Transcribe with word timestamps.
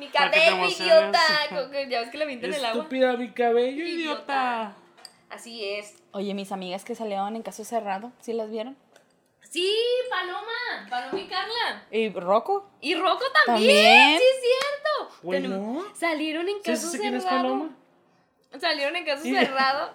Mi 0.00 0.08
cabello, 0.08 0.66
idiota. 0.66 1.20
Ya 1.88 2.00
ves 2.00 2.10
que 2.10 2.18
le 2.18 2.24
avientan 2.24 2.52
el 2.54 2.64
agua. 2.64 2.78
Estúpida, 2.82 3.12
mi 3.16 3.30
cabello, 3.32 3.84
Idiota. 3.84 3.92
idiota. 3.94 4.76
Así 5.28 5.64
es. 5.64 6.02
Oye, 6.12 6.34
mis 6.34 6.50
amigas 6.52 6.84
que 6.84 6.94
salieron 6.94 7.36
en 7.36 7.42
caso 7.42 7.64
cerrado, 7.64 8.10
¿sí 8.20 8.32
las 8.32 8.50
vieron? 8.50 8.76
Sí, 9.48 9.76
Paloma. 10.10 10.88
Paloma 10.88 11.20
y 11.20 11.26
Carla. 11.26 11.84
¿Y 11.90 12.08
Rocco? 12.10 12.70
Y 12.80 12.94
Rocco 12.94 13.24
también. 13.44 13.76
También. 13.76 14.18
Sí, 14.18 14.24
es 14.24 14.40
cierto. 14.42 15.18
Güey, 15.22 15.42
Tenemos- 15.42 15.84
no. 15.84 15.94
Salieron 15.94 16.48
en 16.48 16.56
¿Sí, 16.56 16.62
caso 16.70 16.88
sí, 16.88 16.98
quién 16.98 17.14
es 17.14 17.22
cerrado. 17.24 17.42
Paloma? 17.42 17.76
Salieron 18.60 18.96
en 18.96 19.04
caso 19.04 19.22
Sí. 19.22 19.34
cerrado. 19.34 19.92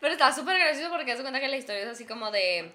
Pero 0.00 0.12
estaba 0.12 0.32
súper 0.32 0.58
gracioso 0.58 0.90
porque 0.90 1.12
hace 1.12 1.22
cuenta 1.22 1.40
que 1.40 1.48
la 1.48 1.56
historia 1.56 1.82
es 1.82 1.88
así 1.88 2.06
como 2.06 2.30
de. 2.30 2.72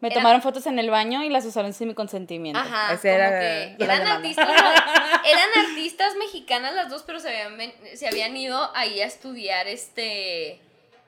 Me 0.00 0.08
Era- 0.08 0.16
tomaron 0.16 0.40
fotos 0.42 0.66
en 0.66 0.78
el 0.78 0.88
baño 0.90 1.22
y 1.22 1.28
las 1.28 1.44
usaron 1.44 1.72
sin 1.74 1.88
mi 1.88 1.94
consentimiento. 1.94 2.58
Ajá, 2.58 2.94
Ese 2.94 3.10
era 3.12 3.28
que 3.40 3.76
eran 3.84 4.06
artistas, 4.06 4.48
eran 4.48 5.66
artistas 5.68 6.16
mexicanas 6.16 6.74
las 6.74 6.88
dos, 6.88 7.02
pero 7.02 7.20
se 7.20 7.28
habían, 7.42 7.72
se 7.94 8.08
habían 8.08 8.36
ido 8.36 8.70
ahí 8.74 9.00
a 9.00 9.06
estudiar 9.06 9.68
este 9.68 10.58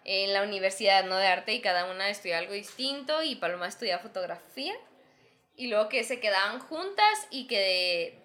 en 0.05 0.33
la 0.33 0.43
universidad 0.43 1.05
¿no? 1.05 1.17
de 1.17 1.27
arte 1.29 1.55
y 1.55 1.61
cada 1.61 1.91
una 1.91 2.09
estudiaba 2.11 2.41
algo 2.41 2.53
distinto 2.55 3.23
y 3.23 3.37
Paloma 3.37 3.69
estudiaba 3.69 4.03
fotografía 4.03 4.75
y 5.57 5.69
luego 5.69 5.89
que 5.89 6.03
se 6.05 6.19
quedaban 6.19 6.59
juntas 6.59 7.27
y 7.31 7.47
que 7.47 8.19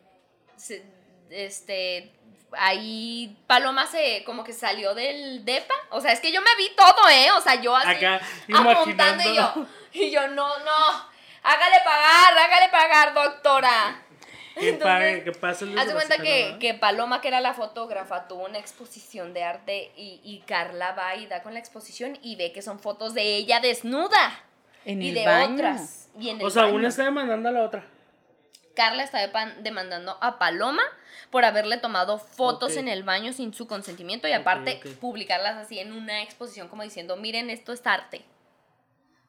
se- 0.57 0.83
este 1.29 2.11
ahí 2.53 3.37
Paloma 3.47 3.85
se 3.87 4.23
como 4.25 4.43
que 4.43 4.53
salió 4.53 4.93
del 4.95 5.43
depa, 5.45 5.73
o 5.89 6.01
sea, 6.01 6.11
es 6.11 6.19
que 6.19 6.31
yo 6.31 6.41
me 6.41 6.55
vi 6.57 6.69
todo, 6.75 7.09
eh, 7.09 7.31
o 7.31 7.41
sea, 7.41 7.55
yo 7.61 7.75
así 7.75 7.89
Acá, 7.89 8.21
apuntando 8.55 9.23
y 9.29 9.35
yo, 9.35 9.65
y 9.93 10.11
yo 10.11 10.27
no, 10.29 10.47
no, 10.59 11.05
hágale 11.43 11.77
pagar, 11.83 12.37
hágale 12.37 12.69
pagar, 12.69 13.13
doctora. 13.13 14.03
Que 14.55 14.69
Entonces, 14.69 14.91
pague, 14.97 15.23
que 15.23 15.31
pase 15.33 15.65
el 15.65 15.77
Haz 15.77 15.85
de 15.87 15.93
cuenta 15.93 16.17
que, 16.17 16.57
que 16.59 16.73
Paloma, 16.73 17.21
que 17.21 17.27
era 17.27 17.41
la 17.41 17.53
fotógrafa, 17.53 18.27
tuvo 18.27 18.45
una 18.45 18.57
exposición 18.57 19.31
de 19.35 19.43
arte 19.43 19.91
y, 19.95 20.19
y 20.23 20.39
Carla 20.47 20.93
va 20.93 21.15
y 21.15 21.27
da 21.27 21.43
con 21.43 21.53
la 21.53 21.59
exposición 21.59 22.17
y 22.23 22.37
ve 22.37 22.51
que 22.51 22.63
son 22.63 22.79
fotos 22.79 23.13
de 23.13 23.35
ella 23.35 23.59
desnuda 23.59 24.43
En 24.83 24.99
y 24.99 25.09
el 25.09 25.13
de 25.13 25.25
baño. 25.27 25.53
otras. 25.53 26.09
Y 26.19 26.29
en 26.31 26.39
el 26.41 26.47
O 26.47 26.49
sea, 26.49 26.63
baño. 26.63 26.75
una 26.75 26.87
está 26.87 27.03
demandando 27.03 27.49
a 27.49 27.51
la 27.51 27.61
otra. 27.63 27.83
Carla 28.77 29.03
está 29.03 29.27
demandando 29.61 30.17
a 30.21 30.37
Paloma 30.37 30.83
por 31.31 31.43
haberle 31.43 31.77
tomado 31.77 32.19
fotos 32.19 32.77
en 32.77 32.87
el 32.87 33.01
baño 33.01 33.33
sin 33.33 33.51
su 33.51 33.65
consentimiento 33.65 34.27
y 34.27 34.33
aparte 34.33 34.79
publicarlas 35.01 35.57
así 35.57 35.79
en 35.79 35.93
una 35.93 36.21
exposición 36.21 36.67
como 36.67 36.83
diciendo, 36.83 37.17
miren, 37.17 37.49
esto 37.49 37.73
es 37.73 37.81
arte. 37.85 38.23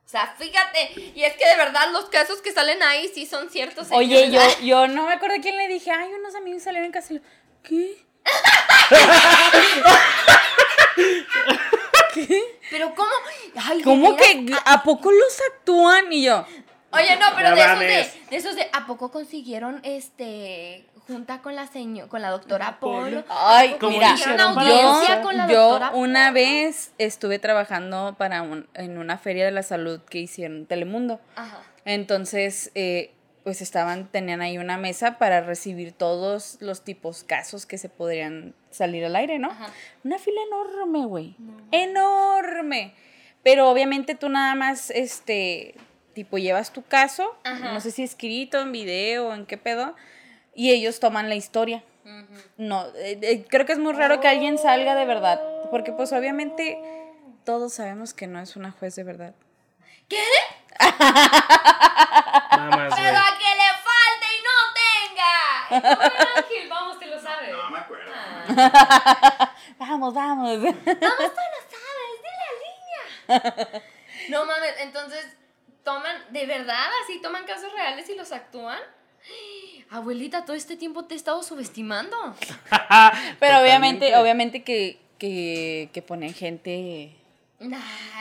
O 0.04 0.08
sea, 0.10 0.34
fíjate, 0.38 1.12
y 1.14 1.24
es 1.24 1.34
que 1.36 1.48
de 1.48 1.56
verdad 1.56 1.90
los 1.92 2.10
casos 2.10 2.42
que 2.42 2.52
salen 2.52 2.82
ahí 2.82 3.08
sí 3.08 3.24
son 3.24 3.48
ciertos. 3.48 3.88
Oye, 3.90 4.30
yo, 4.30 4.42
yo 4.60 4.86
no 4.86 5.06
me 5.06 5.14
acuerdo 5.14 5.36
quién 5.40 5.56
le 5.56 5.66
dije, 5.66 5.90
ay, 5.90 6.10
unos 6.12 6.34
amigos 6.34 6.62
salieron 6.62 6.84
en 6.84 6.92
casa. 6.92 7.14
¿Qué? 7.62 8.04
¿Qué? 12.12 12.60
Pero 12.70 12.94
¿cómo? 12.94 13.10
Ay, 13.56 13.80
¿Cómo 13.80 14.14
que 14.14 14.44
a 14.66 14.82
poco 14.82 15.10
los 15.10 15.40
actúan? 15.52 16.12
Y 16.12 16.24
yo, 16.24 16.44
Oye, 16.92 17.16
no, 17.16 17.26
pero 17.36 17.54
de 17.54 17.60
esos 17.60 17.78
de, 17.80 17.86
de 18.30 18.36
esos 18.36 18.56
de 18.56 18.66
¿a 18.72 18.86
poco 18.86 19.10
consiguieron 19.10 19.80
este 19.82 20.86
junta 21.06 21.40
con 21.42 21.54
la 21.56 21.66
seño, 21.66 22.08
con 22.08 22.22
la 22.22 22.30
doctora 22.30 22.78
Polo? 22.80 23.24
Ay, 23.28 23.70
¿A 23.70 23.72
poco 23.74 23.90
mira, 23.90 24.08
consiguieron 24.10 24.54
para 24.54 24.68
audiencia 24.68 25.14
eso? 25.16 25.22
con 25.22 25.36
la 25.36 25.48
yo 25.48 25.60
doctora 25.62 25.90
una 25.90 26.22
Polo? 26.28 26.34
vez 26.34 26.92
estuve 26.98 27.38
trabajando 27.38 28.14
para 28.18 28.42
un- 28.42 28.68
en 28.74 28.96
una 28.98 29.18
feria 29.18 29.44
de 29.44 29.50
la 29.50 29.62
salud 29.62 30.00
que 30.08 30.18
hicieron 30.18 30.66
Telemundo. 30.66 31.20
Ajá. 31.36 31.60
Entonces, 31.84 32.70
eh, 32.74 33.12
pues 33.44 33.62
estaban, 33.62 34.06
tenían 34.08 34.42
ahí 34.42 34.58
una 34.58 34.76
mesa 34.76 35.16
para 35.18 35.40
recibir 35.40 35.92
todos 35.92 36.58
los 36.60 36.82
tipos 36.84 37.24
casos 37.24 37.64
que 37.64 37.78
se 37.78 37.88
podrían 37.88 38.54
salir 38.70 39.04
al 39.06 39.16
aire, 39.16 39.38
¿no? 39.38 39.50
Ajá. 39.50 39.68
Una 40.04 40.18
fila 40.18 40.40
enorme, 40.46 41.06
güey. 41.06 41.34
Enorme. 41.72 42.94
Pero 43.42 43.70
obviamente 43.70 44.14
tú 44.14 44.28
nada 44.28 44.54
más, 44.54 44.90
este, 44.90 45.74
tipo, 46.18 46.36
llevas 46.36 46.72
tu 46.72 46.82
caso, 46.82 47.38
Ajá. 47.44 47.72
no 47.72 47.80
sé 47.80 47.92
si 47.92 48.02
escrito, 48.02 48.58
en 48.58 48.72
video, 48.72 49.32
en 49.32 49.46
qué 49.46 49.56
pedo, 49.56 49.94
y 50.52 50.72
ellos 50.72 50.98
toman 50.98 51.28
la 51.28 51.36
historia. 51.36 51.84
No, 52.56 52.86
eh, 52.96 53.20
eh, 53.22 53.44
creo 53.48 53.66
que 53.66 53.72
es 53.72 53.78
muy 53.78 53.92
raro 53.92 54.18
que 54.18 54.26
alguien 54.26 54.58
salga 54.58 54.96
de 54.96 55.04
verdad, 55.04 55.40
porque 55.70 55.92
pues 55.92 56.12
obviamente 56.12 56.76
todos 57.44 57.74
sabemos 57.74 58.14
que 58.14 58.26
no 58.26 58.40
es 58.40 58.56
una 58.56 58.72
juez 58.72 58.96
de 58.96 59.04
verdad. 59.04 59.32
¿Qué? 60.08 60.24
Pero 60.76 60.90
a 60.90 60.96
que 63.38 63.54
le 63.54 63.70
falte 63.86 64.26
y 64.34 64.42
no 64.42 64.56
tenga. 64.74 65.70
Es 65.70 65.84
Ángel, 66.36 66.66
vamos, 66.68 66.98
te 66.98 67.06
lo 67.06 67.22
sabes. 67.22 67.52
No 67.52 67.70
me 67.70 67.78
acuerdo. 67.78 68.10
Ah. 68.12 69.54
Vamos, 69.78 70.12
vamos. 70.12 70.60
Vamos, 70.60 70.84
tú 70.84 70.90
lo 70.90 70.96
sabes, 71.70 72.18
de 72.24 72.32
la 72.40 72.48
línea. 72.64 73.82
No 74.30 74.44
mames, 74.44 74.74
entonces 74.80 75.37
toman, 75.88 76.16
de 76.30 76.44
verdad, 76.44 76.86
así 77.02 77.18
toman 77.22 77.46
casos 77.46 77.72
reales 77.72 78.06
y 78.10 78.14
los 78.14 78.30
actúan. 78.32 78.78
Abuelita, 79.88 80.44
todo 80.44 80.54
este 80.54 80.76
tiempo 80.76 81.06
te 81.06 81.14
he 81.14 81.16
estado 81.16 81.42
subestimando. 81.42 82.14
Pero 83.40 83.60
obviamente, 83.60 84.14
obviamente 84.16 84.62
que, 84.62 84.98
que, 85.18 85.88
que 85.94 86.02
ponen 86.02 86.34
gente. 86.34 87.14
Nah, 87.60 87.76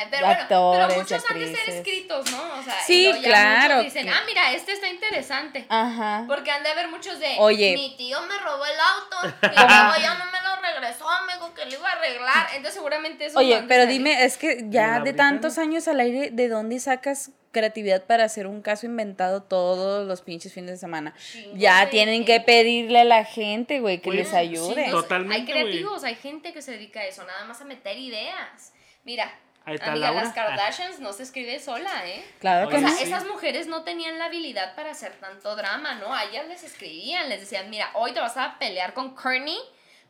pero 0.09 0.25
bueno, 0.25 0.45
pero 0.49 0.99
muchos 0.99 1.23
han 1.29 1.39
de 1.39 1.55
ser 1.55 1.69
escritos, 1.75 2.31
¿no? 2.31 2.59
O 2.59 2.63
sea, 2.63 2.73
y 2.81 2.85
Sí, 2.87 3.03
luego 3.03 3.19
ya 3.21 3.27
claro, 3.29 3.75
muchos 3.75 3.93
dicen, 3.93 4.07
que- 4.07 4.11
ah, 4.13 4.21
mira, 4.25 4.51
este 4.53 4.71
está 4.71 4.89
interesante. 4.89 5.65
Ajá. 5.69 6.23
Porque 6.27 6.49
han 6.49 6.63
de 6.63 6.69
haber 6.69 6.87
muchos 6.87 7.19
de, 7.19 7.35
Oye. 7.37 7.75
mi 7.75 7.95
tío 7.97 8.19
me 8.23 8.35
robó 8.39 8.65
el 8.65 8.79
auto 8.79 9.37
y 9.43 9.45
luego 9.55 9.93
ya 10.01 10.15
no 10.15 10.25
me 10.31 10.41
lo 10.41 10.61
regresó, 10.61 11.05
me 11.27 11.33
dijo 11.35 11.53
que 11.53 11.65
lo 11.65 11.71
iba 11.73 11.87
a 11.87 11.91
arreglar. 11.91 12.47
Entonces 12.55 12.73
seguramente 12.73 13.25
eso 13.27 13.37
Oye, 13.37 13.63
pero 13.67 13.83
salir. 13.83 13.99
dime, 13.99 14.23
es 14.25 14.37
que 14.37 14.65
ya 14.69 15.01
de 15.01 15.13
tantos 15.13 15.59
años 15.59 15.87
al 15.87 15.99
aire, 15.99 16.31
¿de 16.31 16.47
dónde 16.49 16.79
sacas 16.79 17.29
creatividad 17.51 18.05
para 18.05 18.23
hacer 18.23 18.47
un 18.47 18.61
caso 18.63 18.87
inventado 18.87 19.43
todos 19.43 20.07
los 20.07 20.21
pinches 20.21 20.51
fines 20.51 20.71
de 20.71 20.77
semana? 20.77 21.13
Ya 21.53 21.91
tienen 21.91 22.25
que 22.25 22.39
pedirle 22.41 23.01
a 23.01 23.03
la 23.05 23.23
gente, 23.23 23.81
güey, 23.81 24.01
que 24.01 24.09
les 24.09 24.33
ayude. 24.33 24.89
Totalmente, 24.89 25.35
Hay 25.35 25.45
creativos, 25.45 26.03
hay 26.03 26.15
gente 26.15 26.53
que 26.53 26.63
se 26.63 26.71
dedica 26.71 27.01
a 27.01 27.05
eso, 27.05 27.23
nada 27.23 27.45
más 27.45 27.61
a 27.61 27.65
meter 27.65 27.95
ideas. 27.99 28.73
Mira, 29.07 29.31
Ahí 29.63 29.75
está 29.75 29.91
amiga, 29.91 30.07
Laura. 30.11 30.23
las 30.25 30.33
Kardashians 30.33 30.99
no 30.99 31.13
se 31.13 31.23
escribe 31.23 31.59
sola, 31.59 31.89
¿eh? 32.05 32.23
Claro 32.39 32.69
que 32.69 32.75
O 32.75 32.79
sea, 32.79 32.89
sí. 32.89 33.03
esas 33.05 33.25
mujeres 33.25 33.67
no 33.67 33.83
tenían 33.83 34.17
la 34.19 34.25
habilidad 34.25 34.75
para 34.75 34.91
hacer 34.91 35.13
tanto 35.13 35.55
drama, 35.55 35.95
¿no? 35.95 36.13
A 36.13 36.25
ellas 36.25 36.45
les 36.47 36.63
escribían, 36.63 37.29
les 37.29 37.39
decían, 37.39 37.69
mira, 37.69 37.89
hoy 37.95 38.11
te 38.11 38.19
vas 38.19 38.35
a 38.37 38.59
pelear 38.59 38.93
con 38.93 39.15
Courtney 39.15 39.57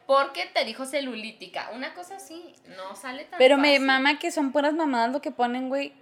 porque 0.08 0.46
te 0.48 0.66
dijo 0.66 0.86
celulítica. 0.86 1.70
Una 1.74 1.94
cosa 1.94 2.16
así, 2.16 2.56
no 2.76 2.96
sale 2.96 3.26
tan 3.26 3.38
Pero 3.38 3.58
me 3.58 3.70
fácil. 3.74 3.86
mama 3.86 4.20
que 4.20 4.32
son 4.32 4.52
puras 4.52 4.74
mamadas 4.74 5.12
lo 5.12 5.22
que 5.22 5.32
ponen, 5.32 5.70
güey, 5.70 5.94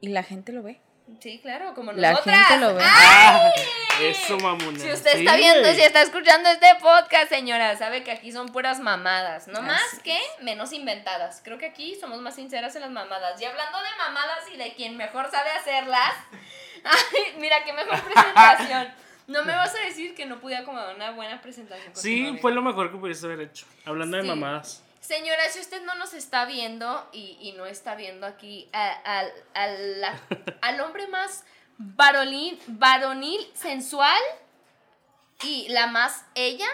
y 0.00 0.08
la 0.08 0.22
gente 0.22 0.52
lo 0.52 0.62
ve. 0.62 0.80
Sí, 1.20 1.38
claro, 1.40 1.72
como 1.74 1.92
La 1.92 2.10
nosotras. 2.12 2.46
gente 2.48 2.66
lo 2.66 2.74
ve. 2.74 2.82
¡Ay! 2.84 3.52
Eso, 4.02 4.36
mamona. 4.38 4.78
Si 4.78 4.90
usted 4.92 5.12
Sí, 5.12 5.18
está 5.20 5.36
viendo, 5.36 5.72
si 5.72 5.80
está 5.80 6.02
escuchando 6.02 6.48
este 6.50 6.66
podcast, 6.82 7.28
señora, 7.28 7.76
sabe 7.76 8.02
que 8.02 8.10
aquí 8.10 8.32
son 8.32 8.48
puras 8.48 8.80
mamadas. 8.80 9.46
No 9.48 9.62
más 9.62 9.82
que 10.02 10.18
menos 10.42 10.72
inventadas. 10.72 11.40
Creo 11.44 11.58
que 11.58 11.66
aquí 11.66 11.96
somos 12.00 12.20
más 12.20 12.34
sinceras 12.34 12.74
en 12.76 12.82
las 12.82 12.90
mamadas. 12.90 13.40
Y 13.40 13.44
hablando 13.44 13.78
de 13.78 13.88
mamadas 13.98 14.44
y 14.52 14.56
de 14.56 14.74
quien 14.74 14.96
mejor 14.96 15.30
sabe 15.30 15.50
hacerlas. 15.50 16.12
Ay, 16.84 17.34
mira, 17.38 17.64
qué 17.64 17.72
mejor 17.72 18.00
presentación. 18.12 18.92
No 19.28 19.44
me 19.44 19.54
vas 19.54 19.74
a 19.74 19.78
decir 19.86 20.14
que 20.14 20.26
no 20.26 20.38
pude 20.40 20.56
acomodar 20.56 20.94
una 20.94 21.12
buena 21.12 21.40
presentación. 21.40 21.94
Sí, 21.96 22.36
fue 22.42 22.52
lo 22.52 22.62
mejor 22.62 22.90
que 22.92 22.98
pudiste 22.98 23.26
haber 23.26 23.40
hecho. 23.42 23.64
Hablando 23.84 24.18
Sí. 24.20 24.22
de 24.22 24.28
mamadas. 24.28 24.82
Señora, 25.06 25.48
si 25.50 25.60
usted 25.60 25.82
no 25.82 25.94
nos 25.94 26.14
está 26.14 26.46
viendo 26.46 27.08
y, 27.12 27.38
y 27.40 27.52
no 27.52 27.64
está 27.66 27.94
viendo 27.94 28.26
aquí 28.26 28.68
a- 28.72 28.92
al- 29.20 29.32
al- 29.54 30.00
la- 30.00 30.20
al 30.62 30.80
hombre 30.80 31.06
más 31.06 31.44
varonil, 31.78 32.60
varonil, 32.66 33.48
sensual 33.54 34.20
y 35.44 35.68
la 35.68 35.86
más 35.86 36.24
ella 36.34 36.66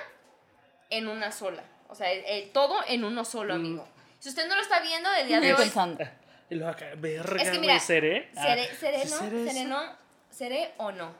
en 0.88 1.08
una 1.08 1.30
sola. 1.30 1.62
O 1.88 1.94
sea, 1.94 2.10
el- 2.10 2.24
el 2.24 2.50
todo 2.52 2.80
en 2.88 3.04
uno 3.04 3.26
solo, 3.26 3.52
amigo. 3.52 3.86
Si 4.18 4.30
usted 4.30 4.48
no 4.48 4.54
lo 4.56 4.62
está 4.62 4.80
viendo 4.80 5.10
del 5.10 5.28
día 5.28 5.40
de 5.40 5.52
hoy, 5.52 5.60
pensando. 5.62 6.02
Y 6.50 6.54
luego 6.54 6.70
acá, 6.72 6.86
verga, 6.96 7.36
Es 7.36 7.44
que 7.44 7.48
güey, 7.56 7.60
mira, 7.60 7.80
¿seré? 7.80 8.30
Ah, 8.36 8.42
¿seré, 8.44 8.74
seré, 8.76 9.06
¿sí 9.06 9.10
no? 9.10 9.18
seré 9.50 9.64
no? 9.64 9.96
¿Seré 10.30 10.74
o 10.78 10.92
no? 10.92 11.14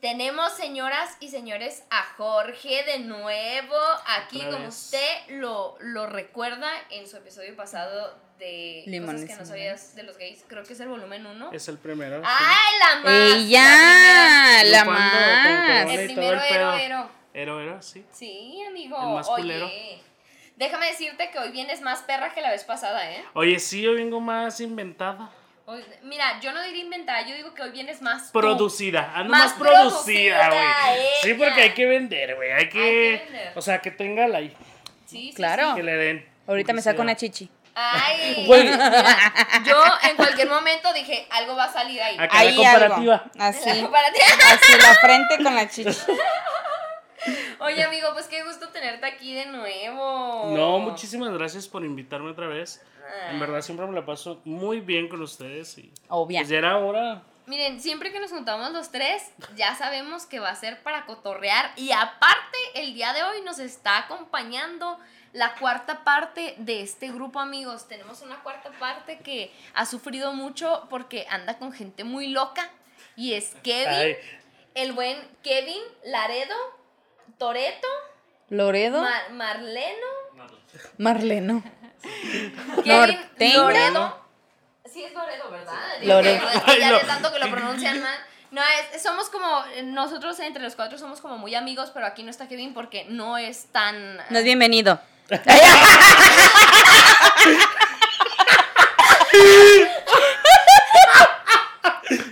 Tenemos, 0.00 0.52
señoras 0.52 1.16
y 1.20 1.28
señores, 1.28 1.84
a 1.90 2.02
Jorge 2.16 2.84
de 2.84 2.98
nuevo 3.00 3.76
aquí, 4.18 4.38
Otra 4.38 4.50
como 4.50 4.64
vez. 4.66 4.74
usted 4.76 5.08
lo, 5.28 5.76
lo 5.80 6.06
recuerda 6.06 6.70
en 6.90 7.08
su 7.08 7.16
episodio 7.16 7.56
pasado 7.56 8.14
de 8.38 8.82
Limones 8.86 9.22
cosas 9.22 9.36
que 9.36 9.42
no 9.42 9.48
sabías 9.48 9.94
de 9.96 10.02
los 10.02 10.18
gays. 10.18 10.44
Creo 10.46 10.62
que 10.64 10.74
es 10.74 10.80
el 10.80 10.88
volumen 10.88 11.24
1. 11.24 11.50
Es 11.52 11.68
el 11.68 11.78
primero. 11.78 12.20
sí. 12.22 12.28
¡Ay, 12.28 12.78
la 12.78 13.00
más! 13.02 13.12
Ella, 13.36 14.64
la 14.64 14.84
con 14.84 14.94
más. 14.94 15.90
El 15.90 16.04
primero 16.06 16.40
el 16.42 16.54
ero, 16.54 16.74
ero. 16.74 17.10
Ero, 17.32 17.60
ero, 17.60 17.82
sí. 17.82 18.04
Sí, 18.12 18.62
amigo. 18.68 18.98
El 19.00 19.14
más 19.14 19.26
culero. 19.26 19.64
Oye, 19.66 20.02
déjame 20.56 20.88
decirte 20.88 21.30
que 21.30 21.38
hoy 21.38 21.50
vienes 21.52 21.80
más 21.80 22.02
perra 22.02 22.34
que 22.34 22.42
la 22.42 22.50
vez 22.50 22.64
pasada, 22.64 23.10
¿eh? 23.10 23.24
Oye, 23.32 23.58
sí, 23.58 23.80
yo 23.80 23.94
vengo 23.94 24.20
más 24.20 24.60
inventada. 24.60 25.30
Hoy- 25.68 25.84
mira, 26.02 26.38
yo 26.40 26.52
no 26.52 26.62
diría 26.62 26.82
inventada, 26.84 27.26
yo 27.26 27.34
digo 27.34 27.52
que 27.52 27.62
hoy 27.62 27.70
vienes 27.70 28.00
más. 28.00 28.26
tú. 28.32 28.38
Producida, 28.38 29.12
ando 29.14 29.30
Más 29.32 29.58
más, 29.58 29.68
producida, 29.68 30.48
güey. 30.48 31.06
Sí, 31.22 31.34
porque 31.34 31.60
hay 31.62 31.74
que 31.74 31.86
vender, 31.86 32.36
güey. 32.36 32.52
Hay 32.52 32.68
que. 32.68 32.78
que 32.78 33.22
vender. 33.24 33.52
o 33.56 33.60
sea, 33.62 33.80
que 33.80 33.90
tenga 33.90 34.28
la. 34.28 34.38
Sí, 34.40 34.54
sí, 35.06 35.32
Claro. 35.34 35.74
Que 35.74 35.82
le 35.82 35.96
den. 35.96 36.28
Ahorita 36.46 36.72
me 36.72 36.82
saco 36.82 37.02
una 37.02 37.16
chichi. 37.16 37.50
Ay, 37.74 38.44
Güey. 38.46 38.62
mira, 38.62 39.42
yo 39.66 39.76
en 40.08 40.16
cualquier 40.16 40.48
momento 40.48 40.92
dije, 40.94 41.26
algo 41.30 41.56
va 41.56 41.64
a 41.64 41.72
salir 41.72 42.00
ahí. 42.00 42.16
Acá 42.18 42.38
Ahí 42.38 42.56
la 42.56 42.70
comparativa. 42.72 43.14
algo. 43.16 43.30
Así. 43.38 43.86
Para 43.90 44.10
ti. 44.12 44.20
Así 44.46 44.72
la 44.80 44.94
frente 44.94 45.42
con 45.42 45.54
la 45.54 45.68
chichi. 45.68 45.98
Oye, 47.58 47.82
amigo, 47.82 48.08
pues 48.12 48.26
qué 48.28 48.44
gusto 48.44 48.68
tenerte 48.68 49.04
aquí 49.06 49.34
de 49.34 49.46
nuevo. 49.46 50.52
No, 50.56 50.78
muchísimas 50.78 51.32
gracias 51.32 51.66
por 51.66 51.84
invitarme 51.84 52.30
otra 52.30 52.46
vez. 52.46 52.80
En 53.30 53.40
verdad 53.40 53.60
siempre 53.62 53.86
me 53.86 53.94
la 53.94 54.04
paso 54.06 54.40
muy 54.44 54.80
bien 54.80 55.08
con 55.08 55.20
ustedes 55.22 55.76
y 55.78 55.92
Obvia. 56.08 56.40
pues 56.40 56.48
ya 56.48 56.58
era 56.58 56.76
hora. 56.78 57.22
Miren, 57.46 57.80
siempre 57.80 58.10
que 58.10 58.18
nos 58.18 58.30
juntamos 58.30 58.72
los 58.72 58.90
tres, 58.90 59.22
ya 59.54 59.74
sabemos 59.76 60.26
que 60.26 60.40
va 60.40 60.50
a 60.50 60.54
ser 60.56 60.82
para 60.82 61.06
cotorrear. 61.06 61.70
Y 61.76 61.92
aparte, 61.92 62.58
el 62.74 62.94
día 62.94 63.12
de 63.12 63.22
hoy 63.22 63.40
nos 63.42 63.60
está 63.60 63.98
acompañando 63.98 64.98
la 65.32 65.54
cuarta 65.54 66.02
parte 66.02 66.54
de 66.58 66.80
este 66.82 67.12
grupo, 67.12 67.38
amigos. 67.38 67.86
Tenemos 67.86 68.22
una 68.22 68.42
cuarta 68.42 68.70
parte 68.80 69.18
que 69.20 69.52
ha 69.74 69.86
sufrido 69.86 70.32
mucho 70.32 70.88
porque 70.90 71.26
anda 71.30 71.56
con 71.58 71.72
gente 71.72 72.02
muy 72.02 72.28
loca. 72.28 72.68
Y 73.14 73.34
es 73.34 73.54
Kevin, 73.62 73.88
Ay, 73.88 74.16
el 74.74 74.92
buen 74.92 75.16
Kevin 75.44 75.80
Laredo, 76.04 76.54
Toreto, 77.38 77.86
Loredo. 78.48 79.02
Mar- 79.02 79.32
Marleno, 79.32 80.06
Marleno. 80.98 81.62
Kevin 82.02 82.54
Norteño. 82.84 83.62
Loredo. 83.62 84.26
Sí 84.92 85.02
es 85.02 85.12
Loredo, 85.12 85.50
¿verdad? 85.50 85.74
Loredo. 86.02 86.46
Ya 86.78 86.92
de 86.92 87.00
tanto 87.00 87.32
que 87.32 87.38
lo 87.38 87.50
pronuncian 87.50 88.02
mal. 88.02 88.18
No, 88.50 88.62
es, 88.94 89.02
somos 89.02 89.28
como, 89.28 89.64
nosotros 89.84 90.38
entre 90.40 90.62
los 90.62 90.76
cuatro 90.76 90.98
somos 90.98 91.20
como 91.20 91.36
muy 91.36 91.54
amigos, 91.54 91.90
pero 91.92 92.06
aquí 92.06 92.22
no 92.22 92.30
está 92.30 92.48
Kevin 92.48 92.74
porque 92.74 93.04
no 93.08 93.36
es 93.36 93.66
tan... 93.72 94.16
No 94.30 94.38
es 94.38 94.44
bienvenido. 94.44 95.00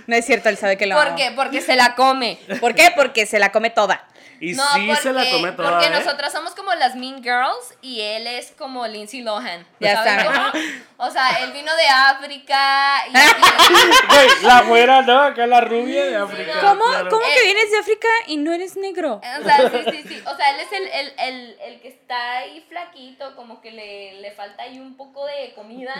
No 0.07 0.15
es 0.15 0.25
cierto, 0.25 0.49
él 0.49 0.57
sabe 0.57 0.77
que 0.77 0.85
lo 0.85 0.95
¿Por 0.95 1.07
amo. 1.07 1.15
qué? 1.17 1.31
Porque 1.35 1.61
se 1.61 1.75
la 1.75 1.95
come. 1.95 2.37
¿Por 2.59 2.75
qué? 2.75 2.91
Porque 2.95 3.25
se 3.25 3.39
la 3.39 3.51
come 3.51 3.69
toda. 3.69 4.07
y 4.39 4.51
no, 4.53 4.63
sí 4.73 4.93
se 5.01 5.13
la 5.13 5.21
porque- 5.21 5.31
come 5.31 5.51
toda. 5.53 5.71
Porque 5.71 5.87
¿eh? 5.87 5.89
nosotras 5.89 6.31
somos 6.33 6.53
como 6.55 6.73
las 6.75 6.95
Mean 6.95 7.23
Girls 7.23 7.73
y 7.81 8.01
él 8.01 8.27
es 8.27 8.51
como 8.57 8.85
Lindsay 8.87 9.21
Lohan. 9.21 9.65
Ya 9.79 9.95
¿Saben 10.03 10.25
saben. 10.25 10.51
cómo? 10.51 10.63
O 10.97 11.11
sea, 11.11 11.29
él 11.43 11.51
vino 11.53 11.73
de 11.75 11.87
África 11.87 13.03
y 13.09 13.11
Güey, 14.13 14.27
la 14.43 14.61
güera, 14.63 15.01
¿no? 15.01 15.21
Acá 15.23 15.45
la 15.47 15.61
rubia 15.61 16.05
de 16.05 16.15
África. 16.17 16.53
¿Cómo, 16.61 16.83
claro. 16.85 17.09
¿cómo 17.09 17.25
Eh. 17.25 17.29
que 17.35 17.43
vienes 17.45 17.71
de 17.71 17.77
África 17.79 18.07
y 18.27 18.37
no 18.37 18.53
eres 18.53 18.75
negro? 18.77 19.21
O 19.39 19.43
sea, 19.43 19.69
sí, 19.69 19.91
sí, 19.91 20.03
sí. 20.07 20.23
O 20.25 20.35
sea, 20.35 20.51
él 20.51 20.59
es 20.61 20.71
el, 20.71 20.87
el, 20.87 21.13
el, 21.17 21.57
el 21.73 21.81
que 21.81 21.87
está 21.89 22.37
ahí 22.37 22.63
flaquito, 22.69 23.35
como 23.35 23.61
que 23.61 23.71
le, 23.71 24.21
le 24.21 24.31
falta 24.31 24.63
ahí 24.63 24.79
un 24.79 24.95
poco 24.97 25.25
de 25.25 25.53
comida. 25.53 25.93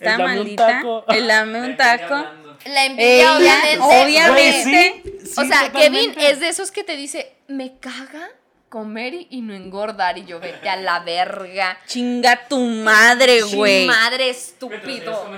Dame 0.00 0.24
un 0.24 0.36
maldita. 0.36 0.66
taco. 0.66 1.04
El 1.08 1.26
dame 1.28 1.60
un 1.60 1.76
taco. 1.76 2.26
La 2.66 2.84
envidia, 2.92 3.14
Ella, 3.16 3.36
obviamente. 3.36 3.78
obviamente. 4.04 5.00
Güey, 5.02 5.26
sí, 5.26 5.32
O 5.36 5.44
sea, 5.44 5.70
Kevin 5.72 6.14
es 6.18 6.40
de 6.40 6.48
esos 6.48 6.70
que 6.70 6.84
te 6.84 6.96
dice, 6.96 7.32
me 7.48 7.78
caga 7.78 8.28
comer 8.68 9.12
y- 9.12 9.26
y 9.30 9.40
no 9.42 9.52
engordar. 9.54 10.16
Y 10.16 10.24
yo, 10.24 10.40
vete 10.40 10.66
a 10.68 10.76
la 10.76 11.00
verga. 11.00 11.78
Chinga 11.86 12.48
tu 12.48 12.58
madre, 12.58 13.42
güey. 13.42 13.84
Madre 13.86 14.30
estúpido. 14.30 15.28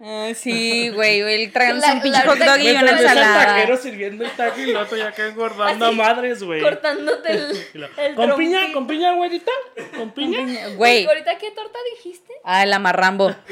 Ah, 0.00 0.30
sí, 0.34 0.88
güey. 0.90 1.20
Él 1.20 1.52
tragándose 1.52 1.92
un 1.92 2.00
pinche 2.02 2.20
hot 2.22 2.38
dog 2.38 2.58
y 2.60 2.70
una 2.70 2.90
ensalada. 2.92 3.46
taquero 3.46 3.76
sirviendo 3.76 4.24
el 4.24 4.30
taco 4.30 4.60
y 4.60 4.70
el 4.70 4.76
otro 4.76 4.96
ya 4.96 5.08
acá 5.08 5.26
engordando 5.26 5.86
a 5.86 5.92
madres, 5.92 6.42
güey. 6.42 6.62
Cortándote 6.62 7.30
el, 7.32 7.66
el 7.98 8.14
¿Con 8.14 8.36
piña? 8.36 8.72
¿Con 8.72 8.86
piña, 8.86 9.12
güerita? 9.12 9.52
¿Con 9.96 10.10
piña? 10.12 10.68
Güey. 10.76 11.06
¿Ahorita 11.06 11.36
qué 11.38 11.50
torta 11.50 11.78
dijiste? 11.96 12.32
Ah, 12.44 12.62
el 12.62 12.72
amarrambo. 12.72 13.34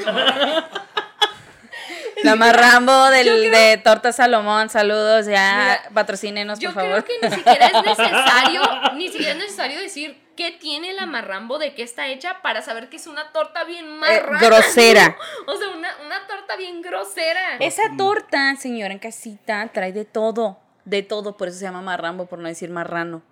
El 2.16 2.28
amarrambo 2.28 3.10
del, 3.10 3.50
de 3.50 3.80
Torta 3.82 4.12
Salomón. 4.12 4.68
Saludos, 4.70 5.26
ya. 5.26 5.80
patrocínenos, 5.92 6.58
Yo 6.58 6.72
por 6.72 6.82
favor. 6.82 7.04
creo 7.04 7.20
que 7.20 7.28
ni 7.28 7.34
siquiera 7.34 7.66
es 7.66 7.82
necesario, 7.82 8.62
ni 8.94 9.08
siquiera 9.08 9.32
es 9.32 9.38
necesario 9.38 9.80
decir 9.80 10.22
qué 10.36 10.52
tiene 10.52 10.90
el 10.90 10.98
amarrambo, 10.98 11.58
de 11.58 11.74
qué 11.74 11.82
está 11.82 12.08
hecha, 12.08 12.42
para 12.42 12.62
saber 12.62 12.88
que 12.88 12.96
es 12.96 13.06
una 13.06 13.32
torta 13.32 13.64
bien 13.64 13.98
marrana. 13.98 14.38
Eh, 14.40 14.46
grosera. 14.46 15.08
¿no? 15.46 15.52
O 15.52 15.56
sea, 15.56 15.68
una, 15.68 15.88
una 16.06 16.26
torta 16.26 16.56
bien 16.56 16.82
grosera. 16.82 17.56
Esa 17.60 17.82
torta, 17.96 18.54
señora 18.56 18.92
en 18.92 18.98
casita, 18.98 19.68
trae 19.72 19.92
de 19.92 20.04
todo. 20.04 20.58
De 20.84 21.02
todo, 21.02 21.36
por 21.36 21.48
eso 21.48 21.58
se 21.58 21.64
llama 21.64 21.80
marrambo, 21.82 22.26
por 22.26 22.38
no 22.38 22.48
decir 22.48 22.70
marrano. 22.70 23.22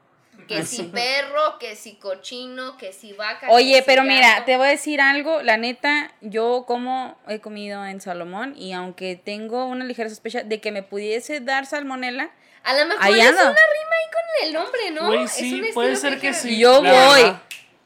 Que 0.47 0.65
si 0.65 0.83
perro, 0.95 1.59
que 1.59 1.77
si 1.77 1.95
cochino, 1.97 2.77
que 2.77 2.93
si 2.93 3.13
vaca. 3.13 3.49
Oye, 3.51 3.73
que 3.73 3.79
si 3.79 3.83
pero 3.87 4.03
mira, 4.05 4.45
te 4.45 4.57
voy 4.57 4.67
a 4.67 4.71
decir 4.71 5.01
algo. 5.01 5.43
La 5.43 5.57
neta, 5.57 6.13
yo 6.21 6.65
como 6.67 7.19
he 7.29 7.41
comido 7.41 7.85
en 7.87 8.01
Salomón 8.01 8.55
y 8.57 8.73
aunque 8.73 9.17
tengo 9.17 9.67
una 9.67 9.85
ligera 9.85 10.09
sospecha 10.09 10.43
de 10.43 10.61
que 10.61 10.73
me 10.73 10.83
pudiese 10.83 11.41
dar 11.41 11.67
salmonela, 11.67 12.31
A 12.65 12.75
lo 12.75 12.87
mejor 12.87 13.07
es 13.17 13.27
ando. 13.27 13.41
una 13.43 13.51
rima 13.51 13.97
ahí 13.97 14.11
con 14.13 14.47
el 14.47 14.53
nombre, 14.55 14.91
¿no? 14.93 15.07
Güey, 15.09 15.25
Es 15.25 15.33
sí, 15.33 15.61
un 15.61 15.73
puede 15.75 15.97
ser 15.97 16.21
que 16.21 16.29
hay 16.29 16.35
sí. 16.35 16.59
yo 16.59 16.83
la 16.83 17.07
voy. 17.09 17.37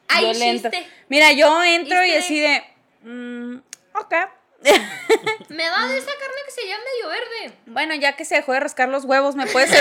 Ay, 0.09 0.33
yo 0.35 0.45
entro. 0.45 0.71
Mira, 1.09 1.33
yo 1.33 1.63
entro 1.65 2.05
y 2.05 2.13
así 2.13 2.41
de. 2.41 2.63
mm, 3.03 3.57
ok. 3.95 4.15
Me 5.51 5.65
da 5.65 5.87
de 5.87 5.99
esa 5.99 6.11
carne 6.19 6.41
que 6.45 6.51
se 6.51 6.67
llama 6.67 6.83
medio 6.85 7.09
verde. 7.09 7.57
Bueno, 7.67 7.95
ya 7.95 8.13
que 8.17 8.25
se 8.25 8.35
dejó 8.37 8.53
de 8.53 8.61
rascar 8.61 8.89
los 8.89 9.05
huevos, 9.05 9.37
¿me 9.37 9.47
puede 9.47 9.67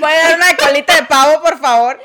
servir? 0.00 0.16
¿Puede 0.16 0.16
dar 0.22 0.36
una 0.36 0.56
colita 0.56 0.96
de 0.96 1.02
pavo, 1.04 1.42
por 1.42 1.58
favor? 1.60 2.00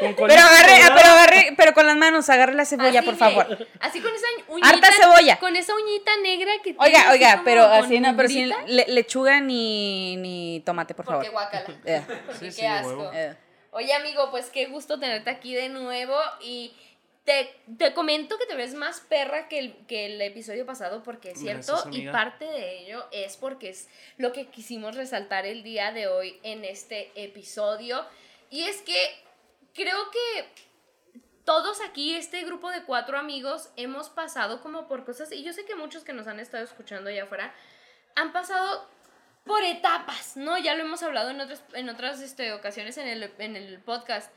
Con 0.00 0.14
Pero 0.28 0.42
agarre, 0.42 0.82
ah, 0.82 0.92
pero 0.96 1.08
agarre, 1.08 1.54
pero 1.56 1.72
con 1.74 1.86
las 1.86 1.96
manos, 1.96 2.28
agarre 2.28 2.54
la 2.54 2.64
cebolla, 2.64 3.00
Así, 3.00 3.08
por 3.08 3.16
favor. 3.16 3.68
Así 3.80 4.00
con 4.00 4.12
esa 4.12 4.26
uñita. 4.48 4.68
Harta 4.68 4.88
cebolla. 4.92 5.38
Con 5.38 5.54
esa 5.54 5.74
uñita 5.74 6.10
negra 6.22 6.52
que 6.64 6.72
tiene 6.74 6.78
Oiga, 6.80 7.00
así 7.02 7.10
oiga, 7.12 7.30
como 7.32 7.44
pero 7.44 7.64
así 7.66 8.00
no, 8.00 8.16
pero 8.16 8.28
sin 8.28 8.48
le- 8.66 8.86
lechuga 8.88 9.40
ni, 9.40 10.16
ni 10.16 10.60
tomate, 10.66 10.94
por 10.94 11.04
Porque 11.04 11.26
favor. 11.30 11.32
guacala. 11.50 11.76
Eh, 11.84 12.02
Porque 12.26 12.32
Sí, 12.38 12.44
qué 12.46 12.52
sí, 12.52 12.66
asco. 12.66 13.10
eh. 13.14 13.36
Oye, 13.70 13.94
amigo, 13.94 14.30
pues 14.30 14.50
qué 14.50 14.66
gusto 14.66 14.98
tenerte 14.98 15.30
aquí 15.30 15.54
de 15.54 15.68
nuevo 15.68 16.16
y 16.40 16.74
te, 17.24 17.54
te 17.78 17.94
comento 17.94 18.36
que 18.38 18.46
te 18.46 18.56
ves 18.56 18.74
más 18.74 19.00
perra 19.00 19.48
que 19.48 19.58
el, 19.58 19.86
que 19.86 20.06
el 20.06 20.20
episodio 20.20 20.66
pasado 20.66 21.02
porque 21.02 21.30
es 21.30 21.40
cierto 21.40 21.74
Gracias, 21.74 21.94
y 21.94 22.08
parte 22.08 22.44
de 22.44 22.80
ello 22.80 23.06
es 23.12 23.36
porque 23.36 23.68
es 23.70 23.88
lo 24.16 24.32
que 24.32 24.46
quisimos 24.46 24.96
resaltar 24.96 25.46
el 25.46 25.62
día 25.62 25.92
de 25.92 26.08
hoy 26.08 26.40
en 26.42 26.64
este 26.64 27.12
episodio 27.14 28.04
y 28.50 28.64
es 28.64 28.82
que 28.82 28.96
creo 29.74 30.10
que 30.10 30.72
todos 31.44 31.80
aquí, 31.80 32.14
este 32.14 32.44
grupo 32.44 32.70
de 32.70 32.84
cuatro 32.84 33.18
amigos, 33.18 33.70
hemos 33.76 34.08
pasado 34.08 34.60
como 34.60 34.86
por 34.86 35.04
cosas, 35.04 35.32
y 35.32 35.42
yo 35.42 35.52
sé 35.52 35.64
que 35.64 35.74
muchos 35.74 36.04
que 36.04 36.12
nos 36.12 36.26
han 36.26 36.38
estado 36.38 36.64
escuchando 36.64 37.10
allá 37.10 37.24
afuera 37.24 37.52
han 38.14 38.32
pasado 38.32 38.88
por 39.44 39.62
etapas, 39.64 40.36
¿no? 40.36 40.56
Ya 40.58 40.74
lo 40.74 40.84
hemos 40.84 41.02
hablado 41.02 41.30
en 41.30 41.40
otras, 41.40 41.62
en 41.72 41.88
otras 41.88 42.20
este, 42.20 42.52
ocasiones 42.52 42.96
en 42.98 43.08
el, 43.08 43.32
en 43.38 43.56
el 43.56 43.80
podcast. 43.80 44.32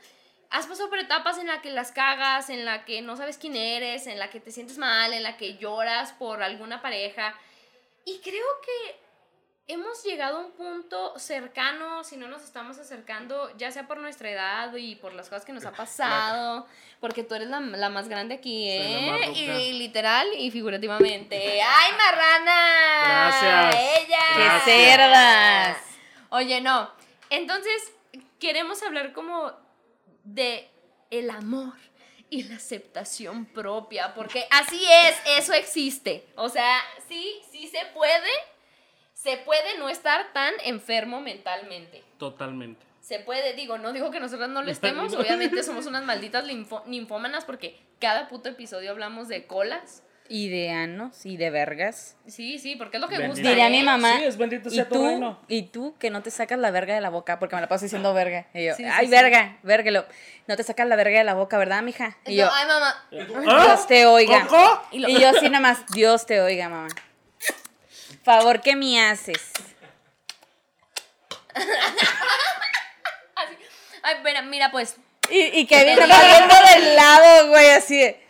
Has 0.50 0.66
pasado 0.66 0.88
por 0.88 0.98
etapas 0.98 1.38
en 1.38 1.46
la 1.46 1.60
que 1.60 1.70
las 1.70 1.92
cagas, 1.92 2.50
en 2.50 2.64
la 2.64 2.84
que 2.84 3.02
no 3.02 3.16
sabes 3.16 3.38
quién 3.38 3.56
eres, 3.56 4.06
en 4.06 4.18
la 4.18 4.30
que 4.30 4.40
te 4.40 4.50
sientes 4.50 4.78
mal, 4.78 5.12
en 5.12 5.22
la 5.22 5.36
que 5.36 5.56
lloras 5.56 6.12
por 6.12 6.42
alguna 6.42 6.80
pareja. 6.80 7.34
Y 8.04 8.20
creo 8.20 8.46
que 8.64 8.96
hemos 9.68 10.04
llegado 10.04 10.38
a 10.38 10.40
un 10.40 10.52
punto 10.52 11.18
cercano, 11.18 12.04
si 12.04 12.16
no 12.16 12.28
nos 12.28 12.42
estamos 12.44 12.78
acercando, 12.78 13.50
ya 13.56 13.72
sea 13.72 13.88
por 13.88 13.98
nuestra 13.98 14.30
edad 14.30 14.74
y 14.76 14.94
por 14.94 15.12
las 15.12 15.28
cosas 15.28 15.44
que 15.44 15.52
nos 15.52 15.64
ha 15.66 15.72
pasado, 15.76 16.66
porque 17.00 17.24
tú 17.24 17.34
eres 17.34 17.48
la, 17.48 17.60
la 17.60 17.88
más 17.88 18.08
grande 18.08 18.36
aquí, 18.36 18.68
¿eh? 18.70 19.10
ruca. 19.12 19.38
Y 19.38 19.72
literal 19.72 20.28
y 20.36 20.50
figurativamente. 20.50 21.60
¡Ay, 21.62 21.92
marrana! 21.98 23.00
Gracias. 23.04 23.76
¡Ella! 23.98 24.62
¡Qué 24.64 24.70
cerdas! 24.70 25.78
Oye, 26.30 26.60
no. 26.60 26.90
Entonces, 27.30 27.92
queremos 28.38 28.82
hablar 28.82 29.12
como 29.12 29.52
de 30.26 30.68
el 31.10 31.30
amor 31.30 31.74
y 32.28 32.42
la 32.44 32.56
aceptación 32.56 33.46
propia, 33.46 34.14
porque 34.14 34.46
así 34.50 34.84
es, 35.06 35.38
eso 35.38 35.52
existe. 35.52 36.26
O 36.36 36.48
sea, 36.48 36.78
sí, 37.08 37.40
sí 37.50 37.68
se 37.68 37.86
puede, 37.94 38.30
se 39.12 39.36
puede 39.38 39.78
no 39.78 39.88
estar 39.88 40.32
tan 40.32 40.52
enfermo 40.64 41.20
mentalmente. 41.20 42.02
Totalmente. 42.18 42.84
Se 43.00 43.20
puede, 43.20 43.54
digo, 43.54 43.78
no 43.78 43.92
digo 43.92 44.10
que 44.10 44.18
nosotros 44.18 44.48
no 44.48 44.62
lo 44.62 44.70
estemos, 44.70 45.14
obviamente 45.14 45.62
somos 45.62 45.86
unas 45.86 46.04
malditas 46.04 46.44
ninfómanas 46.86 47.44
porque 47.44 47.78
cada 48.00 48.28
puto 48.28 48.48
episodio 48.48 48.90
hablamos 48.90 49.28
de 49.28 49.46
colas, 49.46 50.02
Y 50.28 50.48
de 50.48 50.70
anos 50.70 51.24
y 51.24 51.36
de 51.36 51.50
vergas. 51.50 52.16
Sí, 52.26 52.58
sí, 52.58 52.76
porque 52.76 52.96
es 52.96 53.00
lo 53.00 53.08
que 53.08 53.18
Bendito. 53.18 53.34
gusta. 53.36 53.48
Diría 53.48 53.68
¿eh? 53.68 53.70
mi 53.70 53.82
mamá. 53.82 54.16
Sí, 54.18 54.24
es 54.24 54.36
bendito 54.36 54.68
y 54.68 54.74
sea 54.74 54.88
tu 54.88 54.94
tú, 54.96 55.06
reino. 55.06 55.40
y 55.48 55.62
tú 55.62 55.94
que 55.98 56.10
no 56.10 56.22
te 56.22 56.30
sacas 56.30 56.58
la 56.58 56.70
verga 56.70 56.94
de 56.94 57.00
la 57.00 57.10
boca, 57.10 57.38
porque 57.38 57.54
me 57.54 57.60
la 57.60 57.68
paso 57.68 57.84
diciendo 57.84 58.12
verga. 58.14 58.46
Y 58.54 58.64
yo, 58.66 58.74
Sí, 58.74 58.82
sí, 58.84 58.88
ay, 58.92 59.06
sí. 59.06 59.10
verga, 59.10 59.58
verguelo. 59.62 60.04
No 60.46 60.56
te 60.56 60.62
sacas 60.62 60.86
la 60.88 60.96
verga 60.96 61.18
de 61.18 61.24
la 61.24 61.34
boca, 61.34 61.58
¿verdad, 61.58 61.82
mija? 61.82 62.16
Y 62.26 62.36
yo, 62.36 62.48
ay, 62.52 62.66
mamá. 62.66 63.06
¿Ah? 63.48 63.64
Dios 63.66 63.86
te 63.86 64.06
oiga. 64.06 64.46
Y, 64.92 65.20
yo 65.20 65.28
así 65.28 65.48
nada 65.48 65.60
más, 65.60 65.86
Dios 65.92 66.26
te 66.26 66.40
oiga, 66.40 66.68
mamá. 66.68 66.88
Favor 68.24 68.60
que 68.60 68.74
me 68.76 69.00
haces. 69.00 69.52
Así. 73.36 73.54
Ay, 74.02 74.16
mira, 74.24 74.42
mira, 74.42 74.70
pues, 74.70 74.96
Y, 75.30 75.60
y 75.60 75.66
que 75.66 75.84
viene 75.84 76.02
del 76.06 76.96
lado, 76.96 77.48
güey, 77.48 77.70
así 77.70 77.96
de. 77.98 78.25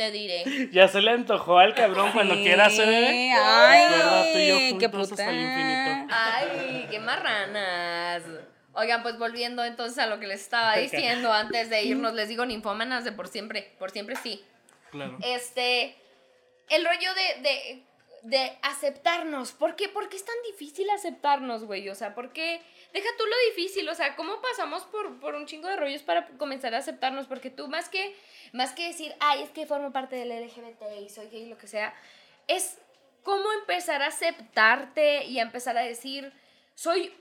Te 0.00 0.10
diré. 0.10 0.44
Ya 0.72 0.88
se 0.88 1.02
le 1.02 1.10
antojó 1.10 1.58
al 1.58 1.74
cabrón 1.74 2.12
cuando 2.12 2.34
quiera 2.36 2.66
hacer 2.66 2.88
bebé. 2.88 3.32
¿Verdad? 3.34 4.24
Tú 4.32 4.38
y 4.38 4.48
yo 4.48 4.56
Ay, 4.56 4.78
qué 4.78 4.88
juntos 4.88 5.10
puta. 5.10 5.22
hasta 5.22 5.30
el 5.30 5.40
infinito. 5.42 6.14
Ay, 6.14 6.86
qué 6.90 7.00
marranas. 7.00 8.22
Oigan, 8.72 9.02
pues 9.02 9.18
volviendo 9.18 9.62
entonces 9.62 9.98
a 9.98 10.06
lo 10.06 10.18
que 10.18 10.26
les 10.26 10.40
estaba 10.40 10.76
diciendo 10.76 11.30
antes 11.30 11.68
de 11.68 11.82
irnos, 11.82 12.14
les 12.14 12.30
digo 12.30 12.46
ninfómanas 12.46 13.04
de 13.04 13.12
por 13.12 13.28
siempre, 13.28 13.74
por 13.78 13.90
siempre 13.90 14.16
sí. 14.16 14.42
Claro. 14.90 15.18
Este, 15.22 15.96
el 16.70 16.82
rollo 16.86 17.10
de, 17.14 17.42
de, 17.42 17.82
de 18.22 18.58
aceptarnos. 18.62 19.52
¿Por 19.52 19.76
qué? 19.76 19.88
¿Por 19.88 20.08
qué 20.08 20.16
es 20.16 20.24
tan 20.24 20.34
difícil 20.50 20.88
aceptarnos, 20.90 21.64
güey? 21.64 21.88
O 21.88 21.94
sea, 21.94 22.14
¿por 22.14 22.32
qué? 22.32 22.60
Deja 22.92 23.08
tú 23.16 23.24
lo 23.24 23.54
difícil, 23.54 23.88
o 23.88 23.94
sea, 23.94 24.16
¿cómo 24.16 24.40
pasamos 24.40 24.82
por, 24.84 25.20
por 25.20 25.34
un 25.34 25.46
chingo 25.46 25.68
de 25.68 25.76
rollos 25.76 26.02
para 26.02 26.26
comenzar 26.38 26.74
a 26.74 26.78
aceptarnos? 26.78 27.26
Porque 27.26 27.50
tú 27.50 27.68
más 27.68 27.88
que, 27.88 28.16
más 28.52 28.72
que 28.72 28.88
decir, 28.88 29.14
ay, 29.20 29.42
es 29.42 29.50
que 29.50 29.66
formo 29.66 29.92
parte 29.92 30.16
del 30.16 30.30
LGBT 30.30 30.82
y 31.00 31.08
soy 31.08 31.28
gay, 31.28 31.46
lo 31.46 31.56
que 31.56 31.68
sea, 31.68 31.94
es 32.48 32.78
cómo 33.22 33.52
empezar 33.60 34.02
a 34.02 34.08
aceptarte 34.08 35.24
y 35.24 35.38
a 35.38 35.42
empezar 35.42 35.78
a 35.78 35.82
decir, 35.82 36.32
soy 36.74 37.14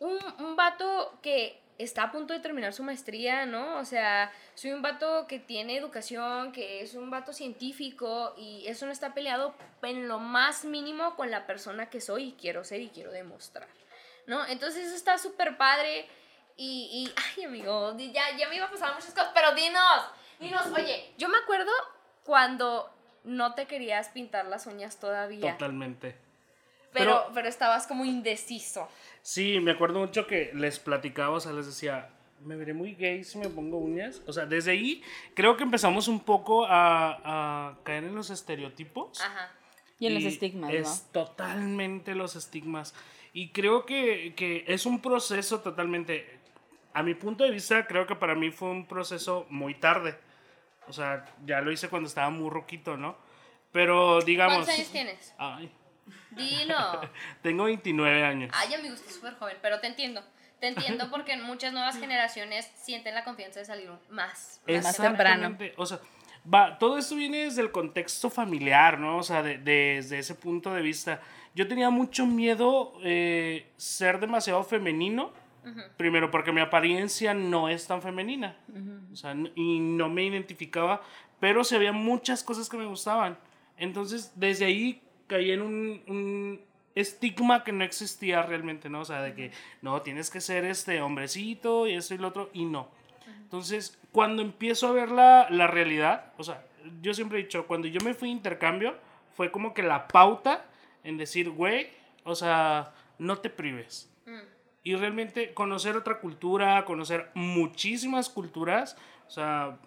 un, 0.00 0.18
un 0.38 0.56
vato 0.56 1.18
que 1.22 1.61
está 1.78 2.04
a 2.04 2.12
punto 2.12 2.32
de 2.32 2.40
terminar 2.40 2.72
su 2.72 2.82
maestría, 2.82 3.46
¿no? 3.46 3.78
O 3.78 3.84
sea, 3.84 4.32
soy 4.54 4.72
un 4.72 4.82
vato 4.82 5.26
que 5.26 5.38
tiene 5.38 5.76
educación, 5.76 6.52
que 6.52 6.82
es 6.82 6.94
un 6.94 7.10
vato 7.10 7.32
científico 7.32 8.34
y 8.36 8.64
eso 8.66 8.86
no 8.86 8.92
está 8.92 9.14
peleado 9.14 9.54
en 9.82 10.08
lo 10.08 10.18
más 10.18 10.64
mínimo 10.64 11.16
con 11.16 11.30
la 11.30 11.46
persona 11.46 11.90
que 11.90 12.00
soy 12.00 12.28
y 12.28 12.32
quiero 12.32 12.64
ser 12.64 12.80
y 12.80 12.90
quiero 12.90 13.10
demostrar, 13.10 13.68
¿no? 14.26 14.46
Entonces 14.46 14.86
eso 14.86 14.94
está 14.94 15.18
súper 15.18 15.56
padre 15.56 16.08
y, 16.56 16.88
y, 16.92 17.14
ay 17.36 17.44
amigo, 17.44 17.96
ya, 17.98 18.36
ya 18.36 18.48
me 18.48 18.56
iba 18.56 18.66
a 18.66 18.70
pasar 18.70 18.94
muchas 18.94 19.10
cosas, 19.10 19.30
pero 19.34 19.54
dinos, 19.54 20.04
dinos, 20.38 20.66
oye, 20.74 21.12
yo 21.18 21.28
me 21.28 21.38
acuerdo 21.38 21.72
cuando 22.24 22.92
no 23.24 23.54
te 23.54 23.66
querías 23.66 24.08
pintar 24.08 24.46
las 24.46 24.66
uñas 24.66 24.98
todavía, 24.98 25.52
Totalmente. 25.52 26.31
Pero, 26.92 27.22
pero- 27.22 27.34
pero 27.34 27.48
estabas 27.48 27.86
como 27.86 28.04
indeciso. 28.04 28.88
Sí, 29.22 29.60
me 29.60 29.70
acuerdo 29.72 30.00
mucho 30.00 30.26
que 30.26 30.50
les 30.54 30.78
platicaba, 30.78 31.36
o 31.36 31.40
sea, 31.40 31.52
les 31.52 31.66
decía, 31.66 32.10
me 32.40 32.56
veré 32.56 32.74
muy 32.74 32.94
gay 32.94 33.22
si 33.24 33.38
me 33.38 33.48
pongo 33.48 33.78
uñas. 33.78 34.20
O 34.26 34.32
sea, 34.32 34.46
desde 34.46 34.72
ahí 34.72 35.02
creo 35.34 35.56
que 35.56 35.62
empezamos 35.62 36.08
un 36.08 36.20
poco 36.20 36.66
a, 36.66 37.70
a 37.70 37.78
caer 37.84 38.04
en 38.04 38.14
los 38.14 38.30
estereotipos. 38.30 39.20
Ajá. 39.20 39.52
Y 40.00 40.06
en 40.08 40.14
los 40.14 40.24
estigmas, 40.24 40.72
Es 40.74 41.06
totalmente 41.12 42.16
los 42.16 42.34
estigmas. 42.34 42.92
Y 43.32 43.50
creo 43.50 43.86
que, 43.86 44.34
que 44.34 44.64
es 44.66 44.84
un 44.84 45.00
proceso 45.00 45.60
totalmente, 45.60 46.40
a 46.92 47.04
mi 47.04 47.14
punto 47.14 47.44
de 47.44 47.52
vista, 47.52 47.86
creo 47.86 48.06
que 48.06 48.16
para 48.16 48.34
mí 48.34 48.50
fue 48.50 48.70
un 48.70 48.86
proceso 48.86 49.46
muy 49.48 49.74
tarde. 49.74 50.18
O 50.88 50.92
sea, 50.92 51.24
ya 51.46 51.60
lo 51.60 51.70
hice 51.70 51.88
cuando 51.88 52.08
estaba 52.08 52.30
muy 52.30 52.50
roquito, 52.50 52.96
¿no? 52.96 53.16
Pero 53.70 54.20
digamos... 54.22 54.56
¿Cuántos 54.56 54.74
años 54.74 54.90
tienes? 54.90 55.34
Ay, 55.38 55.70
Dilo. 56.30 57.00
tengo 57.42 57.64
29 57.64 58.24
años. 58.24 58.50
Ay, 58.54 58.74
amigo, 58.74 58.94
estás 58.94 59.14
súper 59.14 59.34
joven, 59.34 59.56
pero 59.62 59.80
te 59.80 59.86
entiendo. 59.86 60.22
Te 60.60 60.68
entiendo 60.68 61.08
porque 61.10 61.36
muchas 61.36 61.72
nuevas 61.72 61.98
generaciones 61.98 62.70
sienten 62.76 63.14
la 63.14 63.24
confianza 63.24 63.60
de 63.60 63.66
salir 63.66 63.90
más. 64.10 64.60
Más 64.66 64.96
temprano. 64.96 65.56
O 65.76 65.86
sea, 65.86 66.00
va, 66.52 66.78
todo 66.78 66.98
esto 66.98 67.14
viene 67.16 67.44
desde 67.44 67.62
el 67.62 67.72
contexto 67.72 68.30
familiar, 68.30 68.98
¿no? 68.98 69.18
O 69.18 69.22
sea, 69.22 69.42
de- 69.42 69.58
desde 69.58 70.18
ese 70.18 70.34
punto 70.34 70.72
de 70.72 70.82
vista. 70.82 71.20
Yo 71.54 71.68
tenía 71.68 71.90
mucho 71.90 72.24
miedo 72.26 72.94
eh, 73.02 73.70
ser 73.76 74.20
demasiado 74.20 74.62
femenino. 74.64 75.32
Primero, 75.96 76.28
porque 76.32 76.50
mi 76.50 76.60
apariencia 76.60 77.34
no 77.34 77.68
es 77.68 77.86
tan 77.86 78.02
femenina. 78.02 78.56
O 79.12 79.14
sea, 79.14 79.32
y 79.54 79.78
no 79.78 80.08
me 80.08 80.24
identificaba, 80.24 81.02
pero 81.38 81.62
sí 81.62 81.76
había 81.76 81.92
muchas 81.92 82.42
cosas 82.42 82.68
que 82.68 82.76
me 82.76 82.86
gustaban. 82.86 83.38
Entonces, 83.76 84.32
desde 84.34 84.64
ahí 84.64 85.00
caí 85.32 85.50
en 85.50 85.62
un, 85.62 86.02
un 86.06 86.60
estigma 86.94 87.64
que 87.64 87.72
no 87.72 87.84
existía 87.84 88.42
realmente, 88.42 88.90
¿no? 88.90 89.00
O 89.00 89.04
sea, 89.04 89.22
de 89.22 89.34
que 89.34 89.50
no, 89.80 90.02
tienes 90.02 90.30
que 90.30 90.40
ser 90.40 90.64
este 90.64 91.00
hombrecito 91.00 91.86
y 91.86 91.94
esto 91.94 92.14
y 92.14 92.18
lo 92.18 92.28
otro, 92.28 92.50
y 92.52 92.66
no. 92.66 92.88
Entonces, 93.26 93.98
cuando 94.12 94.42
empiezo 94.42 94.88
a 94.88 94.92
ver 94.92 95.10
la, 95.10 95.46
la 95.50 95.66
realidad, 95.66 96.32
o 96.36 96.44
sea, 96.44 96.64
yo 97.00 97.14
siempre 97.14 97.38
he 97.38 97.42
dicho, 97.44 97.66
cuando 97.66 97.88
yo 97.88 98.00
me 98.04 98.14
fui 98.14 98.28
a 98.28 98.32
intercambio, 98.32 98.94
fue 99.34 99.50
como 99.50 99.72
que 99.72 99.82
la 99.82 100.08
pauta 100.08 100.66
en 101.04 101.16
decir, 101.16 101.50
güey, 101.50 101.88
o 102.24 102.34
sea, 102.34 102.92
no 103.18 103.38
te 103.38 103.50
prives. 103.50 104.08
Y 104.84 104.96
realmente 104.96 105.54
conocer 105.54 105.96
otra 105.96 106.18
cultura, 106.18 106.84
conocer 106.84 107.30
muchísimas 107.34 108.28
culturas, 108.28 108.96
o 109.28 109.30
sea, 109.30 109.78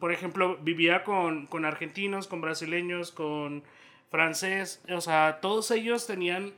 por 0.00 0.12
ejemplo, 0.12 0.58
vivía 0.58 1.04
con, 1.04 1.46
con 1.46 1.64
argentinos, 1.64 2.26
con 2.26 2.40
brasileños, 2.40 3.12
con 3.12 3.62
francés, 4.10 4.80
o 4.88 5.00
sea, 5.00 5.38
todos 5.40 5.70
ellos 5.70 6.06
tenían 6.06 6.54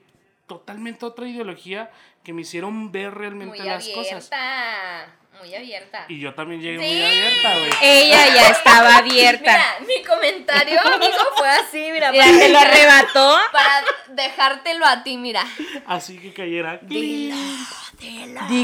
totalmente 0.46 1.04
otra 1.06 1.26
ideología 1.28 1.90
que 2.24 2.32
me 2.32 2.42
hicieron 2.42 2.90
ver 2.92 3.14
realmente 3.14 3.58
Muy 3.58 3.66
las 3.66 3.84
abierta. 3.84 4.02
cosas. 4.02 4.30
Muy 5.38 5.54
abierta. 5.54 6.04
Y 6.08 6.18
yo 6.18 6.34
también 6.34 6.60
llegué 6.60 6.78
Sí. 6.78 6.94
muy 6.94 7.04
abierta, 7.04 7.58
güey. 7.58 7.70
Ella 7.80 8.34
ya 8.34 8.48
estaba 8.48 8.96
abierta. 8.96 9.40
Mira, 9.40 9.86
mi 9.86 10.04
comentario, 10.04 10.80
amigo, 10.80 11.12
fue 11.36 11.48
así, 11.48 11.90
mira. 11.92 12.10
Mira, 12.10 12.24
para 12.24 12.38
te 12.38 12.48
lo 12.48 12.58
arrebató. 12.58 13.38
Para 13.52 13.84
dejártelo 14.08 14.84
a 14.84 15.02
ti, 15.04 15.16
mira. 15.16 15.44
Así 15.86 16.18
que 16.18 16.32
cayera. 16.32 16.80
Di 16.82 17.32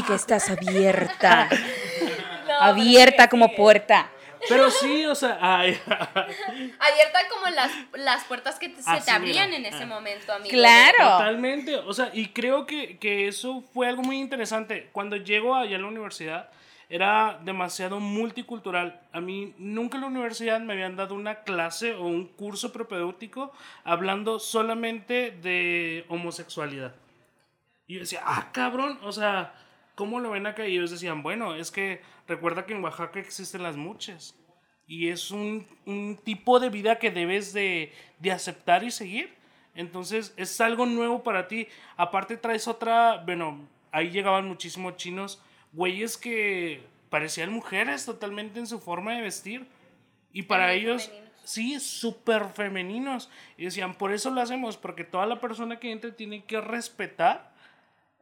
que 0.05 0.15
estás 0.15 0.49
abierta. 0.49 1.49
No, 2.45 2.53
abierta 2.61 3.27
como 3.27 3.47
sí, 3.47 3.53
puerta. 3.57 4.11
Pero 4.49 4.69
sí, 4.71 5.05
o 5.05 5.15
sea, 5.15 5.37
ay, 5.41 5.79
Abierta 5.87 7.19
como 7.29 7.47
las, 7.53 7.71
las 7.93 8.23
puertas 8.25 8.59
que 8.59 8.69
te- 8.69 8.81
se 8.81 8.89
Así, 8.89 9.05
te 9.05 9.11
abrían 9.11 9.49
mira. 9.49 9.57
en 9.57 9.65
ese 9.73 9.83
Ah. 9.83 9.87
momento, 9.87 10.33
amigo. 10.33 10.49
Claro. 10.51 10.97
Totalmente, 10.97 11.75
o 11.77 11.93
sea, 11.93 12.11
y 12.13 12.29
creo 12.29 12.65
que, 12.65 12.97
que 12.97 13.27
eso 13.27 13.61
fue 13.73 13.87
algo 13.87 14.03
muy 14.03 14.17
interesante. 14.19 14.89
Cuando 14.91 15.15
llego 15.17 15.55
allá 15.55 15.77
a 15.77 15.79
la 15.79 15.87
universidad, 15.87 16.49
era 16.87 17.39
demasiado 17.43 17.99
multicultural. 17.99 18.99
A 19.11 19.19
mí 19.19 19.53
nunca 19.57 19.97
en 19.97 20.01
la 20.01 20.07
universidad 20.07 20.59
me 20.59 20.73
habían 20.73 20.95
dado 20.95 21.15
una 21.15 21.41
clase 21.43 21.93
o 21.95 22.03
un 22.03 22.27
curso 22.27 22.71
propedéutico 22.71 23.51
hablando 23.83 24.39
solamente 24.39 25.31
de 25.31 26.05
homosexualidad. 26.09 26.93
Y 27.87 27.95
yo 27.95 27.99
decía, 28.01 28.21
ah, 28.23 28.49
cabrón, 28.51 28.99
o 29.03 29.11
sea, 29.11 29.53
¿cómo 29.95 30.19
lo 30.19 30.31
ven 30.31 30.45
acá? 30.45 30.67
Y 30.67 30.75
ellos 30.75 30.91
decían, 30.91 31.23
bueno, 31.23 31.55
es 31.55 31.71
que 31.71 32.01
recuerda 32.27 32.65
que 32.65 32.73
en 32.73 32.83
Oaxaca 32.83 33.19
existen 33.19 33.63
las 33.63 33.75
muchas. 33.75 34.35
Y 34.87 35.07
es 35.07 35.31
un, 35.31 35.65
un 35.85 36.19
tipo 36.23 36.59
de 36.59 36.69
vida 36.69 36.99
que 36.99 37.09
debes 37.09 37.53
de, 37.53 37.91
de 38.19 38.31
aceptar 38.31 38.83
y 38.83 38.91
seguir. 38.91 39.33
Entonces 39.73 40.33
es 40.37 40.61
algo 40.61 40.85
nuevo 40.85 41.23
para 41.23 41.47
ti. 41.47 41.67
Aparte 41.97 42.37
traes 42.37 42.67
otra, 42.67 43.23
bueno, 43.25 43.67
ahí 43.91 44.09
llegaban 44.09 44.47
muchísimos 44.47 44.97
chinos, 44.97 45.41
güeyes 45.73 46.17
que 46.17 46.83
parecían 47.09 47.51
mujeres 47.51 48.05
totalmente 48.05 48.59
en 48.59 48.67
su 48.67 48.79
forma 48.79 49.13
de 49.15 49.21
vestir. 49.21 49.65
Y 50.31 50.43
para 50.43 50.73
ellos, 50.73 51.07
femeninos. 51.07 51.41
sí, 51.43 51.79
súper 51.79 52.49
femeninos. 52.49 53.29
Y 53.57 53.65
decían, 53.65 53.95
por 53.95 54.11
eso 54.13 54.29
lo 54.29 54.41
hacemos, 54.41 54.77
porque 54.77 55.03
toda 55.03 55.25
la 55.25 55.39
persona 55.39 55.79
que 55.79 55.91
entre 55.91 56.11
tiene 56.11 56.43
que 56.43 56.59
respetar 56.61 57.54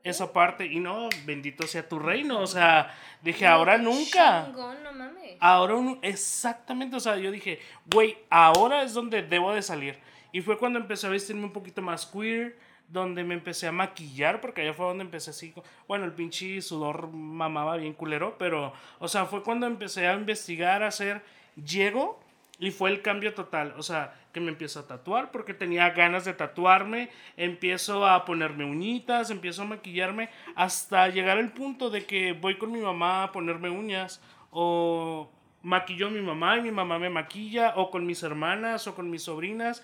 esa 0.03 0.33
parte. 0.33 0.65
Y 0.65 0.79
no, 0.79 1.09
bendito 1.25 1.65
sea 1.67 1.87
tu 1.87 1.99
reino. 1.99 2.39
O 2.39 2.47
sea, 2.47 2.93
dije, 3.21 3.45
ahora 3.47 3.77
nunca. 3.77 4.45
Chingón, 4.45 4.83
no 4.83 4.91
mames. 4.93 5.37
Ahora, 5.39 5.75
un- 5.75 5.99
exactamente, 6.01 6.95
o 6.95 6.99
sea, 6.99 7.17
yo 7.17 7.31
dije, 7.31 7.59
güey, 7.91 8.17
ahora 8.29 8.83
es 8.83 8.93
donde 8.93 9.21
debo 9.23 9.53
de 9.53 9.61
salir. 9.61 9.97
Y 10.31 10.41
fue 10.41 10.57
cuando 10.57 10.79
empecé 10.79 11.07
a 11.07 11.11
vestirme 11.11 11.43
un 11.45 11.53
poquito 11.53 11.81
más 11.81 12.05
queer, 12.05 12.57
donde 12.87 13.23
me 13.23 13.33
empecé 13.33 13.67
a 13.67 13.71
maquillar, 13.71 14.41
porque 14.41 14.61
allá 14.61 14.73
fue 14.73 14.85
donde 14.85 15.03
empecé 15.03 15.29
así, 15.31 15.53
bueno, 15.87 16.05
el 16.05 16.11
pinche 16.11 16.61
sudor 16.61 17.07
mamaba 17.07 17.77
bien 17.77 17.93
culero, 17.93 18.35
pero, 18.37 18.73
o 18.99 19.07
sea, 19.07 19.25
fue 19.25 19.41
cuando 19.41 19.65
empecé 19.67 20.07
a 20.07 20.13
investigar, 20.13 20.83
a 20.83 20.87
hacer, 20.87 21.23
llego 21.55 22.19
y 22.63 22.71
fue 22.71 22.89
el 22.91 23.01
cambio 23.01 23.33
total, 23.33 23.73
o 23.77 23.83
sea, 23.83 24.13
que 24.31 24.39
me 24.39 24.49
empiezo 24.49 24.79
a 24.79 24.87
tatuar 24.87 25.31
porque 25.31 25.53
tenía 25.53 25.89
ganas 25.89 26.23
de 26.23 26.33
tatuarme, 26.33 27.09
empiezo 27.35 28.07
a 28.07 28.23
ponerme 28.23 28.63
uñitas, 28.63 29.31
empiezo 29.31 29.63
a 29.63 29.65
maquillarme, 29.65 30.29
hasta 30.55 31.09
llegar 31.09 31.37
al 31.39 31.51
punto 31.51 31.89
de 31.89 32.05
que 32.05 32.31
voy 32.31 32.57
con 32.57 32.71
mi 32.71 32.79
mamá 32.79 33.23
a 33.23 33.31
ponerme 33.33 33.69
uñas 33.69 34.21
o 34.49 35.29
maquilló 35.61 36.07
a 36.07 36.11
mi 36.11 36.21
mamá 36.21 36.57
y 36.57 36.61
mi 36.61 36.71
mamá 36.71 36.99
me 36.99 37.09
maquilla, 37.09 37.73
o 37.75 37.91
con 37.91 38.05
mis 38.05 38.23
hermanas, 38.23 38.87
o 38.87 38.95
con 38.95 39.09
mis 39.09 39.23
sobrinas, 39.23 39.83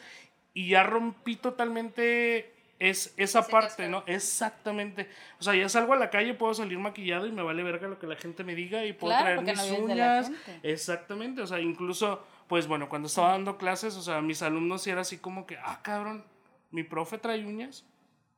y 0.53 0.69
ya 0.69 0.83
rompí 0.83 1.35
totalmente 1.35 2.53
es 2.79 3.13
esa 3.17 3.45
parte, 3.45 3.89
¿no? 3.89 4.03
Exactamente. 4.07 5.09
O 5.39 5.43
sea, 5.43 5.53
ya 5.53 5.67
salgo 5.67 5.93
a 5.93 5.97
la 5.97 6.09
calle, 6.09 6.33
puedo 6.33 6.53
salir 6.53 6.79
maquillado 6.79 7.27
y 7.27 7.31
me 7.31 7.43
vale 7.43 7.61
verga 7.61 7.89
lo 7.89 7.99
que 7.99 8.07
la 8.07 8.15
gente 8.15 8.43
me 8.45 8.55
diga 8.55 8.85
y 8.85 8.93
puedo 8.93 9.17
traer 9.17 9.41
mis 9.41 9.71
uñas. 9.71 10.31
Exactamente. 10.63 11.41
O 11.41 11.47
sea, 11.47 11.59
incluso, 11.59 12.25
pues 12.49 12.65
bueno, 12.65 12.89
cuando 12.89 13.07
estaba 13.07 13.29
dando 13.29 13.59
clases, 13.59 13.95
o 13.95 14.01
sea, 14.01 14.21
mis 14.21 14.41
alumnos 14.41 14.81
sí 14.81 14.89
era 14.89 15.01
así 15.01 15.19
como 15.19 15.45
que, 15.45 15.57
ah, 15.57 15.81
cabrón, 15.83 16.25
mi 16.71 16.83
profe 16.83 17.19
trae 17.19 17.45
uñas. 17.45 17.85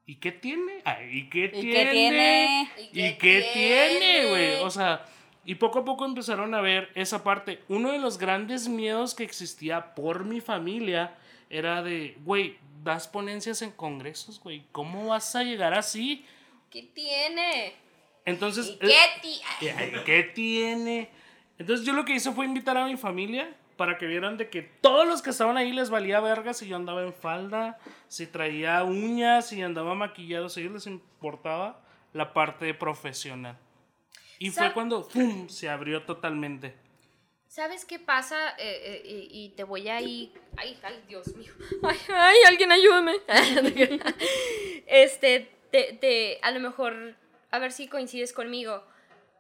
¿Y 0.06 0.16
qué 0.16 0.34
tiene? 0.34 0.84
¿Y 1.10 1.30
qué 1.30 1.48
tiene? 1.48 2.70
¿Y 2.92 3.14
qué 3.14 3.50
tiene, 3.54 4.30
güey? 4.30 4.56
O 4.64 4.70
sea, 4.70 5.06
y 5.46 5.56
poco 5.56 5.80
a 5.80 5.86
poco 5.86 6.04
empezaron 6.04 6.54
a 6.54 6.60
ver 6.60 6.90
esa 6.94 7.24
parte. 7.24 7.64
Uno 7.70 7.94
de 7.94 8.00
los 8.00 8.18
grandes 8.18 8.68
miedos 8.68 9.16
que 9.16 9.24
existía 9.24 9.96
por 9.96 10.26
mi 10.26 10.42
familia 10.42 11.16
era 11.50 11.82
de, 11.82 12.18
güey, 12.26 12.58
das 12.84 13.08
ponencias 13.08 13.62
en 13.62 13.72
congresos, 13.72 14.42
güey. 14.42 14.66
¿Cómo 14.74 15.08
vas 15.08 15.34
a 15.38 15.44
llegar 15.44 15.74
así? 15.74 16.26
¿Qué 16.70 16.84
tiene? 16.94 17.76
Entonces. 18.26 18.78
¿Y 18.82 18.88
qué, 19.66 20.02
¿Qué 20.06 20.24
tiene? 20.36 21.10
Entonces 21.58 21.86
yo 21.86 21.94
lo 21.94 22.04
que 22.04 22.16
hice 22.16 22.34
fue 22.34 22.44
invitar 22.44 22.76
a 22.76 22.86
mi 22.86 22.98
familia 22.98 23.56
para 23.82 23.98
que 23.98 24.06
vieran 24.06 24.38
de 24.38 24.48
que 24.48 24.62
todos 24.62 25.08
los 25.08 25.24
que 25.24 25.32
estaban 25.32 25.58
ahí 25.58 25.72
les 25.72 25.90
valía 25.90 26.20
verga 26.20 26.54
si 26.54 26.68
yo 26.68 26.76
andaba 26.76 27.02
en 27.02 27.16
falda, 27.16 27.80
si 28.08 28.28
traía 28.28 28.84
uñas, 28.84 29.50
si 29.50 29.60
andaba 29.64 29.96
maquillado, 29.96 30.50
si 30.50 30.70
les 30.70 30.86
importaba 30.86 31.82
la 32.14 32.32
parte 32.32 32.76
profesional. 32.76 33.58
Y 34.38 34.52
fue 34.52 34.72
cuando 34.72 35.08
¡pum! 35.08 35.50
se 35.50 35.68
abrió 35.68 36.04
totalmente. 36.04 36.76
¿Sabes 37.48 37.84
qué 37.84 37.98
pasa? 37.98 38.52
Eh, 38.60 39.02
eh, 39.04 39.28
y 39.32 39.50
te 39.56 39.64
voy 39.64 39.90
a 39.90 40.00
ir. 40.00 40.32
Ay, 40.58 40.78
ay, 40.84 41.04
Dios 41.08 41.36
mío. 41.36 41.52
Ay, 41.82 41.98
ay, 42.08 42.38
alguien 42.48 42.72
ayúdame. 42.72 43.16
este, 44.86 45.50
te, 45.72 45.94
te, 45.94 46.38
a 46.44 46.52
lo 46.52 46.60
mejor, 46.60 47.16
a 47.50 47.58
ver 47.58 47.72
si 47.72 47.88
coincides 47.88 48.32
conmigo. 48.32 48.84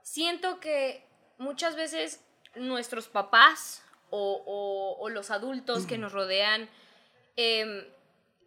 Siento 0.01 0.59
que 0.59 1.05
muchas 1.37 1.75
veces 1.75 2.25
nuestros 2.55 3.07
papás 3.07 3.83
o, 4.11 4.43
o, 4.45 5.03
o 5.03 5.09
los 5.09 5.31
adultos 5.31 5.87
que 5.87 5.97
nos 5.97 6.11
rodean 6.11 6.69
em, 7.35 7.85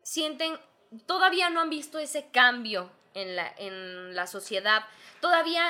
sienten, 0.02 0.59
todavía 1.06 1.50
no 1.50 1.61
han 1.61 1.71
visto 1.71 1.99
ese 1.99 2.28
cambio 2.30 2.90
en 3.14 3.35
la, 3.35 3.52
en 3.59 4.14
la 4.14 4.26
sociedad. 4.26 4.85
Todavía 5.21 5.66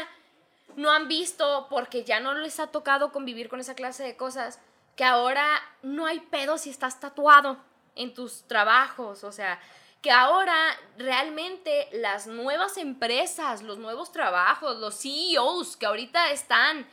no 0.76 0.90
han 0.90 1.08
visto, 1.08 1.66
porque 1.70 2.04
ya 2.04 2.20
no 2.20 2.34
les 2.34 2.60
ha 2.60 2.66
tocado 2.66 3.12
convivir 3.12 3.48
con 3.48 3.60
esa 3.60 3.74
clase 3.74 4.02
de 4.02 4.16
cosas, 4.16 4.60
que 4.96 5.04
ahora 5.04 5.46
no 5.82 6.06
hay 6.06 6.20
pedo 6.20 6.58
si 6.58 6.70
estás 6.70 7.00
tatuado 7.00 7.58
en 7.94 8.14
tus 8.14 8.46
trabajos, 8.46 9.24
o 9.24 9.32
sea, 9.32 9.60
que 10.02 10.10
ahora 10.10 10.54
realmente 10.98 11.88
las 11.92 12.26
nuevas 12.26 12.76
empresas, 12.76 13.62
los 13.62 13.78
nuevos 13.78 14.12
trabajos, 14.12 14.76
los 14.76 15.00
CEOs 15.00 15.76
que 15.76 15.86
ahorita 15.86 16.30
están 16.30 16.86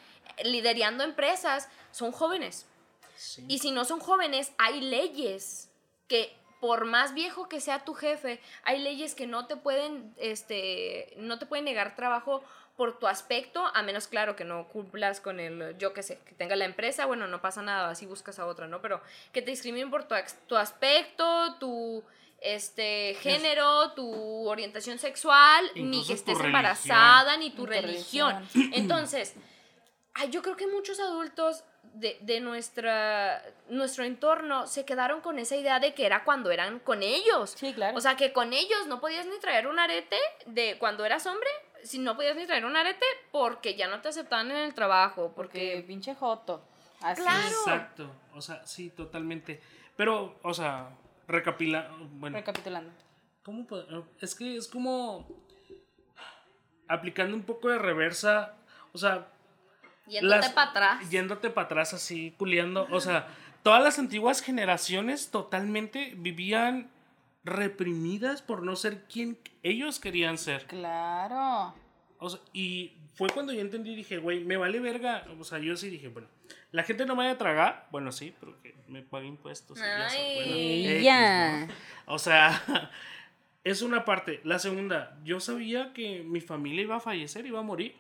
liderando 0.43 1.03
empresas, 1.03 1.67
son 1.91 2.11
jóvenes. 2.11 2.67
Y 3.47 3.59
si 3.59 3.71
no 3.71 3.85
son 3.85 3.99
jóvenes, 3.99 4.51
hay 4.57 4.81
leyes 4.81 5.69
que 6.07 6.35
por 6.59 6.85
más 6.85 7.13
viejo 7.13 7.49
que 7.49 7.59
sea 7.59 7.83
tu 7.83 7.93
jefe, 7.93 8.39
hay 8.63 8.79
leyes 8.79 9.15
que 9.15 9.25
no 9.25 9.47
te 9.47 9.55
pueden, 9.55 10.13
este, 10.17 11.13
no 11.17 11.39
te 11.39 11.47
pueden 11.47 11.65
negar 11.65 11.95
trabajo 11.95 12.43
por 12.77 12.99
tu 12.99 13.07
aspecto, 13.07 13.65
a 13.73 13.83
menos 13.83 14.07
claro 14.07 14.35
que 14.35 14.43
no 14.43 14.67
cumplas 14.67 15.19
con 15.19 15.39
el, 15.39 15.75
yo 15.77 15.93
qué 15.93 16.03
sé, 16.03 16.19
que 16.25 16.33
tenga 16.33 16.55
la 16.55 16.65
empresa, 16.65 17.05
bueno, 17.05 17.27
no 17.27 17.41
pasa 17.41 17.61
nada, 17.61 17.89
así 17.89 18.05
buscas 18.05 18.39
a 18.39 18.45
otra, 18.45 18.67
¿no? 18.67 18.81
Pero 18.81 19.01
que 19.33 19.41
te 19.41 19.51
discriminen 19.51 19.89
por 19.89 20.03
tu, 20.03 20.15
tu 20.47 20.55
aspecto, 20.55 21.55
tu 21.59 22.03
este 22.41 23.15
género, 23.21 23.91
tu 23.91 24.49
orientación 24.49 24.97
sexual, 24.97 25.63
ni 25.75 26.05
que 26.05 26.13
estés 26.13 26.39
embarazada, 26.39 27.37
ni 27.37 27.51
tu, 27.51 27.65
religión. 27.65 28.47
Entonces, 28.73 29.35
yo 30.31 30.41
creo 30.41 30.57
que 30.57 30.67
muchos 30.67 30.99
adultos 30.99 31.63
de, 31.93 32.17
de, 32.21 32.39
nuestra, 32.39 33.43
nuestro 33.69 34.03
entorno 34.03 34.67
se 34.67 34.85
quedaron 34.85 35.21
con 35.21 35.39
esa 35.39 35.55
idea 35.55 35.79
de 35.79 35.93
que 35.93 36.05
era 36.05 36.23
cuando 36.23 36.51
eran 36.51 36.79
con 36.79 37.03
ellos. 37.03 37.55
Sí, 37.57 37.73
claro. 37.73 37.97
O 37.97 38.01
sea, 38.01 38.15
que 38.15 38.33
con 38.33 38.53
ellos 38.53 38.87
no 38.87 39.01
podías 39.01 39.25
ni 39.25 39.37
traer 39.39 39.67
un 39.67 39.79
arete 39.79 40.17
de 40.45 40.77
cuando 40.79 41.05
eras 41.05 41.25
hombre 41.25 41.49
si 41.83 41.99
no 41.99 42.15
podías 42.15 42.35
ni 42.35 42.45
traer 42.45 42.65
un 42.65 42.75
arete 42.75 43.05
porque 43.31 43.75
ya 43.75 43.87
no 43.87 44.01
te 44.01 44.09
aceptaban 44.09 44.51
en 44.51 44.57
el 44.57 44.73
trabajo, 44.73 45.33
porque, 45.35 45.83
pinche 45.87 46.15
joto. 46.15 46.63
Así. 47.01 47.21
Claro. 47.21 47.47
Exacto, 47.47 48.11
o 48.35 48.41
sea, 48.41 48.65
sí, 48.65 48.89
totalmente. 48.91 49.61
Pero, 49.95 50.39
o 50.43 50.53
sea, 50.53 50.89
recapila, 51.27 51.89
bueno, 52.13 52.37
recapitulando. 52.37 52.91
¿Cómo 53.43 53.65
Es 54.19 54.35
que 54.35 54.55
es 54.55 54.67
como 54.67 55.27
aplicando 56.87 57.35
un 57.35 57.43
poco 57.43 57.69
de 57.69 57.79
reversa, 57.79 58.55
o 58.93 58.97
sea, 58.97 59.27
yéndote 60.11 60.49
para 60.49 60.69
atrás. 60.69 61.09
Yéndote 61.09 61.49
para 61.49 61.65
atrás 61.65 61.93
así, 61.93 62.33
culiando, 62.37 62.87
o 62.91 62.99
sea, 62.99 63.27
todas 63.63 63.83
las 63.83 63.99
antiguas 63.99 64.41
generaciones 64.41 65.31
totalmente 65.31 66.13
vivían 66.17 66.89
reprimidas 67.43 68.41
por 68.41 68.63
no 68.63 68.75
ser 68.75 69.03
quien 69.05 69.37
ellos 69.63 69.99
querían 69.99 70.37
ser. 70.37 70.67
Claro. 70.67 71.73
O 72.19 72.29
sea, 72.29 72.39
y 72.53 72.93
fue 73.15 73.29
cuando 73.29 73.51
yo 73.51 73.61
entendí 73.61 73.91
y 73.91 73.95
dije, 73.95 74.17
güey, 74.17 74.43
me 74.43 74.57
vale 74.57 74.79
verga. 74.79 75.25
O 75.39 75.43
sea, 75.43 75.57
yo 75.59 75.75
sí 75.75 75.89
dije, 75.89 76.07
bueno, 76.09 76.27
la 76.71 76.83
gente 76.83 77.05
no 77.05 77.15
me 77.15 77.23
vaya 77.23 77.31
a 77.31 77.37
tragar. 77.37 77.87
Bueno, 77.91 78.11
sí, 78.11 78.33
pero 78.39 78.61
que 78.61 78.75
me 78.87 79.01
pague 79.01 79.27
impuestos. 79.27 79.79
Ay, 79.81 81.01
ya. 81.03 81.67
O 82.05 82.19
sea, 82.19 82.91
es 83.63 83.81
una 83.81 84.05
parte. 84.05 84.41
La 84.43 84.59
segunda, 84.59 85.17
yo 85.23 85.39
sabía 85.39 85.93
que 85.93 86.23
mi 86.23 86.41
familia 86.41 86.83
iba 86.83 86.97
a 86.97 86.99
fallecer, 86.99 87.45
iba 87.45 87.59
a 87.59 87.63
morir. 87.63 87.95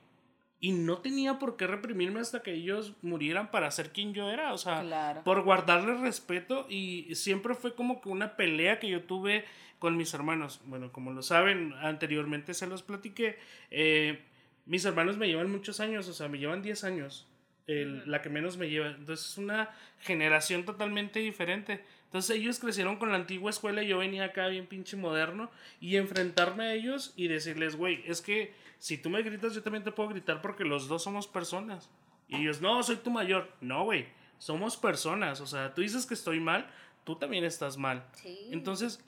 Y 0.63 0.73
no 0.73 0.99
tenía 0.99 1.39
por 1.39 1.57
qué 1.57 1.65
reprimirme 1.65 2.19
hasta 2.19 2.43
que 2.43 2.53
ellos 2.53 2.93
murieran 3.01 3.49
para 3.49 3.71
ser 3.71 3.91
quien 3.91 4.13
yo 4.13 4.29
era. 4.29 4.53
O 4.53 4.59
sea, 4.59 5.21
por 5.25 5.41
guardarles 5.41 5.99
respeto. 5.99 6.67
Y 6.69 7.15
siempre 7.15 7.55
fue 7.55 7.73
como 7.73 7.99
que 7.99 8.09
una 8.09 8.35
pelea 8.35 8.79
que 8.79 8.87
yo 8.87 9.01
tuve 9.01 9.43
con 9.79 9.97
mis 9.97 10.13
hermanos. 10.13 10.61
Bueno, 10.65 10.91
como 10.91 11.11
lo 11.11 11.23
saben, 11.23 11.73
anteriormente 11.81 12.53
se 12.53 12.67
los 12.67 12.83
platiqué. 12.83 13.39
Eh, 13.71 14.21
mis 14.67 14.85
hermanos 14.85 15.17
me 15.17 15.27
llevan 15.27 15.51
muchos 15.51 15.79
años, 15.79 16.07
o 16.07 16.13
sea, 16.13 16.27
me 16.27 16.37
llevan 16.37 16.61
10 16.61 16.83
años. 16.83 17.27
la 17.65 18.21
que 18.21 18.29
menos 18.29 18.57
me 18.57 18.69
lleva. 18.69 18.89
Entonces 18.89 19.31
es 19.31 19.37
una 19.39 19.71
generación 19.99 20.63
totalmente 20.63 21.19
diferente. 21.19 21.83
Entonces 22.05 22.35
ellos 22.35 22.59
crecieron 22.59 22.97
con 22.97 23.09
la 23.09 23.15
antigua 23.15 23.49
escuela 23.49 23.81
y 23.81 23.87
yo 23.87 23.97
venía 23.97 24.25
acá 24.25 24.47
bien 24.47 24.67
pinche 24.67 24.97
moderno 24.97 25.49
y 25.79 25.95
enfrentarme 25.95 26.65
a 26.65 26.73
ellos 26.73 27.13
y 27.15 27.29
decirles, 27.29 27.77
güey, 27.77 28.03
es 28.05 28.21
que 28.21 28.53
si 28.81 28.97
tú 28.97 29.11
me 29.11 29.21
gritas, 29.21 29.53
yo 29.53 29.61
también 29.61 29.83
te 29.83 29.91
puedo 29.91 30.09
gritar 30.09 30.41
porque 30.41 30.63
los 30.63 30.87
dos 30.87 31.03
somos 31.03 31.27
personas. 31.27 31.87
Y 32.27 32.37
ellos, 32.37 32.61
no, 32.61 32.81
soy 32.81 32.95
tu 32.95 33.11
mayor. 33.11 33.47
No, 33.61 33.83
güey, 33.83 34.07
somos 34.39 34.75
personas. 34.75 35.39
O 35.39 35.45
sea, 35.45 35.75
tú 35.75 35.81
dices 35.81 36.07
que 36.07 36.15
estoy 36.15 36.39
mal, 36.39 36.67
tú 37.03 37.15
también 37.15 37.43
estás 37.43 37.77
mal. 37.77 38.03
Entonces, 38.49 38.99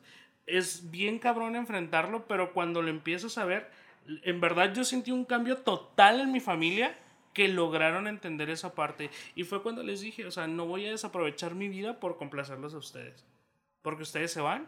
es 0.45 0.91
bien 0.91 1.17
cabrón 1.17 1.55
enfrentarlo, 1.55 2.27
pero 2.27 2.53
cuando 2.53 2.83
lo 2.83 2.89
empiezas 2.89 3.39
a 3.39 3.45
ver, 3.45 3.71
en 4.05 4.39
verdad 4.39 4.75
yo 4.75 4.83
sentí 4.83 5.09
un 5.09 5.25
cambio 5.25 5.57
total 5.57 6.21
en 6.21 6.31
mi 6.31 6.39
familia 6.39 6.95
que 7.33 7.47
lograron 7.47 8.05
entender 8.05 8.51
esa 8.51 8.75
parte. 8.75 9.09
Y 9.33 9.43
fue 9.43 9.63
cuando 9.63 9.81
les 9.81 10.01
dije, 10.01 10.27
o 10.27 10.31
sea, 10.31 10.45
no 10.45 10.67
voy 10.67 10.85
a 10.85 10.91
desaprovechar 10.91 11.55
mi 11.55 11.67
vida 11.67 11.99
por 11.99 12.17
complacerlos 12.17 12.75
a 12.75 12.77
ustedes. 12.77 13.25
Porque 13.81 14.03
ustedes 14.03 14.31
se 14.31 14.39
van 14.39 14.67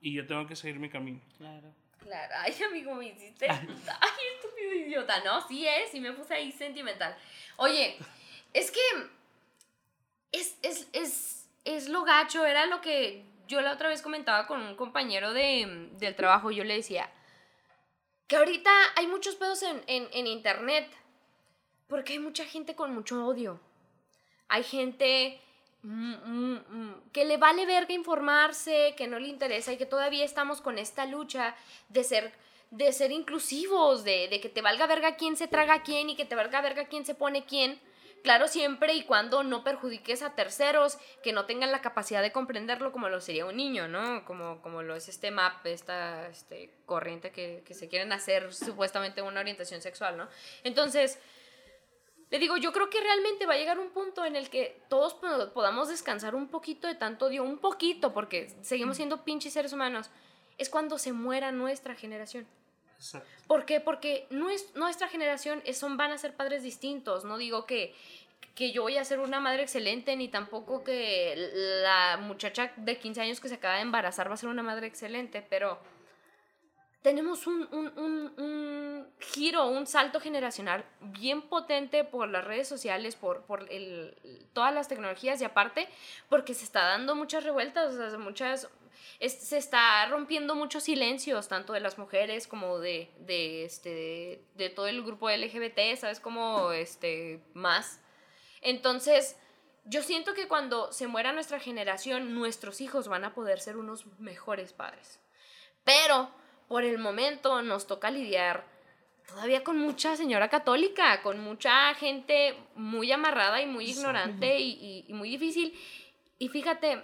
y 0.00 0.14
yo 0.14 0.26
tengo 0.26 0.46
que 0.46 0.56
seguir 0.56 0.78
mi 0.78 0.88
camino. 0.88 1.20
Claro. 1.36 1.74
Claro, 1.98 2.34
ay 2.38 2.54
amigo, 2.62 2.94
me 2.94 3.06
hiciste. 3.06 3.48
Ay, 3.48 3.66
estúpido 4.36 4.74
idiota, 4.74 5.22
¿no? 5.24 5.46
Sí 5.48 5.66
es, 5.66 5.94
y 5.94 6.00
me 6.00 6.12
puse 6.12 6.34
ahí 6.34 6.52
sentimental. 6.52 7.16
Oye, 7.56 7.98
es 8.52 8.70
que 8.70 8.80
es, 10.32 10.56
es, 10.62 10.88
es, 10.92 11.48
es 11.64 11.88
lo 11.88 12.04
gacho, 12.04 12.44
era 12.46 12.66
lo 12.66 12.80
que 12.80 13.24
yo 13.48 13.60
la 13.60 13.72
otra 13.72 13.88
vez 13.88 14.02
comentaba 14.02 14.46
con 14.46 14.62
un 14.62 14.76
compañero 14.76 15.32
de, 15.32 15.88
del 15.92 16.14
trabajo, 16.16 16.50
yo 16.50 16.64
le 16.64 16.74
decía 16.74 17.10
que 18.26 18.36
ahorita 18.36 18.70
hay 18.96 19.06
muchos 19.06 19.36
pedos 19.36 19.62
en, 19.62 19.82
en, 19.86 20.08
en 20.12 20.26
internet, 20.26 20.90
porque 21.86 22.14
hay 22.14 22.18
mucha 22.18 22.44
gente 22.44 22.74
con 22.74 22.92
mucho 22.92 23.24
odio. 23.24 23.60
Hay 24.48 24.64
gente 24.64 25.40
Mm, 25.86 26.14
mm, 26.14 26.54
mm. 26.68 27.10
que 27.12 27.24
le 27.24 27.36
vale 27.36 27.64
verga 27.64 27.94
informarse, 27.94 28.94
que 28.96 29.06
no 29.06 29.20
le 29.20 29.28
interesa 29.28 29.72
y 29.72 29.76
que 29.76 29.86
todavía 29.86 30.24
estamos 30.24 30.60
con 30.60 30.78
esta 30.78 31.06
lucha 31.06 31.54
de 31.88 32.02
ser, 32.02 32.32
de 32.72 32.92
ser 32.92 33.12
inclusivos, 33.12 34.02
de, 34.02 34.26
de 34.26 34.40
que 34.40 34.48
te 34.48 34.62
valga 34.62 34.88
verga 34.88 35.14
quién 35.14 35.36
se 35.36 35.46
traga 35.46 35.74
a 35.74 35.82
quién 35.84 36.10
y 36.10 36.16
que 36.16 36.24
te 36.24 36.34
valga 36.34 36.60
verga 36.60 36.86
quién 36.86 37.06
se 37.06 37.14
pone 37.14 37.44
quién. 37.44 37.80
Claro, 38.24 38.48
siempre 38.48 38.94
y 38.94 39.04
cuando 39.04 39.44
no 39.44 39.62
perjudiques 39.62 40.22
a 40.22 40.34
terceros 40.34 40.98
que 41.22 41.32
no 41.32 41.46
tengan 41.46 41.70
la 41.70 41.80
capacidad 41.80 42.20
de 42.20 42.32
comprenderlo 42.32 42.90
como 42.90 43.08
lo 43.08 43.20
sería 43.20 43.46
un 43.46 43.56
niño, 43.56 43.86
¿no? 43.86 44.24
Como, 44.24 44.60
como 44.62 44.82
lo 44.82 44.96
es 44.96 45.08
este 45.08 45.30
MAP, 45.30 45.66
esta 45.66 46.26
este, 46.28 46.72
corriente 46.84 47.30
que, 47.30 47.62
que 47.64 47.74
se 47.74 47.86
quieren 47.86 48.12
hacer 48.12 48.52
supuestamente 48.52 49.22
una 49.22 49.38
orientación 49.38 49.80
sexual, 49.80 50.16
¿no? 50.16 50.26
Entonces, 50.64 51.20
le 52.30 52.38
digo, 52.38 52.56
yo 52.56 52.72
creo 52.72 52.90
que 52.90 53.00
realmente 53.00 53.46
va 53.46 53.54
a 53.54 53.56
llegar 53.56 53.78
un 53.78 53.90
punto 53.90 54.24
en 54.24 54.34
el 54.34 54.50
que 54.50 54.80
todos 54.88 55.14
podamos 55.14 55.88
descansar 55.88 56.34
un 56.34 56.48
poquito 56.48 56.88
de 56.88 56.96
tanto 56.96 57.26
odio, 57.26 57.44
un 57.44 57.58
poquito, 57.58 58.12
porque 58.12 58.52
seguimos 58.62 58.96
siendo 58.96 59.22
pinches 59.22 59.52
seres 59.52 59.72
humanos. 59.72 60.10
Es 60.58 60.68
cuando 60.68 60.98
se 60.98 61.12
muera 61.12 61.52
nuestra 61.52 61.94
generación. 61.94 62.46
Exacto. 62.96 63.28
¿Por 63.46 63.64
qué? 63.64 63.80
Porque 63.80 64.26
nuestra 64.30 65.08
generación 65.08 65.62
son, 65.72 65.96
van 65.96 66.10
a 66.10 66.18
ser 66.18 66.34
padres 66.34 66.64
distintos. 66.64 67.24
No 67.24 67.38
digo 67.38 67.64
que, 67.64 67.94
que 68.56 68.72
yo 68.72 68.82
voy 68.82 68.96
a 68.96 69.04
ser 69.04 69.20
una 69.20 69.38
madre 69.38 69.62
excelente, 69.62 70.16
ni 70.16 70.28
tampoco 70.28 70.82
que 70.82 71.34
la 71.82 72.16
muchacha 72.16 72.72
de 72.76 72.98
15 72.98 73.20
años 73.20 73.40
que 73.40 73.48
se 73.48 73.54
acaba 73.54 73.76
de 73.76 73.82
embarazar 73.82 74.28
va 74.28 74.34
a 74.34 74.38
ser 74.38 74.48
una 74.48 74.64
madre 74.64 74.88
excelente, 74.88 75.46
pero 75.48 75.78
tenemos 77.06 77.46
un, 77.46 77.68
un, 77.70 77.86
un, 77.96 78.34
un, 78.36 79.06
giro, 79.20 79.68
un 79.68 79.86
salto 79.86 80.18
generacional 80.18 80.84
bien 81.00 81.40
potente 81.40 82.02
por 82.02 82.28
las 82.28 82.44
redes 82.44 82.66
sociales, 82.66 83.14
por, 83.14 83.42
por 83.42 83.70
el, 83.70 84.48
todas 84.52 84.74
las 84.74 84.88
tecnologías 84.88 85.40
y 85.40 85.44
aparte 85.44 85.88
porque 86.28 86.52
se 86.52 86.64
está 86.64 86.82
dando 86.82 87.14
muchas 87.14 87.44
revueltas, 87.44 87.94
o 87.94 87.96
sea, 87.96 88.18
muchas, 88.18 88.68
se 89.20 89.56
está 89.56 90.04
rompiendo 90.06 90.56
muchos 90.56 90.82
silencios, 90.82 91.46
tanto 91.46 91.74
de 91.74 91.78
las 91.78 91.96
mujeres 91.96 92.48
como 92.48 92.80
de, 92.80 93.08
de, 93.20 93.64
este, 93.64 94.42
de, 94.56 94.68
todo 94.70 94.88
el 94.88 95.04
grupo 95.04 95.30
LGBT, 95.30 95.96
¿sabes? 95.96 96.18
Como 96.18 96.72
este, 96.72 97.40
más. 97.54 98.00
Entonces, 98.62 99.36
yo 99.84 100.02
siento 100.02 100.34
que 100.34 100.48
cuando 100.48 100.92
se 100.92 101.06
muera 101.06 101.32
nuestra 101.32 101.60
generación, 101.60 102.34
nuestros 102.34 102.80
hijos 102.80 103.06
van 103.06 103.24
a 103.24 103.32
poder 103.32 103.60
ser 103.60 103.76
unos 103.76 104.06
mejores 104.18 104.72
padres. 104.72 105.20
Pero 105.84 106.32
por 106.68 106.84
el 106.84 106.98
momento 106.98 107.62
nos 107.62 107.86
toca 107.86 108.10
lidiar 108.10 108.64
todavía 109.26 109.64
con 109.64 109.78
mucha 109.78 110.16
señora 110.16 110.48
católica, 110.48 111.22
con 111.22 111.40
mucha 111.40 111.94
gente 111.94 112.56
muy 112.74 113.10
amarrada 113.12 113.60
y 113.60 113.66
muy 113.66 113.90
ignorante 113.90 114.58
y, 114.58 115.04
y, 115.06 115.12
muy 115.12 115.30
difícil. 115.30 115.78
Y 116.38 116.48
fíjate 116.48 117.02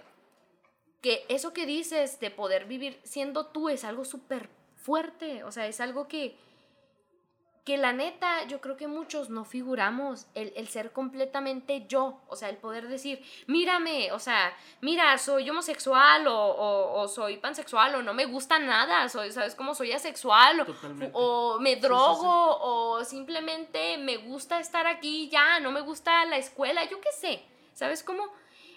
que 1.01 1.25
eso 1.27 1.53
que 1.53 1.65
dices 1.65 2.19
de 2.19 2.31
poder 2.31 2.65
vivir 2.65 2.99
siendo 3.03 3.47
tú 3.47 3.69
es 3.69 3.83
algo 3.83 4.05
súper 4.05 4.49
fuerte, 4.75 5.43
o 5.43 5.51
sea, 5.51 5.67
es 5.67 5.79
algo 5.81 6.07
que, 6.07 6.37
que 7.63 7.77
la 7.77 7.93
neta, 7.93 8.45
yo 8.47 8.59
creo 8.59 8.75
que 8.75 8.87
muchos 8.87 9.29
no 9.29 9.45
figuramos 9.45 10.27
el, 10.33 10.67
ser 10.67 10.91
completamente 10.91 11.85
yo, 11.87 12.21
o 12.27 12.35
sea, 12.35 12.49
el 12.49 12.57
poder 12.57 12.89
decir, 12.89 13.23
mírame, 13.47 14.11
o 14.11 14.19
sea, 14.19 14.53
mira, 14.81 15.17
soy 15.17 15.49
homosexual 15.49 16.25
o, 16.27 17.07
soy 17.07 17.37
pansexual 17.37 17.95
o 17.95 18.03
no 18.03 18.13
me 18.13 18.25
gusta 18.25 18.59
nada, 18.59 19.07
soy, 19.07 19.31
¿sabes 19.31 19.55
cómo? 19.55 19.75
Soy 19.75 19.93
asexual 19.93 20.65
o, 21.13 21.57
me 21.61 21.77
drogo 21.77 22.57
o 22.59 23.03
simplemente 23.05 23.97
me 23.97 24.17
gusta 24.17 24.59
estar 24.59 24.85
aquí 24.85 25.29
ya, 25.29 25.61
no 25.61 25.71
me 25.71 25.79
gusta 25.79 26.25
la 26.25 26.37
escuela, 26.37 26.83
yo 26.89 26.99
qué 26.99 27.11
sé, 27.17 27.45
¿sabes 27.73 28.03
cómo? 28.03 28.25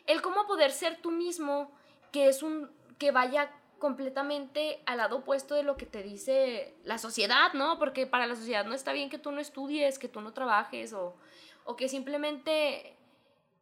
El 0.06 0.22
cómo 0.22 0.46
poder 0.46 0.70
ser 0.70 1.02
tú 1.02 1.10
mismo, 1.10 1.72
que 2.12 2.28
es 2.28 2.44
un, 2.44 2.70
que 2.98 3.10
vaya 3.10 3.50
completamente 3.78 4.80
al 4.86 4.98
lado 4.98 5.18
opuesto 5.18 5.54
de 5.54 5.62
lo 5.62 5.76
que 5.76 5.86
te 5.86 6.02
dice 6.02 6.74
la 6.84 6.98
sociedad, 6.98 7.52
¿no? 7.52 7.78
Porque 7.78 8.06
para 8.06 8.26
la 8.26 8.34
sociedad 8.34 8.64
no 8.64 8.74
está 8.74 8.92
bien 8.92 9.10
que 9.10 9.18
tú 9.18 9.30
no 9.30 9.40
estudies, 9.40 9.98
que 9.98 10.08
tú 10.08 10.20
no 10.20 10.32
trabajes 10.32 10.92
o, 10.92 11.16
o 11.64 11.76
que 11.76 11.88
simplemente 11.88 12.94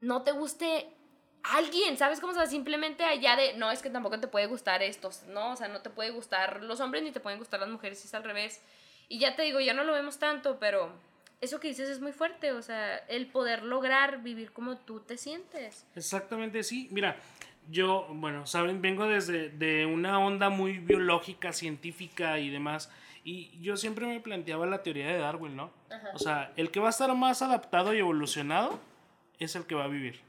no 0.00 0.22
te 0.22 0.32
guste 0.32 0.88
alguien, 1.42 1.96
¿sabes 1.98 2.20
cómo? 2.20 2.32
O 2.32 2.46
simplemente 2.46 3.04
allá 3.04 3.36
de, 3.36 3.54
no, 3.54 3.70
es 3.70 3.82
que 3.82 3.90
tampoco 3.90 4.18
te 4.18 4.28
puede 4.28 4.46
gustar 4.46 4.82
estos, 4.82 5.24
¿no? 5.24 5.52
O 5.52 5.56
sea, 5.56 5.68
no 5.68 5.82
te 5.82 5.90
puede 5.90 6.10
gustar 6.10 6.62
los 6.62 6.80
hombres 6.80 7.02
ni 7.02 7.12
te 7.12 7.20
pueden 7.20 7.38
gustar 7.38 7.60
las 7.60 7.68
mujeres, 7.68 8.00
si 8.00 8.08
es 8.08 8.14
al 8.14 8.24
revés. 8.24 8.62
Y 9.08 9.18
ya 9.18 9.36
te 9.36 9.42
digo, 9.42 9.60
ya 9.60 9.74
no 9.74 9.84
lo 9.84 9.92
vemos 9.92 10.18
tanto, 10.18 10.58
pero 10.58 10.90
eso 11.40 11.60
que 11.60 11.68
dices 11.68 11.88
es 11.90 12.00
muy 12.00 12.12
fuerte, 12.12 12.52
o 12.52 12.62
sea, 12.62 12.96
el 13.08 13.26
poder 13.26 13.62
lograr 13.62 14.22
vivir 14.22 14.52
como 14.52 14.78
tú 14.78 15.00
te 15.00 15.18
sientes. 15.18 15.86
Exactamente, 15.94 16.62
sí. 16.62 16.88
Mira, 16.90 17.16
yo, 17.70 18.06
bueno, 18.10 18.46
saben, 18.46 18.82
vengo 18.82 19.06
desde 19.06 19.48
de 19.48 19.86
una 19.86 20.18
onda 20.18 20.50
muy 20.50 20.78
biológica, 20.78 21.52
científica 21.52 22.38
y 22.38 22.50
demás. 22.50 22.90
Y 23.24 23.58
yo 23.60 23.76
siempre 23.76 24.06
me 24.06 24.20
planteaba 24.20 24.66
la 24.66 24.82
teoría 24.82 25.06
de 25.06 25.18
Darwin, 25.18 25.56
¿no? 25.56 25.70
O 26.12 26.18
sea, 26.18 26.52
el 26.56 26.70
que 26.70 26.80
va 26.80 26.88
a 26.88 26.90
estar 26.90 27.14
más 27.14 27.40
adaptado 27.40 27.94
y 27.94 27.98
evolucionado 27.98 28.78
es 29.38 29.56
el 29.56 29.64
que 29.64 29.74
va 29.74 29.84
a 29.84 29.88
vivir. 29.88 30.20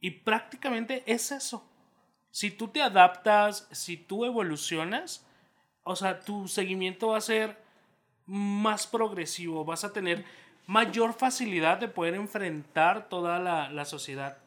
Y 0.00 0.10
prácticamente 0.10 1.02
es 1.06 1.32
eso. 1.32 1.66
Si 2.30 2.50
tú 2.50 2.68
te 2.68 2.82
adaptas, 2.82 3.68
si 3.72 3.96
tú 3.96 4.24
evolucionas, 4.24 5.26
o 5.82 5.96
sea, 5.96 6.20
tu 6.20 6.46
seguimiento 6.46 7.08
va 7.08 7.18
a 7.18 7.22
ser 7.22 7.56
más 8.26 8.86
progresivo, 8.86 9.64
vas 9.64 9.84
a 9.84 9.92
tener 9.92 10.24
mayor 10.66 11.12
facilidad 11.12 11.78
de 11.78 11.88
poder 11.88 12.14
enfrentar 12.14 13.08
toda 13.08 13.38
la, 13.38 13.70
la 13.70 13.84
sociedad 13.84 14.38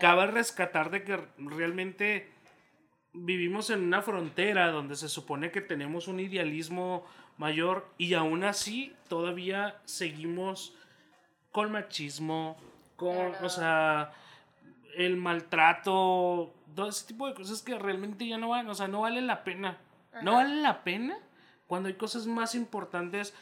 cabe 0.00 0.26
rescatar 0.26 0.90
de 0.90 1.04
que 1.04 1.20
realmente 1.38 2.30
vivimos 3.12 3.70
en 3.70 3.82
una 3.82 4.02
frontera 4.02 4.70
donde 4.70 4.96
se 4.96 5.08
supone 5.08 5.50
que 5.50 5.60
tenemos 5.60 6.08
un 6.08 6.20
idealismo 6.20 7.04
mayor 7.36 7.88
y 7.98 8.14
aún 8.14 8.44
así 8.44 8.94
todavía 9.08 9.80
seguimos 9.84 10.74
con 11.52 11.72
machismo, 11.72 12.56
con, 12.96 13.32
o 13.42 13.48
sea, 13.48 14.12
el 14.96 15.16
maltrato, 15.16 16.54
todo 16.74 16.88
ese 16.88 17.06
tipo 17.06 17.26
de 17.26 17.34
cosas 17.34 17.62
que 17.62 17.78
realmente 17.78 18.26
ya 18.26 18.38
no 18.38 18.50
van, 18.50 18.68
o 18.68 18.74
sea, 18.74 18.88
no 18.88 19.02
vale 19.02 19.20
la 19.22 19.44
pena. 19.44 19.78
No 20.22 20.34
vale 20.34 20.56
la 20.56 20.82
pena 20.82 21.16
cuando 21.66 21.88
hay 21.88 21.94
cosas 21.94 22.26
más 22.26 22.54
importantes 22.54 23.34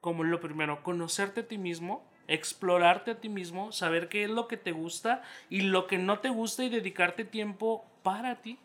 como 0.00 0.22
lo 0.22 0.38
primero, 0.40 0.84
conocerte 0.84 1.40
a 1.40 1.48
ti 1.48 1.58
mismo, 1.58 2.08
explorarte 2.28 3.12
a 3.12 3.20
ti 3.20 3.28
mismo, 3.28 3.72
saber 3.72 4.08
qué 4.08 4.24
es 4.24 4.30
lo 4.30 4.48
que 4.48 4.56
te 4.56 4.72
gusta 4.72 5.22
y 5.48 5.62
lo 5.62 5.86
que 5.86 5.98
no 5.98 6.18
te 6.18 6.28
gusta 6.28 6.64
y 6.64 6.68
dedicarte 6.68 7.24
tiempo 7.24 7.84
para 8.02 8.36
ti. 8.36 8.58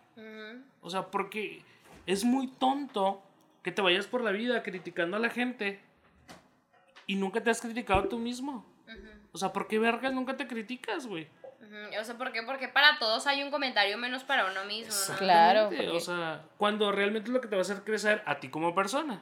O 0.82 0.90
sea, 0.90 1.08
porque 1.08 1.64
es 2.06 2.24
muy 2.24 2.48
tonto 2.48 3.24
que 3.64 3.72
te 3.72 3.82
vayas 3.82 4.08
por 4.08 4.24
la 4.24 4.32
vida 4.32 4.64
criticando 4.64 5.18
a 5.18 5.20
la 5.20 5.30
gente 5.30 5.80
y 7.08 7.16
nunca 7.16 7.42
te 7.44 7.50
has 7.50 7.62
criticado 7.62 8.08
tú 8.08 8.18
mismo. 8.18 8.66
O 9.32 9.38
sea, 9.38 9.54
¿por 9.54 9.68
qué 9.68 9.80
vergas 9.80 10.14
nunca 10.14 10.36
te 10.36 10.48
criticas, 10.48 11.08
güey? 11.08 11.28
O 12.00 12.04
sea, 12.04 12.18
¿por 12.18 12.34
qué? 12.34 12.44
Porque 12.44 12.68
para 12.68 13.00
todos 13.00 13.28
hay 13.28 13.44
un 13.44 13.52
comentario 13.52 13.98
menos 13.98 14.24
para 14.24 14.52
uno 14.52 14.66
mismo. 14.66 14.94
Claro. 15.18 15.70
O 15.94 16.00
sea, 16.00 16.44
cuando 16.58 16.92
realmente 16.92 17.30
es 17.30 17.34
lo 17.34 17.40
que 17.40 17.48
te 17.48 17.56
va 17.56 17.62
a 17.62 17.64
hacer 17.64 17.84
crecer 17.84 18.22
a 18.26 18.40
ti 18.40 18.50
como 18.50 18.76
persona. 18.76 19.22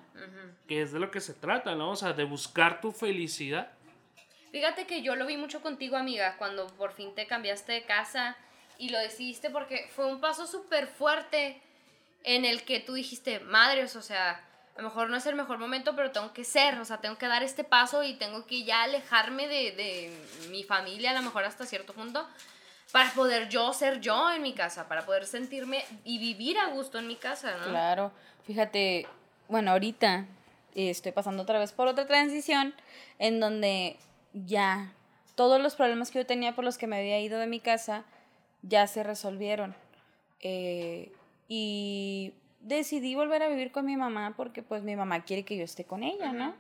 Que 0.68 0.82
es 0.82 0.92
de 0.92 1.00
lo 1.00 1.12
que 1.12 1.20
se 1.20 1.34
trata, 1.34 1.76
¿no? 1.76 1.92
O 1.92 1.96
sea, 1.96 2.14
de 2.14 2.24
buscar 2.24 2.82
tu 2.82 2.92
felicidad. 2.92 3.72
Fíjate 4.52 4.88
que 4.88 5.02
yo 5.02 5.16
lo 5.16 5.26
vi 5.26 5.38
mucho 5.38 5.62
contigo, 5.62 5.96
amiga, 5.96 6.36
cuando 6.38 6.68
por 6.68 6.94
fin 6.94 7.14
te 7.14 7.28
cambiaste 7.28 7.72
de 7.72 7.84
casa 7.84 8.36
y 8.78 8.90
lo 8.90 9.00
decidiste 9.00 9.50
porque 9.50 9.90
fue 9.96 10.06
un 10.06 10.20
paso 10.20 10.48
súper 10.48 10.88
fuerte 10.88 11.62
en 12.24 12.46
el 12.46 12.64
que 12.64 12.80
tú 12.80 12.94
dijiste, 12.94 13.40
madres, 13.42 13.96
o 13.96 14.02
sea, 14.02 14.44
a 14.76 14.82
lo 14.82 14.90
mejor 14.90 15.10
no 15.10 15.18
es 15.18 15.26
el 15.26 15.36
mejor 15.36 15.58
momento, 15.58 15.96
pero 15.96 16.12
tengo 16.12 16.34
que 16.34 16.44
ser, 16.44 16.80
o 16.80 16.86
sea, 16.86 16.98
tengo 16.98 17.18
que 17.18 17.28
dar 17.28 17.44
este 17.44 17.64
paso 17.64 18.04
y 18.04 18.14
tengo 18.16 18.46
que 18.46 18.64
ya 18.64 18.84
alejarme 18.84 19.48
de, 19.48 19.72
de 19.72 20.50
mi 20.50 20.64
familia, 20.64 21.12
a 21.12 21.14
lo 21.14 21.22
mejor 21.22 21.44
hasta 21.44 21.66
cierto 21.66 21.94
punto, 21.94 22.28
para 22.92 23.12
poder 23.12 23.50
yo 23.50 23.72
ser 23.74 24.00
yo 24.00 24.32
en 24.32 24.42
mi 24.42 24.54
casa, 24.54 24.88
para 24.88 25.06
poder 25.06 25.26
sentirme 25.26 25.86
y 26.04 26.18
vivir 26.18 26.58
a 26.58 26.68
gusto 26.68 26.98
en 26.98 27.08
mi 27.08 27.16
casa, 27.16 27.56
¿no? 27.58 27.66
Claro, 27.66 28.12
fíjate, 28.46 29.06
bueno, 29.48 29.72
ahorita 29.72 30.26
estoy 30.76 31.12
pasando 31.12 31.44
otra 31.44 31.60
vez 31.60 31.72
por 31.72 31.88
otra 31.88 32.08
transición 32.08 32.74
en 33.20 33.40
donde 33.40 33.98
ya 34.34 34.94
todos 35.36 35.62
los 35.62 35.76
problemas 35.76 36.12
que 36.12 36.20
yo 36.20 36.26
tenía 36.26 36.56
por 36.56 36.66
los 36.66 36.78
que 36.78 36.88
me 36.88 36.98
había 36.98 37.20
ido 37.20 37.40
de 37.40 37.48
mi 37.48 37.60
casa 37.60 38.04
ya 38.62 38.88
se 38.88 39.04
resolvieron. 39.04 39.76
Eh, 40.42 41.12
y 41.48 42.34
decidí 42.62 43.16
volver 43.16 43.44
a 43.44 43.48
vivir 43.48 43.72
con 43.72 43.86
mi 43.86 43.96
mamá 43.96 44.34
porque 44.36 44.64
pues 44.64 44.84
mi 44.84 44.96
mamá 44.96 45.24
quiere 45.24 45.44
que 45.44 45.58
yo 45.58 45.64
esté 45.64 45.86
con 45.86 46.04
ella, 46.04 46.34
¿no? 46.34 46.56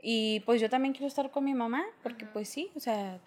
Y 0.00 0.40
pues 0.40 0.60
yo 0.60 0.70
también 0.70 0.92
quiero 0.92 1.06
estar 1.06 1.30
con 1.30 1.44
mi 1.44 1.54
mamá 1.54 1.84
porque 2.02 2.24
pues 2.24 2.48
sí, 2.48 2.70
o 2.74 2.80
sea, 2.80 3.18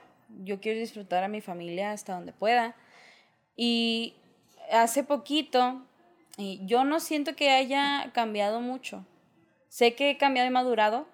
yo 0.44 0.60
quiero 0.60 0.80
disfrutar 0.80 1.24
a 1.24 1.28
mi 1.28 1.42
familia 1.42 1.92
hasta 1.92 2.16
donde 2.16 2.34
pueda. 2.34 2.76
Y 3.56 4.16
hace 4.72 5.04
poquito, 5.04 5.86
y 6.38 6.66
yo 6.66 6.84
no 6.84 7.00
siento 7.00 7.36
que 7.36 7.52
haya 7.52 8.10
cambiado 8.14 8.62
mucho. 8.62 9.06
Sé 9.68 9.96
que 9.96 10.10
he 10.10 10.18
cambiado 10.18 10.50
y 10.50 10.52
madurado, 10.52 11.08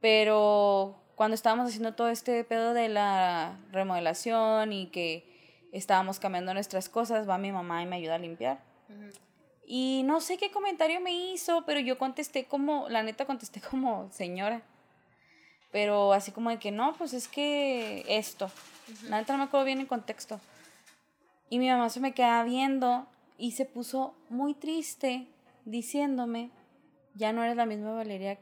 pero 0.00 1.01
cuando 1.14 1.34
estábamos 1.34 1.68
haciendo 1.68 1.94
todo 1.94 2.08
este 2.08 2.44
pedo 2.44 2.74
de 2.74 2.88
la 2.88 3.58
remodelación 3.70 4.72
y 4.72 4.86
que 4.88 5.24
estábamos 5.72 6.20
cambiando 6.20 6.54
nuestras 6.54 6.88
cosas, 6.88 7.28
va 7.28 7.38
mi 7.38 7.52
mamá 7.52 7.82
y 7.82 7.86
me 7.86 7.96
ayuda 7.96 8.16
a 8.16 8.18
limpiar. 8.18 8.60
Y 9.66 10.02
no 10.04 10.20
sé 10.20 10.36
qué 10.36 10.50
comentario 10.50 11.00
me 11.00 11.12
hizo, 11.12 11.64
pero 11.64 11.80
yo 11.80 11.96
contesté 11.98 12.44
como, 12.44 12.88
la 12.88 13.02
neta 13.02 13.24
contesté 13.24 13.60
como 13.70 14.10
señora. 14.10 14.62
Pero 15.70 16.12
así 16.12 16.32
como 16.32 16.50
de 16.50 16.58
que 16.58 16.70
no, 16.70 16.94
pues 16.94 17.14
es 17.14 17.28
que 17.28 18.04
esto. 18.06 18.50
La 19.08 19.18
neta 19.18 19.32
no 19.32 19.38
me 19.38 19.44
acuerdo 19.44 19.64
bien 19.64 19.80
el 19.80 19.86
contexto. 19.86 20.38
Y 21.48 21.58
mi 21.58 21.68
mamá 21.68 21.88
se 21.88 22.00
me 22.00 22.12
queda 22.12 22.42
viendo 22.44 23.06
y 23.38 23.52
se 23.52 23.64
puso 23.64 24.14
muy 24.28 24.54
triste 24.54 25.26
diciéndome, 25.64 26.50
ya 27.14 27.32
no 27.32 27.42
eres 27.42 27.56
la 27.56 27.66
misma 27.66 27.92
Valeria 27.92 28.38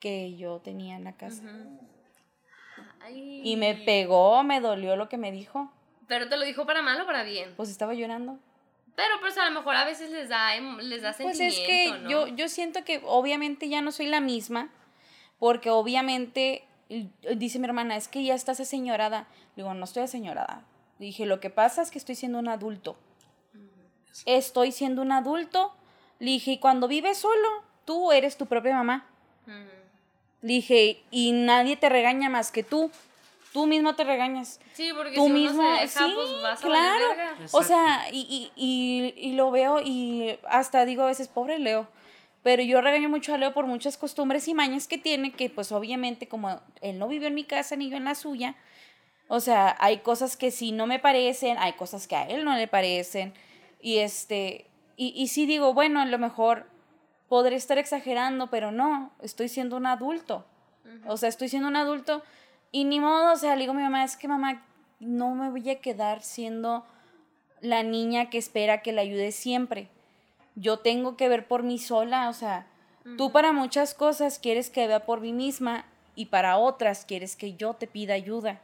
que 0.00 0.36
yo 0.36 0.58
tenía 0.58 0.96
en 0.96 1.04
la 1.04 1.12
casa. 1.12 1.42
Y 3.08 3.56
me 3.56 3.74
pegó, 3.74 4.42
me 4.42 4.60
dolió 4.60 4.96
lo 4.96 5.08
que 5.08 5.18
me 5.18 5.32
dijo. 5.32 5.70
¿Pero 6.08 6.28
te 6.28 6.36
lo 6.36 6.44
dijo 6.44 6.66
para 6.66 6.82
mal 6.82 7.00
o 7.00 7.06
para 7.06 7.22
bien? 7.22 7.54
Pues 7.56 7.70
estaba 7.70 7.94
llorando. 7.94 8.38
Pero 8.96 9.20
pues 9.20 9.38
a 9.38 9.44
lo 9.48 9.52
mejor 9.52 9.76
a 9.76 9.84
veces 9.84 10.10
les 10.10 10.28
da, 10.28 10.56
em, 10.56 10.76
les 10.78 11.02
da 11.02 11.12
sentimiento, 11.12 11.38
Pues 11.38 11.58
es 11.58 11.66
que 11.66 12.08
yo, 12.10 12.26
yo 12.26 12.48
siento 12.48 12.84
que 12.84 13.00
obviamente 13.04 13.68
ya 13.68 13.80
no 13.80 13.92
soy 13.92 14.06
la 14.06 14.20
misma, 14.20 14.70
porque 15.38 15.70
obviamente, 15.70 16.64
dice 17.36 17.58
mi 17.58 17.66
hermana, 17.66 17.96
es 17.96 18.08
que 18.08 18.24
ya 18.24 18.34
estás 18.34 18.60
aseñorada. 18.60 19.26
Digo, 19.56 19.72
no 19.72 19.84
estoy 19.84 20.02
aseñorada. 20.02 20.64
Dije, 20.98 21.24
lo 21.24 21.40
que 21.40 21.48
pasa 21.48 21.80
es 21.80 21.90
que 21.90 21.98
estoy 21.98 22.14
siendo 22.14 22.38
un 22.38 22.48
adulto. 22.48 22.98
Estoy 24.26 24.72
siendo 24.72 25.00
un 25.00 25.12
adulto. 25.12 25.74
Le 26.18 26.32
dije, 26.32 26.52
y 26.52 26.58
cuando 26.58 26.88
vives 26.88 27.18
solo, 27.18 27.48
tú 27.86 28.12
eres 28.12 28.36
tu 28.36 28.46
propia 28.46 28.74
mamá. 28.74 29.06
Le 30.42 30.54
dije, 30.54 31.02
y 31.10 31.32
nadie 31.32 31.76
te 31.76 31.88
regaña 31.88 32.28
más 32.28 32.50
que 32.50 32.62
tú. 32.62 32.90
Tú 33.52 33.66
mismo 33.66 33.94
te 33.94 34.04
regañas. 34.04 34.60
Sí, 34.74 34.90
porque 34.96 35.16
tú 35.16 35.26
si 35.26 35.32
mismo, 35.32 35.60
uno 35.60 35.76
se 35.76 35.82
deja, 35.82 36.14
pues 36.14 36.42
vas 36.42 36.60
a 36.60 36.66
claro. 36.66 37.04
O 37.52 37.62
sea, 37.64 38.06
y, 38.12 38.50
y, 38.54 39.12
y, 39.16 39.32
lo 39.32 39.50
veo 39.50 39.80
y 39.80 40.38
hasta 40.48 40.84
digo 40.84 41.02
a 41.02 41.06
veces, 41.06 41.26
pobre 41.26 41.58
Leo. 41.58 41.88
Pero 42.42 42.62
yo 42.62 42.80
regaño 42.80 43.08
mucho 43.08 43.34
a 43.34 43.38
Leo 43.38 43.52
por 43.52 43.66
muchas 43.66 43.98
costumbres 43.98 44.46
y 44.46 44.54
mañas 44.54 44.86
que 44.86 44.98
tiene, 44.98 45.32
que 45.32 45.50
pues 45.50 45.72
obviamente 45.72 46.28
como 46.28 46.60
él 46.80 46.98
no 46.98 47.08
vivió 47.08 47.26
en 47.26 47.34
mi 47.34 47.44
casa 47.44 47.76
ni 47.76 47.90
yo 47.90 47.96
en 47.96 48.04
la 48.04 48.14
suya, 48.14 48.56
o 49.28 49.40
sea, 49.40 49.76
hay 49.78 49.98
cosas 49.98 50.36
que 50.36 50.50
sí 50.50 50.72
no 50.72 50.86
me 50.86 50.98
parecen, 50.98 51.58
hay 51.58 51.74
cosas 51.74 52.06
que 52.06 52.16
a 52.16 52.26
él 52.28 52.44
no 52.44 52.56
le 52.56 52.66
parecen. 52.66 53.34
Y 53.80 53.98
este, 53.98 54.66
y, 54.96 55.12
y 55.14 55.28
sí 55.28 55.46
digo, 55.46 55.74
bueno, 55.74 56.00
a 56.00 56.06
lo 56.06 56.18
mejor 56.18 56.66
podré 57.30 57.54
estar 57.54 57.78
exagerando, 57.78 58.48
pero 58.48 58.72
no, 58.72 59.12
estoy 59.22 59.48
siendo 59.48 59.76
un 59.76 59.86
adulto. 59.86 60.44
O 61.06 61.16
sea, 61.16 61.28
estoy 61.28 61.48
siendo 61.48 61.68
un 61.68 61.76
adulto 61.76 62.24
y 62.72 62.82
ni 62.84 62.98
modo, 62.98 63.32
o 63.32 63.36
sea, 63.36 63.54
le 63.54 63.60
digo 63.60 63.72
a 63.72 63.76
mi 63.76 63.84
mamá, 63.84 64.02
es 64.02 64.16
que 64.16 64.26
mamá, 64.26 64.66
no 64.98 65.36
me 65.36 65.48
voy 65.48 65.70
a 65.70 65.80
quedar 65.80 66.22
siendo 66.22 66.84
la 67.60 67.84
niña 67.84 68.30
que 68.30 68.38
espera 68.38 68.82
que 68.82 68.90
la 68.90 69.02
ayude 69.02 69.30
siempre. 69.30 69.88
Yo 70.56 70.80
tengo 70.80 71.16
que 71.16 71.28
ver 71.28 71.46
por 71.46 71.62
mí 71.62 71.78
sola, 71.78 72.28
o 72.30 72.32
sea, 72.32 72.66
tú 73.16 73.30
para 73.30 73.52
muchas 73.52 73.94
cosas 73.94 74.40
quieres 74.40 74.68
que 74.68 74.88
vea 74.88 75.06
por 75.06 75.20
mí 75.20 75.32
misma 75.32 75.84
y 76.16 76.26
para 76.26 76.58
otras 76.58 77.04
quieres 77.04 77.36
que 77.36 77.54
yo 77.54 77.74
te 77.74 77.86
pida 77.86 78.14
ayuda. 78.14 78.60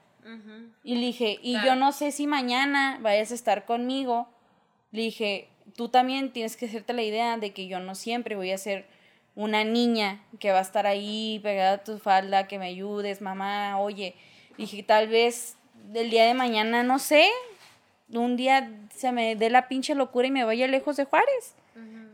Y 0.83 0.97
le 0.97 1.01
dije, 1.03 1.39
y 1.41 1.53
yo 1.65 1.77
no 1.77 1.93
sé 1.93 2.11
si 2.11 2.27
mañana 2.27 2.99
vayas 3.01 3.31
a 3.31 3.37
estar 3.37 3.65
conmigo. 3.65 4.27
Le 4.91 5.03
dije, 5.03 5.51
tú 5.75 5.89
también 5.89 6.33
tienes 6.33 6.57
que 6.57 6.67
hacerte 6.67 6.93
la 6.93 7.03
idea 7.03 7.37
de 7.37 7.53
que 7.53 7.67
yo 7.67 7.81
no 7.81 7.95
siempre 7.95 8.37
voy 8.37 8.53
a 8.53 8.59
ser 8.59 8.87
una 9.35 9.65
niña 9.65 10.25
que 10.39 10.53
va 10.53 10.59
a 10.59 10.63
estar 10.63 10.87
ahí 10.87 11.41
pegada 11.43 11.73
a 11.75 11.85
tu 11.85 11.99
falda, 11.99 12.49
que 12.49 12.59
me 12.59 12.67
ayudes, 12.67 13.21
mamá, 13.21 13.79
oye, 13.79 14.15
dije, 14.57 14.83
tal 14.83 15.09
vez 15.09 15.57
del 15.93 16.11
día 16.11 16.25
de 16.25 16.35
mañana, 16.35 16.83
no 16.83 16.99
sé, 16.99 17.29
un 18.09 18.37
día 18.37 18.71
se 18.95 19.13
me 19.13 19.37
dé 19.37 19.51
la 19.51 19.69
pinche 19.69 19.95
locura 19.95 20.27
y 20.27 20.31
me 20.31 20.45
vaya 20.45 20.67
lejos 20.67 20.97
de 20.97 21.05
Juárez. 21.05 21.55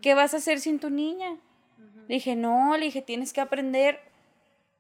¿Qué 0.00 0.14
vas 0.14 0.34
a 0.34 0.38
hacer 0.38 0.58
sin 0.58 0.80
tu 0.80 0.90
niña? 0.90 1.36
Le 2.08 2.16
dije, 2.16 2.34
no, 2.34 2.76
le 2.76 2.86
dije, 2.86 3.02
tienes 3.02 3.32
que 3.32 3.40
aprender 3.40 4.00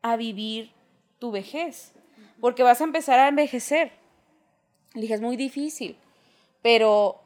a 0.02 0.16
vivir 0.16 0.72
tu 1.20 1.30
vejez, 1.30 1.92
porque 2.40 2.64
vas 2.64 2.80
a 2.80 2.84
empezar 2.84 3.20
a 3.20 3.28
envejecer. 3.28 3.92
Le 4.94 5.02
dije, 5.02 5.14
es 5.14 5.20
muy 5.20 5.36
difícil, 5.36 5.96
pero 6.60 7.21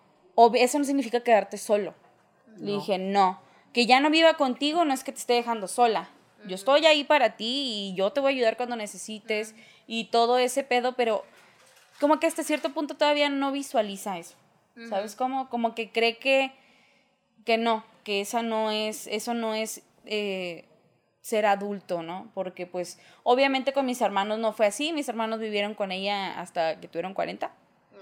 eso 0.55 0.79
no 0.79 0.85
significa 0.85 1.21
quedarte 1.21 1.59
solo. 1.59 1.95
Le 2.59 2.73
dije, 2.73 2.99
no 2.99 3.47
que 3.77 3.85
ya 3.85 4.01
no 4.01 4.09
viva 4.09 4.39
contigo 4.39 4.87
no 4.87 4.95
es 4.95 5.05
que 5.05 5.13
te 5.13 5.19
esté 5.19 5.35
dejando 5.35 5.69
sola. 5.69 6.09
Yo 6.49 6.55
estoy 6.55 6.87
ahí 6.87 7.05
para 7.05 7.37
ti 7.37 7.91
y 7.91 7.95
yo 7.95 8.11
te 8.11 8.21
voy 8.21 8.33
a 8.33 8.35
ayudar 8.35 8.57
cuando 8.57 8.75
necesites 8.75 9.55
y 9.87 10.05
todo 10.05 10.39
ese 10.39 10.65
pedo, 10.65 10.95
pero 10.97 11.27
como 12.01 12.19
que 12.19 12.27
hasta 12.27 12.43
cierto 12.43 12.73
punto 12.73 12.97
todavía 12.97 13.29
no 13.29 13.53
visualiza 13.53 14.17
eso. 14.17 14.35
¿Sabes 14.89 15.15
cómo? 15.15 15.51
Como 15.51 15.75
que 15.75 15.91
cree 15.91 16.17
que, 16.17 16.53
que 17.45 17.59
no, 17.59 17.85
que 18.03 18.23
esa 18.23 18.41
no 18.41 18.71
es, 18.71 19.09
eso 19.09 19.35
no 19.35 19.55
es 19.55 19.83
eh, 20.07 20.65
ser 21.21 21.45
adulto, 21.45 22.03
¿no? 22.03 22.31
Porque 22.33 22.65
pues 22.65 22.99
obviamente 23.25 23.75
con 23.75 23.85
mis 23.85 24.01
hermanos 24.01 24.39
no 24.39 24.55
fue 24.55 24.65
así, 24.65 24.95
mis 24.95 25.11
hermanos 25.11 25.39
vivieron 25.39 25.75
con 25.75 25.93
ella 25.93 26.41
hasta 26.41 26.81
que 26.81 26.89
tuvieron 26.89 27.13
40. 27.13 27.53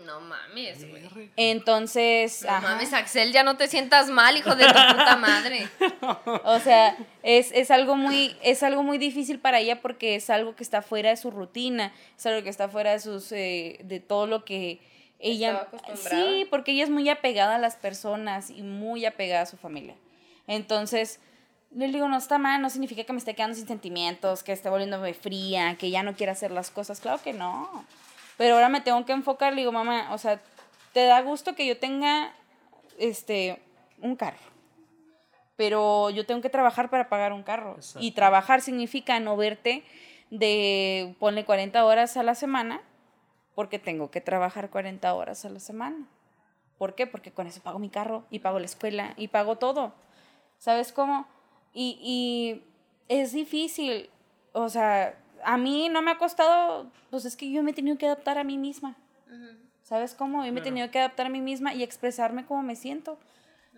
No 0.03 0.21
mames, 0.21 0.89
güey. 0.89 1.31
Entonces. 1.37 2.45
No 2.45 2.61
mames, 2.61 2.93
Axel, 2.93 3.33
ya 3.33 3.43
no 3.43 3.57
te 3.57 3.69
sientas 3.69 4.09
mal, 4.09 4.37
hijo 4.37 4.55
de 4.55 4.67
tu 4.67 4.73
puta 4.73 5.17
madre. 5.17 5.69
o 6.45 6.59
sea, 6.59 6.97
es, 7.23 7.71
algo 7.71 7.97
muy, 7.97 8.37
es 8.43 8.63
algo 8.63 8.83
muy 8.83 8.99
difícil 8.99 9.39
para 9.39 9.61
ella 9.61 9.81
porque 9.81 10.17
es 10.17 10.31
algo 10.31 10.57
que 10.57 10.63
está 10.63 10.83
fuera 10.83 11.11
de 11.11 11.17
su 11.17 11.31
rutina, 11.31 11.93
es 12.17 12.27
algo 12.27 12.43
que 12.43 12.51
está 12.51 12.69
fuera 12.69 12.93
de 12.93 13.01
sus, 13.01 13.31
eh, 13.33 13.79
de 13.85 14.01
todo 14.01 14.27
lo 14.27 14.45
que 14.45 14.81
ella. 15.21 15.69
Sí, 15.95 16.47
porque 16.51 16.73
ella 16.73 16.85
es 16.85 16.91
muy 16.91 17.09
apegada 17.09 17.55
a 17.55 17.59
las 17.59 17.77
personas 17.77 18.51
y 18.51 18.63
muy 18.63 19.07
apegada 19.07 19.43
a 19.43 19.47
su 19.47 19.57
familia. 19.57 19.95
Entonces. 20.47 21.21
Le 21.77 21.89
digo, 21.89 22.09
no 22.09 22.17
está 22.17 22.39
mal, 22.39 22.63
no 22.63 22.71
significa 22.71 23.03
que 23.03 23.13
me 23.13 23.19
esté 23.19 23.35
quedando 23.35 23.57
sin 23.57 23.67
sentimientos, 23.67 24.45
que 24.45 24.53
esté 24.53 24.69
volviéndome 24.69 25.13
fría, 25.13 25.75
que 25.77 25.91
ya 25.91 26.05
no 26.05 26.15
quiera 26.15 26.31
hacer 26.31 26.53
las 26.53 26.71
cosas. 26.71 27.01
Claro 27.01 27.21
que 27.21 27.33
no. 27.33 27.85
Pero 28.37 28.55
ahora 28.55 28.69
me 28.69 28.81
tengo 28.81 29.05
que 29.05 29.13
enfocar, 29.13 29.53
le 29.53 29.61
digo, 29.61 29.73
mamá, 29.73 30.13
o 30.13 30.19
sea, 30.19 30.41
te 30.93 31.05
da 31.07 31.21
gusto 31.23 31.55
que 31.55 31.67
yo 31.67 31.79
tenga 31.79 32.33
este 32.99 33.61
un 34.01 34.17
carro. 34.17 34.39
Pero 35.57 36.11
yo 36.11 36.27
tengo 36.27 36.41
que 36.41 36.51
trabajar 36.51 36.91
para 36.91 37.09
pagar 37.09 37.33
un 37.33 37.43
carro. 37.43 37.77
Y 38.01 38.13
trabajar 38.13 38.61
significa 38.61 39.21
no 39.21 39.37
verte 39.37 39.85
de, 40.31 41.15
ponle 41.21 41.45
40 41.45 41.85
horas 41.85 42.17
a 42.17 42.23
la 42.23 42.35
semana, 42.35 42.81
porque 43.55 43.79
tengo 43.79 44.11
que 44.11 44.21
trabajar 44.21 44.71
40 44.71 45.15
horas 45.15 45.45
a 45.45 45.51
la 45.51 45.61
semana. 45.61 46.09
¿Por 46.77 46.97
qué? 46.97 47.07
Porque 47.07 47.33
con 47.33 47.47
eso 47.47 47.63
pago 47.63 47.79
mi 47.79 47.89
carro 47.89 48.25
y 48.31 48.41
pago 48.41 48.59
la 48.59 48.65
escuela 48.67 49.15
y 49.17 49.29
pago 49.29 49.57
todo. 49.57 49.95
¿Sabes 50.59 50.93
cómo? 50.93 51.27
Y, 51.73 51.99
y 52.03 52.65
es 53.09 53.33
difícil, 53.33 54.11
o 54.53 54.69
sea, 54.69 55.15
a 55.45 55.57
mí 55.57 55.89
no 55.89 56.03
me 56.03 56.11
ha 56.11 56.19
costado, 56.19 56.91
pues 57.11 57.25
es 57.25 57.37
que 57.37 57.51
yo 57.51 57.63
me 57.63 57.71
he 57.73 57.75
tenido 57.75 57.99
que 57.99 58.07
adaptar 58.07 58.39
a 58.39 58.45
mí 58.45 58.59
misma. 58.59 58.97
¿Sabes 59.83 60.15
cómo? 60.15 60.47
Yo 60.47 60.53
me 60.53 60.61
he 60.61 60.63
tenido 60.63 60.91
que 60.91 60.99
adaptar 60.99 61.27
a 61.27 61.29
mí 61.29 61.41
misma 61.41 61.75
y 61.75 61.83
expresarme 61.83 62.47
como 62.47 62.63
me 62.63 62.75
siento. 62.75 63.19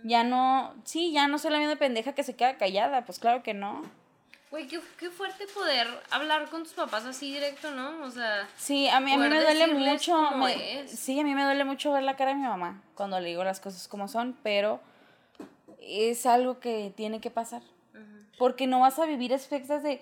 Ya 0.05 0.23
no, 0.23 0.75
sí, 0.85 1.11
ya 1.11 1.27
no 1.27 1.39
soy 1.39 1.51
la 1.51 1.59
misma 1.59 1.77
pendeja 1.77 2.15
que 2.15 2.23
se 2.23 2.37
queda 2.37 2.57
callada, 2.59 3.05
pues 3.05 3.19
claro 3.19 3.43
que 3.43 3.55
no. 3.55 3.83
Güey, 4.51 4.69
qué, 4.69 4.81
qué, 4.99 5.11
fuerte 5.11 5.47
poder 5.53 5.89
hablar 6.11 6.49
con 6.49 6.63
tus 6.63 6.73
papás 6.75 7.05
así 7.05 7.33
directo, 7.33 7.73
¿no? 7.73 8.05
O 8.05 8.11
sea. 8.11 8.49
Sí, 8.57 8.89
a 8.89 9.01
mí, 9.01 9.13
a 9.13 9.17
mí 9.17 9.29
me 9.29 9.41
duele 9.41 9.67
mucho. 9.67 10.17
sí, 10.87 11.19
a 11.19 11.25
mí 11.25 11.35
me 11.35 11.43
duele 11.45 11.65
mucho 11.65 11.93
ver 11.93 12.05
la 12.05 12.17
cara 12.17 12.31
de 12.31 12.37
mi 12.37 12.47
mamá 12.47 12.81
cuando 12.95 13.19
le 13.19 13.29
digo 13.29 13.43
las 13.43 13.59
cosas 13.59 13.89
como 13.89 14.07
son, 14.07 14.37
pero 14.45 14.81
es 15.81 16.27
algo 16.27 16.61
que 16.61 16.93
tiene 16.97 17.21
que 17.21 17.31
pasar. 17.31 17.63
Porque 18.39 18.67
no 18.67 18.81
vas 18.81 18.99
a 18.99 19.07
vivir 19.07 19.33
expectas 19.33 19.83
de 19.83 20.01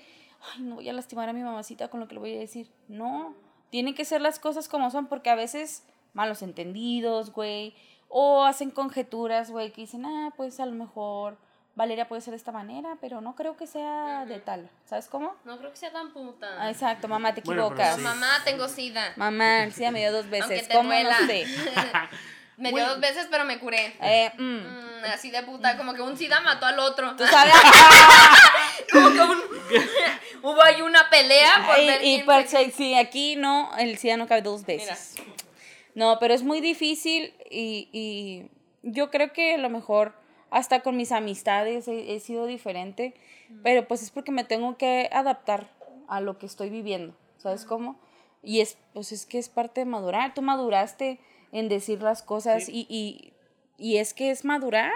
ay, 0.53 0.63
no 0.63 0.77
voy 0.77 0.89
a 0.89 0.93
lastimar 0.93 1.29
a 1.29 1.33
mi 1.33 1.43
mamacita 1.43 1.89
con 1.89 2.01
lo 2.01 2.09
que 2.09 2.15
le 2.15 2.21
voy 2.21 2.37
a 2.37 2.39
decir. 2.39 2.71
No, 2.89 3.35
tienen 3.71 3.95
que 3.95 4.05
ser 4.05 4.21
las 4.21 4.39
cosas 4.39 4.69
como 4.69 4.91
son, 4.91 5.07
porque 5.07 5.31
a 5.31 5.35
veces 5.35 5.85
malos 6.13 6.43
entendidos, 6.43 7.33
güey, 7.33 7.75
o 8.09 8.45
hacen 8.45 8.71
conjeturas, 8.71 9.51
güey, 9.51 9.73
que 9.73 9.83
dicen, 9.83 10.05
ah, 10.07 10.33
pues 10.37 10.61
a 10.61 10.67
lo 10.67 10.73
mejor 10.73 11.37
Valeria 11.77 12.07
puede 12.07 12.21
ser 12.21 12.33
de 12.33 12.37
esta 12.37 12.53
manera, 12.53 12.97
pero 13.01 13.21
no 13.21 13.35
creo 13.35 13.57
que 13.57 13.67
sea 13.67 14.25
de 14.27 14.39
tal. 14.39 14.71
¿Sabes 14.85 15.09
cómo? 15.09 15.35
No 15.45 15.59
creo 15.59 15.71
que 15.73 15.77
sea 15.77 15.93
tan 15.93 16.13
puta. 16.13 16.47
Ah, 16.59 16.71
exacto, 16.71 17.09
mamá, 17.09 17.35
te 17.35 17.41
equivocas. 17.41 17.99
Mamá, 17.99 18.29
tengo 18.45 18.69
sida. 18.69 19.13
Mamá, 19.17 19.65
el 19.65 19.73
sida 19.73 19.91
me 19.91 19.99
dio 20.01 20.13
dos 20.13 20.31
veces. 20.31 20.69
¿Cómo 20.73 20.91
no 20.91 21.27
sé? 21.27 21.45
Me 22.57 22.71
dio 22.71 22.87
dos 22.87 23.01
veces, 23.01 23.27
pero 23.31 23.45
me 23.45 23.59
curé. 23.59 23.95
Eh, 24.01 24.31
mm. 24.39 24.43
Mm, 24.43 25.05
así 25.13 25.31
de 25.31 25.43
puta, 25.43 25.77
como 25.77 25.95
que 25.95 26.03
un 26.03 26.17
SIDA 26.17 26.41
mató 26.41 26.67
al 26.67 26.79
otro. 26.79 27.17
¿Tú 27.17 27.27
sabes? 27.27 27.53
como 28.93 29.11
que 29.11 29.21
un, 29.21 29.43
hubo 30.43 30.63
ahí 30.63 30.83
una 30.83 31.11
pelea 31.11 31.65
por 31.67 31.79
y, 31.79 32.23
y 32.23 32.71
sí, 32.71 32.95
aquí 32.95 33.37
no, 33.37 33.71
el 33.79 33.99
SIDA 33.99 34.17
no 34.17 34.27
cabe 34.27 34.43
dos 34.43 34.65
veces. 34.65 35.17
No, 35.95 36.19
pero 36.19 36.35
es 36.35 36.43
muy 36.43 36.61
difícil 36.61 37.35
y, 37.51 37.89
y, 37.93 38.51
yo 38.83 39.11
creo 39.11 39.33
que 39.33 39.55
a 39.55 39.59
lo 39.59 39.71
mejor 39.71 40.15
hasta 40.51 40.81
con 40.81 40.97
mis 40.97 41.13
amistades 41.13 41.89
he, 41.89 42.21
sido 42.21 42.47
diferente, 42.47 43.15
pero 43.63 43.89
pues 43.89 44.03
es 44.03 44.11
porque 44.11 44.31
me 44.31 44.45
tengo 44.45 44.77
que 44.77 45.09
adaptar 45.13 45.71
a 46.07 46.21
lo 46.21 46.39
que 46.39 46.47
estoy 46.47 46.69
viviendo, 46.69 47.15
¿sabes 47.39 47.65
cómo? 47.65 47.99
Y 48.43 48.61
es, 48.61 48.77
pues 48.93 49.11
es 49.11 49.25
que 49.25 49.39
es 49.39 49.49
parte 49.49 49.81
de 49.81 49.87
madurar, 49.87 50.35
tú 50.35 50.43
maduraste 50.43 51.19
en 51.55 51.69
decir 51.69 52.03
las 52.03 52.23
cosas 52.23 52.69
y, 52.69 52.85
y, 52.91 53.33
y 53.79 53.97
es 53.99 54.13
que 54.13 54.31
es 54.31 54.45
madurar, 54.45 54.93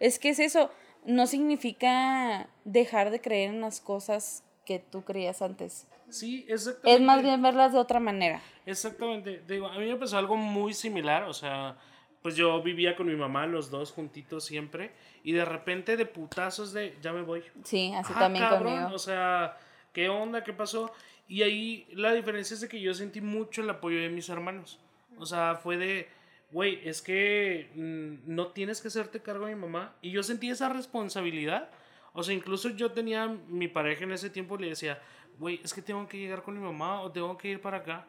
es 0.00 0.18
que 0.18 0.30
es 0.30 0.40
eso, 0.40 0.70
no 1.06 1.26
significa 1.26 2.48
dejar 2.64 3.10
de 3.10 3.20
creer 3.20 3.50
en 3.50 3.60
las 3.60 3.80
cosas 3.80 4.44
que 4.66 4.80
tú 4.80 5.02
creías 5.04 5.40
antes. 5.40 5.86
Sí, 6.08 6.44
exactamente. 6.48 6.94
Es 6.94 7.00
más 7.00 7.22
bien 7.22 7.40
verlas 7.40 7.72
de 7.72 7.78
otra 7.78 8.00
manera. 8.00 8.42
Exactamente. 8.66 9.42
Digo, 9.46 9.68
a 9.68 9.78
mí 9.78 9.86
me 9.86 9.96
pasó 9.96 10.18
algo 10.18 10.36
muy 10.36 10.74
similar, 10.74 11.22
o 11.22 11.32
sea, 11.32 11.78
pues 12.22 12.34
yo 12.34 12.60
vivía 12.60 12.96
con 12.96 13.06
mi 13.06 13.14
mamá 13.14 13.46
los 13.46 13.70
dos 13.70 13.92
juntitos 13.92 14.44
siempre 14.44 14.90
y 15.22 15.32
de 15.32 15.44
repente 15.44 15.96
de 15.96 16.06
putazos 16.06 16.72
de 16.72 16.98
ya 17.00 17.12
me 17.12 17.22
voy. 17.22 17.44
Sí, 17.62 17.92
así 17.94 18.12
ah, 18.16 18.18
también 18.18 18.48
conmigo. 18.48 18.88
O 18.92 18.98
sea, 18.98 19.56
¿qué 19.92 20.08
onda? 20.08 20.42
¿Qué 20.42 20.52
pasó? 20.52 20.90
Y 21.28 21.42
ahí 21.42 21.86
la 21.92 22.12
diferencia 22.12 22.54
es 22.54 22.60
de 22.60 22.68
que 22.68 22.80
yo 22.80 22.92
sentí 22.94 23.20
mucho 23.20 23.62
el 23.62 23.70
apoyo 23.70 24.00
de 24.00 24.08
mis 24.08 24.28
hermanos. 24.28 24.80
O 25.16 25.26
sea, 25.26 25.56
fue 25.56 25.76
de, 25.76 26.08
güey, 26.50 26.80
es 26.88 27.02
que 27.02 27.70
mm, 27.74 28.34
no 28.34 28.48
tienes 28.48 28.80
que 28.80 28.88
hacerte 28.88 29.20
cargo 29.20 29.46
de 29.46 29.54
mi 29.54 29.60
mamá. 29.60 29.96
Y 30.02 30.10
yo 30.10 30.22
sentí 30.22 30.50
esa 30.50 30.68
responsabilidad. 30.68 31.70
O 32.12 32.22
sea, 32.22 32.34
incluso 32.34 32.70
yo 32.70 32.92
tenía 32.92 33.28
mi 33.28 33.68
pareja 33.68 34.04
en 34.04 34.12
ese 34.12 34.30
tiempo 34.30 34.56
le 34.56 34.70
decía, 34.70 35.00
güey, 35.38 35.60
es 35.62 35.72
que 35.72 35.82
tengo 35.82 36.06
que 36.08 36.18
llegar 36.18 36.42
con 36.42 36.54
mi 36.54 36.60
mamá 36.60 37.02
o 37.02 37.12
tengo 37.12 37.36
que 37.36 37.48
ir 37.48 37.60
para 37.60 37.78
acá. 37.78 38.06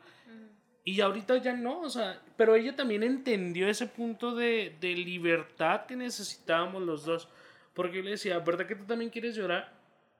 Y 0.83 0.99
ahorita 0.99 1.37
ya 1.37 1.53
no, 1.53 1.81
o 1.81 1.89
sea, 1.89 2.19
pero 2.35 2.55
ella 2.55 2.75
también 2.75 3.03
entendió 3.03 3.67
ese 3.67 3.85
punto 3.85 4.33
de, 4.33 4.75
de 4.81 4.95
libertad 4.95 5.85
que 5.85 5.95
necesitábamos 5.95 6.81
los 6.81 7.05
dos. 7.05 7.29
Porque 7.75 7.97
yo 7.97 8.03
le 8.03 8.11
decía, 8.11 8.39
¿verdad 8.39 8.65
que 8.65 8.75
tú 8.75 8.85
también 8.85 9.11
quieres 9.11 9.35
llorar? 9.35 9.71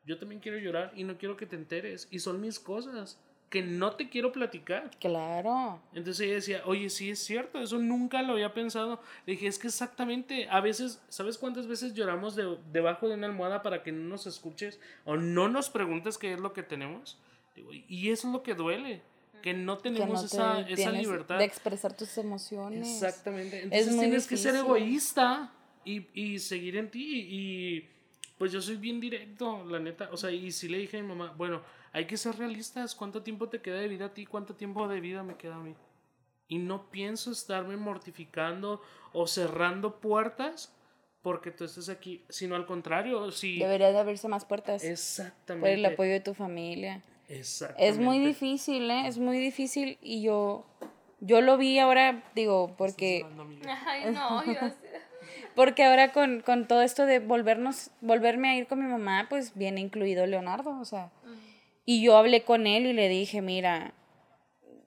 Yo 0.05 0.19
también 0.19 0.39
quiero 0.39 0.59
llorar 0.59 0.91
y 0.95 1.03
no 1.03 1.17
quiero 1.17 1.35
que 1.35 1.47
te 1.47 1.55
enteres. 1.55 2.07
Y 2.11 2.19
son 2.19 2.39
mis 2.39 2.59
cosas 2.59 3.19
que 3.51 3.61
no 3.61 3.91
te 3.91 4.09
quiero 4.09 4.31
platicar. 4.31 4.89
Claro. 4.99 5.79
Entonces 5.93 6.25
ella 6.25 6.35
decía, 6.35 6.61
oye, 6.65 6.89
sí 6.89 7.11
es 7.11 7.19
cierto, 7.19 7.59
eso 7.59 7.77
nunca 7.77 8.23
lo 8.23 8.33
había 8.33 8.53
pensado. 8.53 8.99
Le 9.27 9.33
dije, 9.33 9.45
es 9.45 9.59
que 9.59 9.67
exactamente, 9.67 10.47
a 10.49 10.61
veces, 10.61 11.03
¿sabes 11.09 11.37
cuántas 11.37 11.67
veces 11.67 11.93
lloramos 11.93 12.35
de, 12.35 12.57
debajo 12.71 13.07
de 13.07 13.13
una 13.15 13.27
almohada 13.27 13.61
para 13.61 13.83
que 13.83 13.91
no 13.91 14.09
nos 14.09 14.25
escuches 14.25 14.79
o 15.05 15.17
no 15.17 15.49
nos 15.49 15.69
preguntes 15.69 16.17
qué 16.17 16.33
es 16.33 16.39
lo 16.39 16.53
que 16.53 16.63
tenemos? 16.63 17.19
y 17.89 18.09
eso 18.09 18.27
es 18.27 18.33
lo 18.33 18.41
que 18.41 18.55
duele 18.55 19.01
que 19.41 19.53
no 19.53 19.77
tenemos 19.77 20.23
esa, 20.23 20.61
esa 20.61 20.91
libertad 20.91 21.37
de 21.37 21.45
expresar 21.45 21.95
tus 21.95 22.17
emociones. 22.17 22.87
Exactamente. 22.87 23.63
Entonces 23.63 23.99
tienes 23.99 24.27
que 24.27 24.37
ser 24.37 24.55
egoísta 24.55 25.51
y, 25.83 26.07
y, 26.13 26.39
seguir 26.39 26.77
en 26.77 26.89
ti. 26.89 27.27
Y 27.29 27.89
pues 28.37 28.51
yo 28.51 28.61
soy 28.61 28.77
bien 28.77 28.99
directo, 28.99 29.65
la 29.65 29.79
neta. 29.79 30.09
O 30.11 30.17
sea, 30.17 30.31
y 30.31 30.51
si 30.51 30.69
le 30.69 30.77
dije 30.77 30.97
a 30.97 31.01
mi 31.01 31.07
mamá, 31.07 31.33
bueno, 31.35 31.61
hay 31.91 32.05
que 32.05 32.17
ser 32.17 32.37
realistas. 32.37 32.95
¿Cuánto 32.95 33.23
tiempo 33.23 33.49
te 33.49 33.61
queda 33.61 33.79
de 33.79 33.87
vida 33.87 34.05
a 34.05 34.13
ti? 34.13 34.25
¿Cuánto 34.25 34.55
tiempo 34.55 34.87
de 34.87 34.99
vida 34.99 35.23
me 35.23 35.35
queda 35.35 35.55
a 35.55 35.59
mí? 35.59 35.75
Y 36.47 36.57
no 36.57 36.89
pienso 36.89 37.31
estarme 37.31 37.77
mortificando 37.77 38.81
o 39.13 39.27
cerrando 39.27 39.99
puertas 39.99 40.73
porque 41.21 41.51
tú 41.51 41.65
estés 41.65 41.87
aquí, 41.89 42.23
sino 42.29 42.55
al 42.55 42.65
contrario, 42.65 43.31
si... 43.31 43.59
Debería 43.59 43.91
de 43.91 43.99
abrirse 43.99 44.27
más 44.27 44.43
puertas. 44.43 44.83
Exactamente. 44.83 45.61
Por 45.61 45.69
el 45.69 45.85
apoyo 45.85 46.11
de 46.11 46.19
tu 46.19 46.33
familia. 46.33 47.03
Es 47.27 47.97
muy 47.97 48.19
difícil, 48.19 48.89
¿eh? 48.91 49.07
Es 49.07 49.17
muy 49.17 49.37
difícil 49.37 49.97
y 50.01 50.21
yo, 50.21 50.65
yo 51.21 51.39
lo 51.41 51.57
vi 51.57 51.79
ahora, 51.79 52.23
digo, 52.35 52.75
porque... 52.77 53.25
Ay, 53.85 54.11
no, 54.11 54.43
Porque 55.55 55.83
ahora 55.83 56.11
con, 56.11 56.43
todo 56.67 56.81
esto 56.81 57.05
de 57.05 57.19
volvernos, 57.19 57.91
volverme 58.01 58.49
a 58.49 58.55
ir 58.55 58.67
con 58.67 58.79
mi 58.79 58.89
mamá, 58.89 59.27
pues 59.29 59.53
viene 59.55 59.81
incluido 59.81 60.25
Leonardo, 60.25 60.79
o 60.79 60.85
sea. 60.85 61.11
Y 61.85 62.03
yo 62.03 62.17
hablé 62.17 62.43
con 62.43 62.67
él 62.67 62.85
y 62.85 62.93
le 62.93 63.09
dije, 63.09 63.41
mira, 63.41 63.93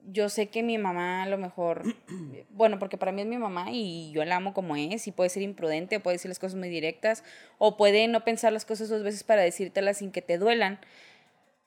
yo 0.07 0.29
sé 0.29 0.47
que 0.47 0.63
mi 0.63 0.77
mamá 0.77 1.23
a 1.23 1.25
lo 1.27 1.37
mejor, 1.37 1.83
bueno, 2.49 2.79
porque 2.79 2.97
para 2.97 3.11
mí 3.11 3.21
es 3.21 3.27
mi 3.27 3.37
mamá 3.37 3.67
y 3.71 4.11
yo 4.13 4.23
la 4.25 4.37
amo 4.37 4.53
como 4.53 4.75
es 4.75 5.07
y 5.07 5.11
puede 5.11 5.29
ser 5.29 5.43
imprudente, 5.43 5.99
puede 5.99 6.15
decir 6.15 6.29
las 6.29 6.39
cosas 6.39 6.57
muy 6.57 6.69
directas 6.69 7.23
o 7.57 7.77
puede 7.77 8.07
no 8.07 8.23
pensar 8.23 8.53
las 8.53 8.65
cosas 8.65 8.89
dos 8.89 9.03
veces 9.03 9.23
para 9.23 9.41
decírtelas 9.41 9.97
sin 9.97 10.11
que 10.11 10.21
te 10.21 10.37
duelan 10.37 10.79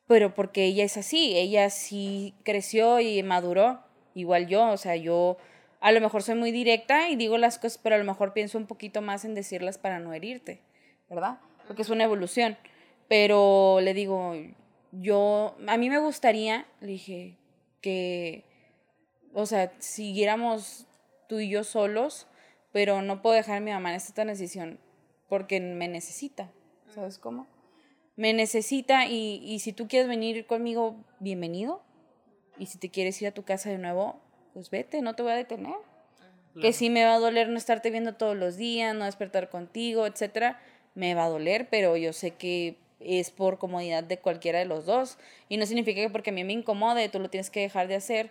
pero 0.09 0.35
porque 0.35 0.65
ella 0.65 0.85
es 0.85 0.97
así, 0.97 1.37
ella 1.37 1.71
sí 1.71 2.35
creció 2.43 2.99
y 2.99 3.23
maduró, 3.23 3.81
igual 4.15 4.49
yo, 4.49 4.67
o 4.71 4.77
sea, 4.79 4.97
yo 4.97 5.37
a 5.81 5.93
lo 5.93 6.01
mejor 6.01 6.23
soy 6.23 6.35
muy 6.35 6.51
directa 6.51 7.11
y 7.11 7.17
digo 7.17 7.37
las 7.37 7.59
cosas, 7.59 7.79
pero 7.79 7.95
a 7.95 7.99
lo 7.99 8.05
mejor 8.05 8.33
pienso 8.33 8.57
un 8.57 8.67
poquito 8.67 9.03
más 9.03 9.27
en 9.27 9.35
decirlas 9.35 9.77
para 9.77 10.01
no 10.01 10.15
herirte, 10.15 10.63
¿verdad? 11.11 11.39
Porque 11.67 11.83
es 11.83 11.91
una 11.91 12.05
evolución. 12.05 12.57
Pero 13.07 13.81
le 13.83 13.93
digo, 13.93 14.35
yo, 14.93 15.57
a 15.67 15.77
mí 15.77 15.91
me 15.91 15.99
gustaría, 15.99 16.67
le 16.81 16.89
dije, 16.89 17.37
que, 17.81 18.45
o 19.35 19.47
sea, 19.47 19.73
siguiéramos 19.79 20.87
tú 21.29 21.41
y 21.41 21.49
yo 21.49 21.65
solos, 21.65 22.27
pero 22.73 23.03
no 23.03 23.23
puedo 23.23 23.37
dejar 23.37 23.59
a 23.59 23.61
mi 23.61 23.71
mamá 23.71 23.91
en 23.91 23.97
esta 23.97 24.15
transición 24.15 24.79
porque 25.29 25.61
me 25.61 25.89
necesita, 25.89 26.51
¿sabes 26.95 27.19
cómo? 27.19 27.47
me 28.19 28.33
necesita 28.33 29.07
y, 29.07 29.61
si 29.61 29.73
tú 29.73 29.87
quieres 29.87 30.09
venir 30.09 30.45
conmigo, 30.45 30.97
bienvenido. 31.21 31.81
Y 32.59 32.67
si 32.67 32.77
te 32.77 32.91
quieres 32.91 33.23
ir 33.23 33.29
a 33.29 33.31
tu 33.31 33.45
casa 33.45 33.71
de 33.71 33.79
nuevo, 33.79 34.21
pues 34.55 34.71
vete, 34.71 35.03
no 35.03 35.15
te 35.15 35.23
voy 35.23 35.31
a 35.31 35.37
detener. 35.37 35.77
Que 36.61 36.73
sí 36.73 36.91
me 36.91 37.05
va 37.05 37.15
a 37.15 37.19
doler 37.21 37.49
no 37.49 37.57
estarte 37.57 37.91
viendo 37.91 38.17
todos 38.17 38.37
los 38.37 38.57
días, 38.57 38.93
no 38.93 39.05
despertar 39.05 39.49
contigo, 39.49 40.05
etcétera, 40.05 40.61
me 40.97 41.15
va 41.15 41.27
a 41.27 41.29
doler, 41.29 41.69
pero 41.71 41.97
yo 41.97 42.13
sé 42.13 42.33
que 42.33 42.77
es 43.01 43.31
por 43.31 43.59
comodidad 43.59 44.05
de 44.05 44.19
cualquiera 44.19 44.59
de 44.59 44.65
los 44.65 44.87
dos. 44.87 45.19
Y 45.49 45.57
no 45.57 45.67
significa 45.67 46.01
que 46.01 46.11
porque 46.11 46.31
a 46.31 46.33
mí 46.33 46.45
me 46.45 46.53
incomode, 46.53 47.09
tú 47.09 47.19
lo 47.19 47.31
tienes 47.31 47.51
que 47.51 47.61
dejar 47.61 47.89
de 47.89 47.97
hacer. 47.97 48.31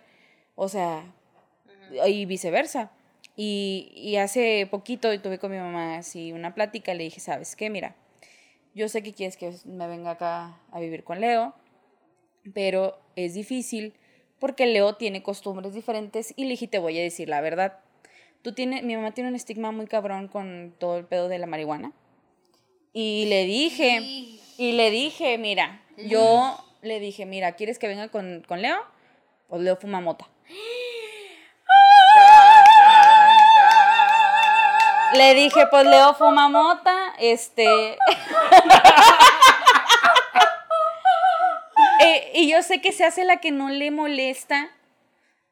O 0.54 0.68
sea, 0.68 1.04
y 2.06 2.26
viceversa. 2.26 2.90
Y, 3.36 3.92
y 3.94 4.16
hace 4.16 4.66
poquito 4.70 5.18
tuve 5.20 5.38
con 5.38 5.52
mi 5.52 5.58
mamá 5.58 5.98
así 5.98 6.32
una 6.32 6.54
plática, 6.54 6.92
le 6.94 7.04
dije, 7.04 7.20
¿sabes 7.20 7.54
qué? 7.54 7.70
Mira, 7.70 7.94
yo 8.74 8.88
sé 8.88 9.02
que 9.02 9.12
quieres 9.12 9.36
que 9.36 9.52
me 9.64 9.86
venga 9.86 10.12
acá 10.12 10.60
a 10.72 10.80
vivir 10.80 11.04
con 11.04 11.20
Leo, 11.20 11.54
pero 12.52 12.98
es 13.16 13.34
difícil 13.34 13.94
porque 14.38 14.66
Leo 14.66 14.94
tiene 14.94 15.22
costumbres 15.22 15.74
diferentes 15.74 16.32
y 16.36 16.44
le 16.44 16.50
dije, 16.50 16.68
te 16.68 16.78
voy 16.78 16.98
a 16.98 17.02
decir 17.02 17.28
la 17.28 17.40
verdad. 17.40 17.80
Tú 18.42 18.52
tienes, 18.52 18.84
mi 18.84 18.94
mamá 18.96 19.12
tiene 19.12 19.30
un 19.30 19.36
estigma 19.36 19.72
muy 19.72 19.86
cabrón 19.86 20.28
con 20.28 20.74
todo 20.78 20.96
el 20.96 21.04
pedo 21.04 21.28
de 21.28 21.38
la 21.38 21.46
marihuana. 21.46 21.92
Y 22.92 23.26
le 23.26 23.44
dije, 23.44 24.38
y 24.58 24.72
le 24.72 24.90
dije, 24.90 25.38
mira, 25.38 25.80
yo 25.96 26.58
le 26.82 26.98
dije, 26.98 27.26
mira, 27.26 27.52
¿quieres 27.52 27.78
que 27.78 27.86
venga 27.86 28.08
con, 28.08 28.44
con 28.46 28.60
Leo? 28.60 28.84
Pues 29.48 29.62
Leo 29.62 29.76
fuma 29.76 30.00
mota. 30.00 30.26
Le 35.14 35.34
dije, 35.34 35.68
pues 35.70 35.86
Leo 35.86 36.12
fuma 36.14 36.48
mota, 36.48 37.14
este... 37.18 37.96
Eh, 42.00 42.30
y 42.32 42.48
yo 42.48 42.62
sé 42.62 42.80
que 42.80 42.92
se 42.92 43.04
hace 43.04 43.24
la 43.24 43.38
que 43.38 43.50
no 43.50 43.70
le 43.70 43.90
molesta, 43.90 44.70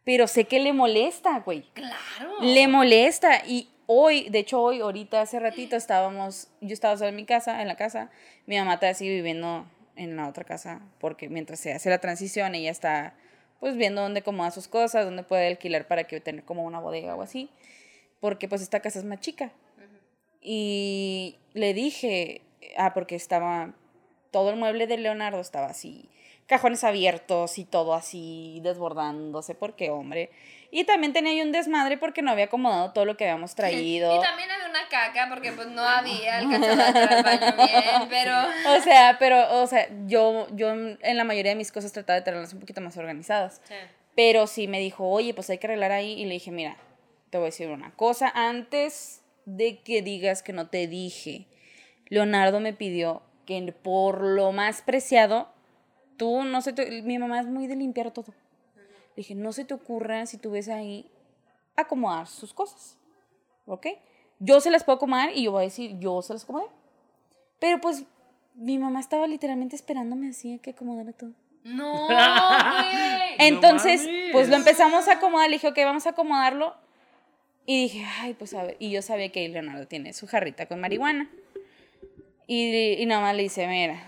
pero 0.04 0.28
sé 0.28 0.44
que 0.44 0.60
le 0.60 0.72
molesta, 0.72 1.40
güey. 1.40 1.62
Claro. 1.74 2.36
Le 2.40 2.68
molesta. 2.68 3.42
Y 3.44 3.68
hoy, 3.86 4.28
de 4.28 4.40
hecho 4.40 4.60
hoy, 4.60 4.80
ahorita, 4.80 5.20
hace 5.20 5.40
ratito, 5.40 5.76
estábamos, 5.76 6.48
yo 6.60 6.72
estaba 6.72 6.96
sola 6.96 7.10
en 7.10 7.16
mi 7.16 7.24
casa, 7.24 7.62
en 7.62 7.68
la 7.68 7.76
casa, 7.76 8.10
mi 8.46 8.58
mamá 8.58 8.74
está 8.74 8.88
así 8.88 9.08
viviendo 9.08 9.66
en 9.96 10.16
la 10.16 10.28
otra 10.28 10.44
casa, 10.44 10.82
porque 11.00 11.28
mientras 11.28 11.60
se 11.60 11.72
hace 11.72 11.90
la 11.90 11.98
transición, 11.98 12.54
ella 12.54 12.70
está 12.70 13.14
pues 13.60 13.76
viendo 13.76 14.02
dónde 14.02 14.20
acomoda 14.20 14.50
sus 14.50 14.68
cosas, 14.68 15.04
dónde 15.04 15.22
puede 15.22 15.46
alquilar 15.48 15.86
para 15.86 16.04
que 16.04 16.20
tener 16.20 16.44
como 16.44 16.64
una 16.64 16.78
bodega 16.78 17.16
o 17.16 17.22
así 17.22 17.50
porque 18.20 18.48
pues 18.48 18.62
esta 18.62 18.80
casa 18.80 18.98
es 18.98 19.04
más 19.04 19.20
chica. 19.20 19.52
Y 20.40 21.36
le 21.54 21.74
dije, 21.74 22.42
ah, 22.76 22.94
porque 22.94 23.16
estaba, 23.16 23.74
todo 24.30 24.50
el 24.50 24.56
mueble 24.56 24.86
de 24.86 24.98
Leonardo 24.98 25.40
estaba 25.40 25.66
así, 25.66 26.08
cajones 26.46 26.84
abiertos 26.84 27.58
y 27.58 27.64
todo 27.64 27.94
así 27.94 28.60
desbordándose, 28.62 29.54
porque 29.54 29.90
hombre. 29.90 30.30
Y 30.70 30.84
también 30.84 31.12
tenía 31.12 31.32
ahí 31.32 31.40
un 31.42 31.52
desmadre 31.52 31.96
porque 31.96 32.22
no 32.22 32.30
había 32.30 32.46
acomodado 32.46 32.92
todo 32.92 33.04
lo 33.04 33.16
que 33.16 33.24
habíamos 33.24 33.54
traído. 33.56 34.16
y 34.16 34.20
también 34.20 34.50
había 34.50 34.68
una 34.68 34.88
caca 34.88 35.28
porque 35.28 35.52
pues 35.52 35.68
no 35.68 35.82
había 35.82 36.38
alcanzado 36.38 37.18
a 37.18 37.22
baño 37.22 37.56
bien, 37.56 38.08
pero... 38.08 38.32
O 38.76 38.80
sea, 38.80 39.16
pero, 39.18 39.60
o 39.62 39.66
sea, 39.66 39.88
yo, 40.06 40.46
yo 40.52 40.70
en 40.70 41.16
la 41.16 41.24
mayoría 41.24 41.52
de 41.52 41.56
mis 41.56 41.72
cosas 41.72 41.92
trataba 41.92 42.18
de 42.18 42.24
tenerlas 42.24 42.52
un 42.52 42.60
poquito 42.60 42.80
más 42.80 42.96
organizadas. 42.96 43.60
Pero 44.14 44.46
sí 44.46 44.66
me 44.66 44.80
dijo, 44.80 45.08
oye, 45.08 45.34
pues 45.34 45.50
hay 45.50 45.58
que 45.58 45.66
arreglar 45.66 45.92
ahí. 45.92 46.12
Y 46.12 46.24
le 46.24 46.34
dije, 46.34 46.50
mira, 46.50 46.76
te 47.30 47.38
voy 47.38 47.46
a 47.46 47.48
decir 47.48 47.68
una 47.68 47.94
cosa. 47.94 48.32
Antes 48.34 49.22
de 49.44 49.80
que 49.80 50.02
digas 50.02 50.42
que 50.42 50.52
no 50.52 50.68
te 50.68 50.86
dije, 50.86 51.46
Leonardo 52.08 52.60
me 52.60 52.72
pidió 52.72 53.22
que 53.46 53.72
por 53.72 54.22
lo 54.22 54.52
más 54.52 54.82
preciado, 54.82 55.48
tú 56.16 56.44
no 56.44 56.60
se 56.62 56.72
te, 56.72 57.02
mi 57.02 57.18
mamá 57.18 57.40
es 57.40 57.46
muy 57.46 57.66
de 57.66 57.76
limpiar 57.76 58.10
todo. 58.10 58.32
Le 58.76 59.22
dije, 59.22 59.34
no 59.34 59.52
se 59.52 59.64
te 59.64 59.74
ocurra 59.74 60.26
si 60.26 60.36
tú 60.36 60.50
ves 60.50 60.68
ahí 60.68 61.10
acomodar 61.76 62.26
sus 62.26 62.52
cosas. 62.52 62.98
¿Ok? 63.66 63.86
Yo 64.38 64.60
se 64.60 64.70
las 64.70 64.84
puedo 64.84 64.96
acomodar 64.96 65.30
y 65.34 65.44
yo 65.44 65.52
voy 65.52 65.62
a 65.62 65.64
decir, 65.64 65.98
yo 65.98 66.20
se 66.22 66.34
las 66.34 66.44
acomodé. 66.44 66.66
Pero 67.58 67.80
pues 67.80 68.04
mi 68.54 68.78
mamá 68.78 69.00
estaba 69.00 69.26
literalmente 69.26 69.76
esperándome 69.76 70.28
así 70.28 70.58
que 70.58 70.70
acomodara 70.70 71.12
todo. 71.12 71.32
No, 71.64 72.08
Entonces, 73.38 74.08
pues 74.32 74.48
lo 74.48 74.56
empezamos 74.56 75.08
a 75.08 75.14
acomodar. 75.14 75.48
Le 75.48 75.56
dije, 75.56 75.68
ok, 75.68 75.78
vamos 75.78 76.06
a 76.06 76.10
acomodarlo. 76.10 76.74
Y 77.64 77.82
dije, 77.82 78.04
ay, 78.20 78.34
pues 78.34 78.54
a 78.54 78.62
ver. 78.62 78.76
Y 78.78 78.90
yo 78.90 79.02
sabía 79.02 79.32
que 79.32 79.48
Leonardo 79.48 79.88
tiene 79.88 80.12
su 80.12 80.28
jarrita 80.28 80.66
con 80.66 80.80
marihuana. 80.80 81.28
Y, 82.46 83.02
y 83.02 83.06
nada 83.06 83.20
más 83.20 83.34
le 83.34 83.42
dice, 83.42 83.66
mira, 83.66 84.00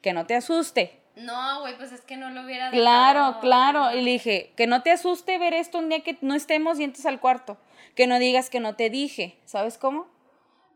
que 0.00 0.12
no 0.12 0.26
te 0.26 0.36
asuste. 0.36 1.00
No, 1.16 1.60
güey, 1.60 1.76
pues 1.76 1.92
es 1.92 2.02
que 2.02 2.16
no 2.16 2.30
lo 2.30 2.42
hubiera 2.42 2.70
dejado. 2.70 2.82
Claro, 2.82 3.40
claro. 3.40 3.92
Y 3.96 4.02
le 4.02 4.12
dije, 4.12 4.52
que 4.56 4.66
no 4.66 4.82
te 4.82 4.90
asuste 4.90 5.38
ver 5.38 5.54
esto 5.54 5.78
un 5.78 5.88
día 5.88 6.00
que 6.00 6.18
no 6.20 6.34
estemos 6.34 6.78
y 6.78 6.92
al 7.06 7.20
cuarto. 7.20 7.58
Que 7.94 8.06
no 8.06 8.18
digas 8.18 8.50
que 8.50 8.60
no 8.60 8.76
te 8.76 8.90
dije. 8.90 9.38
¿Sabes 9.46 9.78
cómo? 9.78 10.08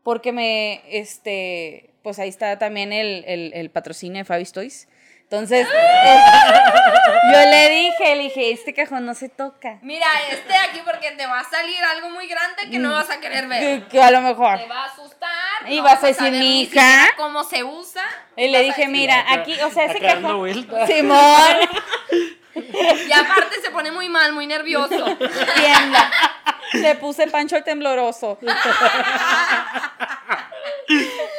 Porque 0.03 0.31
me, 0.31 0.81
este, 0.87 1.93
pues 2.01 2.17
ahí 2.17 2.29
está 2.29 2.57
también 2.57 2.91
el, 2.91 3.23
el, 3.27 3.53
el 3.53 3.69
patrocinio 3.69 4.17
de 4.17 4.25
Fabi 4.25 4.45
Toys 4.45 4.87
Entonces, 5.31 5.65
eh, 5.65 6.19
yo 7.33 7.39
le 7.49 7.69
dije, 7.69 8.15
le 8.17 8.23
dije, 8.23 8.51
este 8.51 8.73
cajón 8.73 9.05
no 9.05 9.13
se 9.13 9.29
toca. 9.29 9.79
Mira, 9.81 10.05
este 10.29 10.53
aquí 10.53 10.81
porque 10.83 11.11
te 11.11 11.25
va 11.25 11.39
a 11.39 11.49
salir 11.49 11.81
algo 11.85 12.09
muy 12.09 12.27
grande 12.27 12.69
que 12.69 12.77
no 12.77 12.91
vas 12.91 13.09
a 13.09 13.21
querer 13.21 13.47
ver. 13.47 13.83
Que, 13.83 13.87
que 13.87 14.03
a 14.03 14.11
lo 14.11 14.19
mejor. 14.19 14.59
Te 14.59 14.67
va 14.67 14.83
a 14.83 14.85
asustar. 14.87 15.31
Y 15.69 15.77
no 15.77 15.83
vas 15.83 16.03
a 16.03 16.07
decir, 16.07 16.31
"Mi 16.33 16.63
hija". 16.63 17.11
cómo 17.15 17.45
se 17.45 17.63
usa. 17.63 18.03
Y 18.35 18.49
le 18.49 18.59
dije, 18.59 18.81
decir, 18.81 18.89
mira, 18.89 19.23
aquí, 19.29 19.57
o 19.61 19.71
sea, 19.71 19.85
ese 19.85 20.01
cajón. 20.01 20.37
vueltas. 20.37 20.85
Simón, 20.89 21.21
Y 22.53 23.11
aparte 23.13 23.61
se 23.63 23.71
pone 23.71 23.89
muy 23.89 24.09
mal, 24.09 24.33
muy 24.33 24.47
nervioso. 24.47 25.15
tienda. 25.15 26.11
Le 26.73 26.95
puse 26.95 27.27
Pancho 27.27 27.55
el 27.55 27.63
tembloroso. 27.63 28.37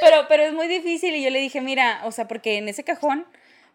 Pero, 0.00 0.26
pero 0.28 0.44
es 0.44 0.54
muy 0.54 0.66
difícil 0.66 1.14
y 1.14 1.22
yo 1.22 1.28
le 1.28 1.40
dije, 1.40 1.60
mira, 1.60 2.00
o 2.04 2.10
sea, 2.10 2.26
porque 2.26 2.56
en 2.56 2.68
ese 2.70 2.84
cajón, 2.84 3.26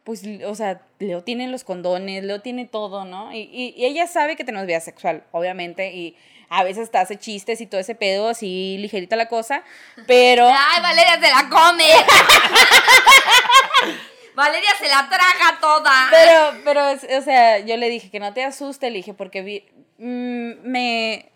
pues, 0.08 0.24
o 0.45 0.55
sea, 0.55 0.80
Leo 0.99 1.22
tiene 1.22 1.49
los 1.49 1.66
condones, 1.66 2.24
Leo 2.24 2.39
tiene 2.41 2.64
todo, 2.66 3.03
¿no? 3.03 3.34
Y, 3.34 3.39
y- 3.51 3.74
y 3.76 3.86
ella 3.86 4.08
sabe 4.08 4.38
que 4.38 4.45
tenemos 4.45 4.66
vida 4.66 4.80
sexual, 4.80 5.26
obviamente, 5.34 5.91
y 5.93 6.16
a 6.47 6.64
veces 6.64 6.84
hasta 6.84 7.01
hace 7.01 7.20
chistes 7.20 7.60
y 7.60 7.66
todo 7.66 7.82
ese 7.82 7.93
pedo, 7.93 8.30
así 8.30 8.78
ligerita 8.80 9.18
la 9.18 9.28
cosa, 9.28 9.64
pero... 10.08 10.47
Ay, 10.53 10.82
Valeria 10.82 11.16
se 11.20 11.30
la 11.30 11.49
come. 11.49 11.84
Valeria 14.36 14.70
se 14.80 14.88
la 14.88 15.10
traga 15.10 15.60
toda. 15.60 15.91
Pero, 16.12 16.62
pero, 16.64 17.18
o 17.20 17.22
sea, 17.22 17.60
yo 17.60 17.76
le 17.76 17.89
dije 17.89 18.10
que 18.12 18.20
no 18.20 18.34
te 18.34 18.43
asuste, 18.43 18.89
le 18.91 18.97
dije, 18.97 19.14
porque 19.14 19.41
vi- 19.41 19.66
mm, 19.97 20.51
me, 20.64 21.32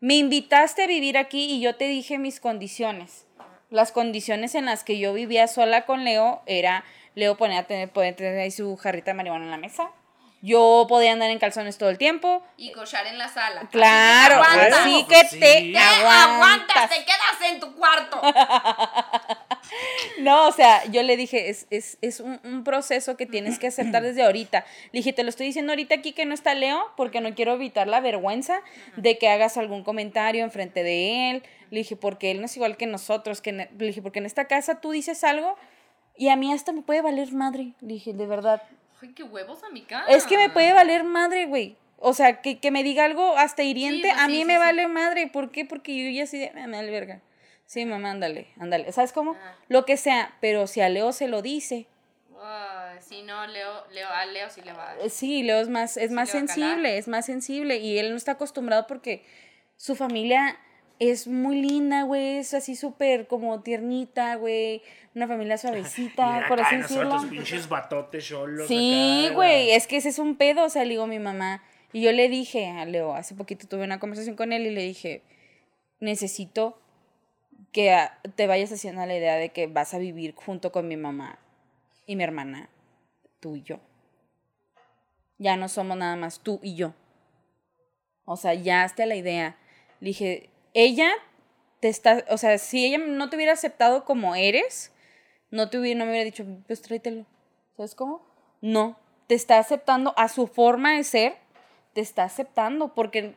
me 0.00 0.14
invitaste 0.16 0.82
a 0.82 0.86
vivir 0.86 1.16
aquí 1.16 1.44
y 1.52 1.60
yo 1.60 1.76
te 1.76 1.86
dije 1.86 2.18
mis 2.18 2.40
condiciones. 2.40 3.26
Las 3.72 3.90
condiciones 3.90 4.54
en 4.54 4.66
las 4.66 4.84
que 4.84 4.98
yo 4.98 5.12
vivía 5.14 5.48
sola 5.48 5.86
con 5.86 6.04
Leo 6.04 6.42
era, 6.46 6.84
Leo 7.14 7.36
ponía 7.36 7.64
tener, 7.64 7.88
poder 7.90 8.14
tener 8.14 8.38
ahí 8.38 8.50
su 8.50 8.76
jarrita 8.76 9.12
de 9.12 9.14
marihuana 9.14 9.46
en 9.46 9.50
la 9.50 9.56
mesa. 9.56 9.90
Yo 10.44 10.86
podía 10.88 11.12
andar 11.12 11.30
en 11.30 11.38
calzones 11.38 11.78
todo 11.78 11.88
el 11.88 11.98
tiempo. 11.98 12.42
Y 12.56 12.72
cochar 12.72 13.06
en 13.06 13.16
la 13.16 13.28
sala. 13.28 13.68
Claro, 13.70 14.42
Así 14.42 14.50
que 14.64 14.68
te 14.68 14.74
aguantas. 14.74 14.80
así 14.80 14.90
Bueno, 14.90 15.08
que 15.08 15.22
te 15.22 15.28
sí. 15.28 15.72
Te 15.72 15.78
aguantas. 15.78 16.28
aguantas, 16.28 16.90
te 16.90 17.04
quedas 17.04 17.50
en 17.52 17.60
tu 17.60 17.74
cuarto. 17.76 18.20
No, 20.18 20.48
o 20.48 20.52
sea, 20.52 20.84
yo 20.86 21.02
le 21.02 21.16
dije, 21.16 21.48
es, 21.48 21.66
es, 21.70 21.96
es 22.02 22.20
un, 22.20 22.38
un 22.44 22.62
proceso 22.62 23.16
que 23.16 23.24
tienes 23.26 23.58
que 23.58 23.68
aceptar 23.68 24.02
desde 24.02 24.22
ahorita. 24.22 24.66
Le 24.92 24.98
dije, 24.98 25.12
te 25.14 25.22
lo 25.22 25.30
estoy 25.30 25.46
diciendo 25.46 25.72
ahorita 25.72 25.94
aquí 25.94 26.12
que 26.12 26.26
no 26.26 26.34
está 26.34 26.52
Leo, 26.54 26.92
porque 26.96 27.20
no 27.20 27.34
quiero 27.34 27.54
evitar 27.54 27.88
la 27.88 28.00
vergüenza 28.00 28.60
de 28.96 29.16
que 29.18 29.28
hagas 29.30 29.56
algún 29.56 29.82
comentario 29.82 30.44
enfrente 30.44 30.82
de 30.82 31.30
él. 31.30 31.42
Le 31.72 31.78
dije, 31.78 31.96
porque 31.96 32.30
él 32.30 32.38
no 32.40 32.46
es 32.46 32.54
igual 32.56 32.76
que 32.76 32.86
nosotros. 32.86 33.40
Que 33.40 33.50
ne- 33.52 33.70
le 33.78 33.86
dije, 33.86 34.00
porque 34.02 34.18
en 34.20 34.26
esta 34.26 34.46
casa 34.46 34.80
tú 34.80 34.90
dices 34.92 35.24
algo 35.24 35.56
y 36.16 36.28
a 36.28 36.36
mí 36.36 36.52
hasta 36.52 36.72
me 36.72 36.82
puede 36.82 37.02
valer 37.02 37.32
madre. 37.32 37.72
Le 37.80 37.94
dije, 37.94 38.12
de 38.12 38.26
verdad. 38.26 38.62
Ay, 39.00 39.12
qué 39.14 39.24
huevos, 39.24 39.64
amiga. 39.64 40.04
Es 40.08 40.26
que 40.26 40.36
me 40.36 40.50
puede 40.50 40.72
valer 40.72 41.02
madre, 41.02 41.46
güey. 41.46 41.76
O 41.98 42.12
sea, 42.14 42.40
que, 42.42 42.60
que 42.60 42.70
me 42.70 42.84
diga 42.84 43.04
algo 43.04 43.36
hasta 43.36 43.62
hiriente, 43.62 44.08
pues 44.10 44.20
a 44.20 44.28
mí 44.28 44.38
sí, 44.38 44.44
me 44.44 44.54
sí. 44.54 44.58
vale 44.58 44.86
madre. 44.86 45.26
¿Por 45.28 45.50
qué? 45.50 45.64
Porque 45.64 45.96
yo 45.96 46.10
ya 46.10 46.24
así 46.24 46.38
de, 46.38 46.52
"Ah, 46.54 46.66
me 46.66 46.76
vale 46.76 46.90
verga. 46.90 47.20
Sí, 47.66 47.84
mamá, 47.86 48.10
ándale, 48.10 48.48
ándale. 48.60 48.92
¿Sabes 48.92 49.12
cómo? 49.12 49.32
Ah. 49.42 49.56
Lo 49.68 49.84
que 49.84 49.96
sea, 49.96 50.36
pero 50.40 50.66
si 50.66 50.80
a 50.82 50.88
Leo 50.88 51.12
se 51.12 51.26
lo 51.26 51.42
dice, 51.42 51.86
si 53.00 53.22
no, 53.22 53.46
Leo, 53.46 53.86
Leo, 53.92 54.08
a 54.08 54.26
Leo 54.26 54.48
sí 54.50 54.62
le 54.62 54.72
va 54.72 54.90
a 54.90 54.96
eh, 54.98 55.10
sí, 55.10 55.42
Leo 55.42 55.60
es 55.60 55.68
más, 55.68 55.96
es 55.96 56.10
más 56.10 56.28
a 56.30 56.32
sensible, 56.32 56.98
es 56.98 57.08
más 57.08 57.26
sensible 57.26 57.78
y 57.78 57.98
él 57.98 58.10
no 58.10 58.16
está 58.16 58.32
acostumbrado 58.32 58.86
porque 58.86 59.24
su 59.76 59.94
familia 59.96 60.56
es 61.10 61.26
muy 61.26 61.60
linda, 61.60 62.02
güey, 62.02 62.38
es 62.38 62.54
así 62.54 62.76
súper 62.76 63.26
como 63.26 63.60
tiernita, 63.62 64.36
güey, 64.36 64.82
una 65.14 65.26
familia 65.26 65.58
suavecita, 65.58 66.34
Mira 66.34 66.48
por 66.48 66.60
así 66.60 66.76
nosotros, 66.76 67.12
decirlo. 67.22 67.30
pinches 67.30 67.68
batotes. 67.68 68.32
Sí, 68.68 69.28
güey, 69.34 69.70
es 69.70 69.86
que 69.86 69.96
ese 69.96 70.10
es 70.10 70.18
un 70.18 70.36
pedo, 70.36 70.64
o 70.64 70.68
sea, 70.68 70.84
le 70.84 70.90
digo 70.90 71.04
a 71.04 71.08
mi 71.08 71.18
mamá. 71.18 71.62
Y 71.92 72.00
yo 72.02 72.12
le 72.12 72.28
dije 72.28 72.68
a 72.68 72.84
Leo, 72.86 73.14
hace 73.14 73.34
poquito 73.34 73.66
tuve 73.68 73.84
una 73.84 74.00
conversación 74.00 74.36
con 74.36 74.52
él 74.52 74.66
y 74.66 74.70
le 74.70 74.82
dije, 74.82 75.22
necesito 76.00 76.78
que 77.72 77.92
ah, 77.92 78.18
te 78.34 78.46
vayas 78.46 78.72
haciendo 78.72 79.04
la 79.04 79.14
idea 79.16 79.36
de 79.36 79.50
que 79.50 79.66
vas 79.66 79.92
a 79.94 79.98
vivir 79.98 80.34
junto 80.34 80.72
con 80.72 80.88
mi 80.88 80.96
mamá 80.96 81.38
y 82.06 82.16
mi 82.16 82.24
hermana, 82.24 82.70
tú 83.40 83.56
y 83.56 83.62
yo. 83.62 83.80
Ya 85.38 85.56
no 85.56 85.68
somos 85.68 85.96
nada 85.96 86.16
más 86.16 86.40
tú 86.40 86.60
y 86.62 86.76
yo. 86.76 86.94
O 88.24 88.36
sea, 88.36 88.54
ya 88.54 88.84
hasta 88.84 89.04
la 89.06 89.16
idea. 89.16 89.56
Le 90.00 90.08
dije, 90.08 90.50
ella 90.74 91.10
te 91.80 91.88
está, 91.88 92.24
o 92.30 92.38
sea, 92.38 92.58
si 92.58 92.86
ella 92.86 92.98
no 92.98 93.28
te 93.28 93.36
hubiera 93.36 93.52
aceptado 93.52 94.04
como 94.04 94.34
eres, 94.34 94.92
no 95.50 95.68
te 95.68 95.78
hubiera, 95.78 95.98
no 95.98 96.04
me 96.04 96.12
hubiera 96.12 96.24
dicho, 96.24 96.44
pues 96.66 96.82
tráetelo. 96.82 97.26
¿Sabes 97.76 97.94
cómo? 97.94 98.24
No, 98.60 98.98
te 99.26 99.34
está 99.34 99.58
aceptando 99.58 100.14
a 100.16 100.28
su 100.28 100.46
forma 100.46 100.94
de 100.96 101.04
ser, 101.04 101.36
te 101.92 102.00
está 102.00 102.24
aceptando, 102.24 102.94
porque 102.94 103.34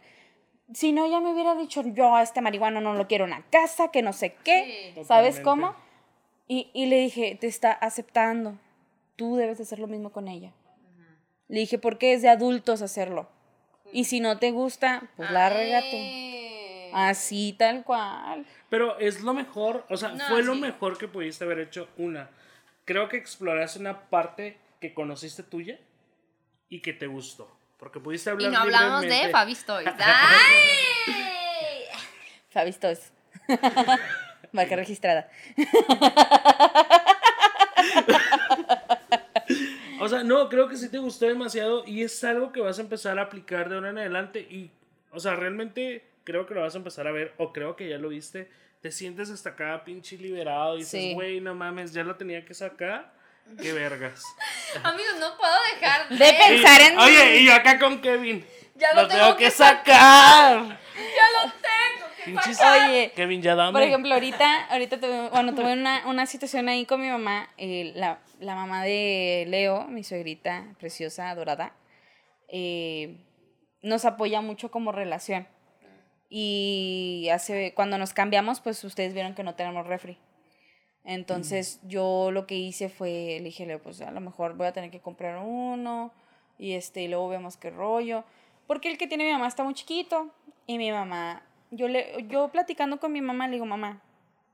si 0.74 0.92
no, 0.92 1.08
ya 1.10 1.20
me 1.20 1.32
hubiera 1.34 1.56
dicho, 1.56 1.82
yo 1.84 2.16
a 2.16 2.22
este 2.24 2.42
marihuano 2.42 2.82
no 2.82 2.94
lo 2.94 3.08
quiero 3.08 3.26
en 3.26 3.32
la 3.32 3.44
casa, 3.50 3.90
que 3.92 4.02
no 4.02 4.14
sé 4.14 4.36
qué, 4.44 4.94
Sí. 4.96 5.04
¿sabes 5.06 5.36
Totalmente. 5.38 5.44
cómo? 5.44 5.76
Y, 6.48 6.70
y 6.74 6.86
le 6.86 7.00
dije, 7.00 7.36
te 7.40 7.48
está 7.48 7.72
aceptando, 7.72 8.58
tú 9.16 9.36
debes 9.36 9.58
de 9.58 9.64
hacer 9.64 9.80
lo 9.80 9.88
mismo 9.88 10.12
con 10.12 10.28
ella. 10.28 10.54
Le 11.48 11.60
dije, 11.60 11.78
porque 11.78 12.14
es 12.14 12.22
de 12.22 12.30
adultos 12.30 12.82
hacerlo. 12.82 13.28
Y 13.92 14.06
si 14.06 14.20
no 14.20 14.40
te 14.40 14.52
gusta, 14.52 15.10
pues 15.16 15.30
lárgate. 15.32 16.45
Así, 16.96 17.54
tal 17.60 17.84
cual. 17.84 18.46
Pero 18.70 18.98
es 19.00 19.20
lo 19.20 19.34
mejor, 19.34 19.86
o 19.89 19.98
sea, 19.98 20.10
No, 20.14 20.24
fue 20.30 20.43
lo 20.43 20.56
mejor 20.56 20.98
que 20.98 21.10
pudiste 21.10 21.43
haber 21.43 21.60
hecho. 21.60 21.89
Una, 21.98 22.30
creo 22.86 23.10
que 23.10 23.18
exploraste 23.18 23.80
una 23.80 24.10
parte 24.10 24.58
que 24.80 24.93
conociste 24.93 25.43
tuya 25.43 25.78
y 26.70 26.80
que 26.80 26.93
te 26.93 27.08
gustó. 27.08 27.54
Porque 27.78 28.00
pudiste 28.00 28.30
Y 28.30 28.32
hablar 28.32 28.52
no 28.54 28.60
hablamos 28.60 29.02
de. 29.02 29.30
Fabi 29.30 29.52
Stories. 29.52 29.93
¡Ay! 30.00 31.84
Fabi 32.50 32.72
Stoys. 32.72 33.12
Marca 34.54 34.78
registrada. 34.78 35.30
O 40.00 40.08
sea, 40.08 40.24
no, 40.24 40.48
creo 40.48 40.70
que 40.70 40.78
sí 40.78 40.88
te 40.88 41.00
gustó 41.00 41.26
demasiado 41.26 41.84
y 41.86 42.04
es 42.04 42.24
algo 42.24 42.54
que 42.54 42.62
vas 42.62 42.80
a 42.80 42.84
empezar 42.84 43.20
a 43.20 43.24
aplicar 43.24 43.68
de 43.68 43.76
ahora 43.76 43.89
en 43.89 43.98
adelante 43.98 44.39
y, 44.39 44.72
o 45.12 45.20
sea, 45.20 45.36
realmente 45.36 46.14
creo 46.26 46.46
que 46.46 46.54
lo 46.54 46.62
vas 46.62 46.76
a 46.76 46.78
empezar 46.80 47.08
a 47.08 47.12
ver 47.12 47.34
o 47.38 47.54
creo 47.54 47.76
que 47.78 47.88
ya 47.90 47.98
lo 47.98 48.10
viste. 48.10 48.50
Te 48.82 48.92
sientes 48.92 49.30
hasta 49.30 49.52
acá 49.52 49.84
pinche 49.86 50.18
liberado 50.18 50.76
y 50.76 50.80
dices, 50.80 51.02
Sí. 51.02 51.14
güey, 51.14 51.40
no 51.40 51.56
mames, 51.56 51.94
ya 51.94 52.04
lo 52.04 52.16
tenía 52.18 52.44
que 52.44 52.54
sacar. 52.54 53.14
Qué 53.62 53.72
vergas. 53.74 54.22
Amigos, 54.84 55.16
no 55.20 55.38
puedo 55.38 55.54
dejar 55.74 56.10
de, 56.10 56.18
De 56.18 56.34
pensar 56.48 56.82
en. 56.82 57.00
Oye, 57.00 57.38
y 57.38 57.46
yo 57.46 57.54
acá 57.54 57.80
con 57.80 58.02
Kevin. 58.02 58.46
Ya 58.76 58.94
lo 58.94 59.04
lo 59.04 59.08
tengo 59.08 59.24
tengo 59.24 59.38
que 59.38 59.50
sacar. 59.52 60.58
Ya 60.68 61.46
lo 61.46 61.52
tengo. 61.52 62.86
Oye, 62.88 63.12
Kevin, 63.16 63.42
ya 63.42 63.54
dame. 63.56 63.72
por 63.72 63.84
ejemplo, 63.84 64.14
ahorita, 64.16 64.66
ahorita 64.66 65.00
tuve, 65.00 65.30
bueno, 65.30 65.54
tuve 65.54 65.74
una, 65.74 66.08
una 66.08 66.26
situación 66.26 66.68
ahí 66.70 66.86
con 66.88 67.00
mi 67.02 67.08
mamá, 67.10 67.48
eh, 67.58 67.92
la, 67.96 68.20
la 68.40 68.56
mamá 68.56 68.84
de 68.84 69.46
Leo, 69.48 69.86
mi 69.88 70.04
suegrita 70.04 70.66
preciosa, 70.80 71.30
adorada, 71.30 71.76
eh, 72.48 73.18
nos 73.84 74.06
apoya 74.06 74.42
mucho 74.42 74.72
como 74.72 74.92
relación. 74.92 75.48
Y 76.30 77.30
hace, 77.32 77.74
cuando 77.76 77.98
nos 77.98 78.14
cambiamos, 78.14 78.60
pues 78.60 78.84
ustedes 78.84 79.14
vieron 79.14 79.36
que 79.36 79.44
no 79.44 79.56
tenemos 79.56 79.86
refri. 79.88 80.18
Entonces 81.04 81.80
yo 81.84 82.32
lo 82.32 82.48
que 82.48 82.56
hice 82.56 82.90
fue, 82.90 83.38
le 83.38 83.44
dije, 83.44 83.78
pues 83.78 84.02
a 84.02 84.10
lo 84.10 84.22
mejor 84.22 84.56
voy 84.58 84.66
a 84.66 84.74
tener 84.74 84.90
que 84.90 85.00
comprar 85.00 85.38
uno 85.38 86.12
y 86.58 86.74
este, 86.74 87.04
y 87.04 87.08
luego 87.08 87.30
vemos 87.30 87.58
qué 87.58 87.70
rollo. 87.70 88.24
Porque 88.66 88.90
el 88.90 88.98
que 88.98 89.08
tiene 89.08 89.26
mi 89.26 89.32
mamá 89.32 89.48
está 89.48 89.64
muy 89.64 89.76
chiquito 89.76 90.32
y 90.66 90.80
mi 90.80 90.92
mamá, 90.92 91.44
yo, 91.70 91.88
le, 91.88 92.26
yo 92.28 92.50
platicando 92.50 93.00
con 93.00 93.12
mi 93.12 93.22
mamá, 93.22 93.48
le 93.48 93.54
digo, 93.54 93.66
mamá, 93.68 94.02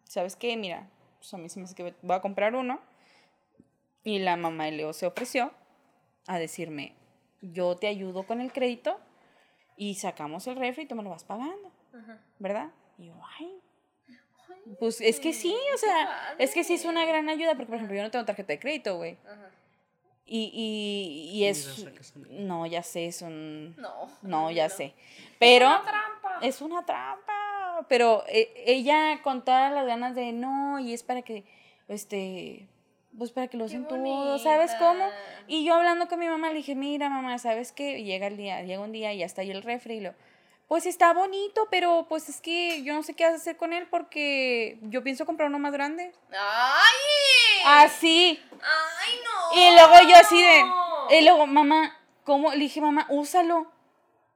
¿sabes 0.03 0.35
qué? 0.35 0.57
Mira, 0.57 0.89
pues 1.19 1.33
a 1.33 1.37
mí 1.37 1.47
se 1.47 1.59
me 1.59 1.65
hace 1.65 1.75
que 1.75 1.93
voy 2.01 2.15
a 2.15 2.21
comprar 2.21 2.53
uno. 2.53 2.81
Y 4.03 4.19
la 4.19 4.35
mamá 4.35 4.65
de 4.65 4.71
Leo 4.71 4.91
se 4.91 5.05
ofreció 5.05 5.53
a 6.27 6.37
decirme, 6.37 6.95
yo 7.41 7.77
te 7.77 7.87
ayudo 7.87 8.23
con 8.23 8.41
el 8.41 8.51
crédito 8.51 8.99
y 9.77 9.95
sacamos 9.95 10.47
el 10.47 10.55
refri 10.55 10.83
y 10.83 10.85
tú 10.87 10.95
me 10.95 11.03
lo 11.03 11.09
vas 11.09 11.23
pagando, 11.23 11.71
¿verdad? 12.39 12.69
Y 12.97 13.07
yo, 13.07 13.13
ay, 13.39 13.59
pues 14.79 15.01
es 15.01 15.19
que 15.19 15.33
sí, 15.33 15.55
o 15.73 15.77
sea, 15.77 16.35
es 16.37 16.53
que 16.53 16.63
sí 16.63 16.75
es 16.75 16.85
una 16.85 17.05
gran 17.05 17.29
ayuda, 17.29 17.55
porque 17.55 17.67
por 17.67 17.75
ejemplo 17.75 17.95
yo 17.95 18.03
no 18.03 18.11
tengo 18.11 18.25
tarjeta 18.25 18.53
de 18.53 18.59
crédito, 18.59 18.97
güey. 18.97 19.17
Y, 20.25 20.49
y, 20.53 21.37
y 21.37 21.45
es... 21.45 21.85
No, 22.29 22.65
ya 22.65 22.83
sé, 22.83 23.07
es 23.07 23.21
un... 23.21 23.75
No. 23.77 24.07
No, 24.21 24.49
ya 24.49 24.69
sé. 24.69 24.93
Pero... 25.39 25.67
Una 25.67 25.81
trampa. 25.81 26.39
Es 26.41 26.61
una 26.61 26.85
trampa. 26.85 27.85
Pero 27.89 28.23
eh, 28.29 28.53
ella 28.65 29.21
con 29.23 29.43
todas 29.43 29.73
las 29.73 29.85
ganas 29.85 30.15
de 30.15 30.31
no, 30.31 30.79
y 30.79 30.93
es 30.93 31.03
para 31.03 31.21
que, 31.21 31.43
este, 31.89 32.69
pues 33.17 33.31
para 33.31 33.47
que 33.47 33.57
lo 33.57 33.65
usen 33.65 33.87
todo, 33.87 34.39
¿sabes 34.39 34.71
cómo? 34.79 35.05
Y 35.47 35.65
yo 35.65 35.75
hablando 35.75 36.07
con 36.07 36.19
mi 36.19 36.27
mamá 36.27 36.49
le 36.49 36.55
dije, 36.55 36.75
mira 36.75 37.09
mamá, 37.09 37.37
¿sabes 37.39 37.71
qué? 37.71 37.99
Y 37.99 38.03
llega 38.05 38.27
el 38.27 38.37
día, 38.37 38.61
llega 38.61 38.81
un 38.81 38.91
día 38.91 39.13
y 39.13 39.19
ya 39.19 39.25
está 39.25 39.41
ahí 39.41 39.51
el 39.51 39.61
refri 39.63 39.95
y 39.95 39.99
lo, 40.01 40.13
pues 40.67 40.85
está 40.85 41.11
bonito, 41.13 41.67
pero 41.69 42.05
pues 42.07 42.29
es 42.29 42.39
que 42.39 42.81
yo 42.83 42.93
no 42.93 43.03
sé 43.03 43.13
qué 43.13 43.25
hacer 43.25 43.57
con 43.57 43.73
él 43.73 43.87
porque 43.91 44.77
yo 44.83 45.03
pienso 45.03 45.25
comprar 45.25 45.49
uno 45.49 45.59
más 45.59 45.73
grande. 45.73 46.13
¡Ay! 46.31 47.63
Así. 47.65 48.39
¡Ay, 48.53 49.13
no! 49.23 49.61
Y 49.61 49.73
luego 49.75 50.09
yo 50.09 50.15
así 50.15 50.41
de, 50.41 51.17
y 51.19 51.23
luego, 51.25 51.45
mamá, 51.47 51.97
¿cómo? 52.23 52.51
Le 52.51 52.57
dije, 52.59 52.79
mamá, 52.79 53.05
úsalo, 53.09 53.69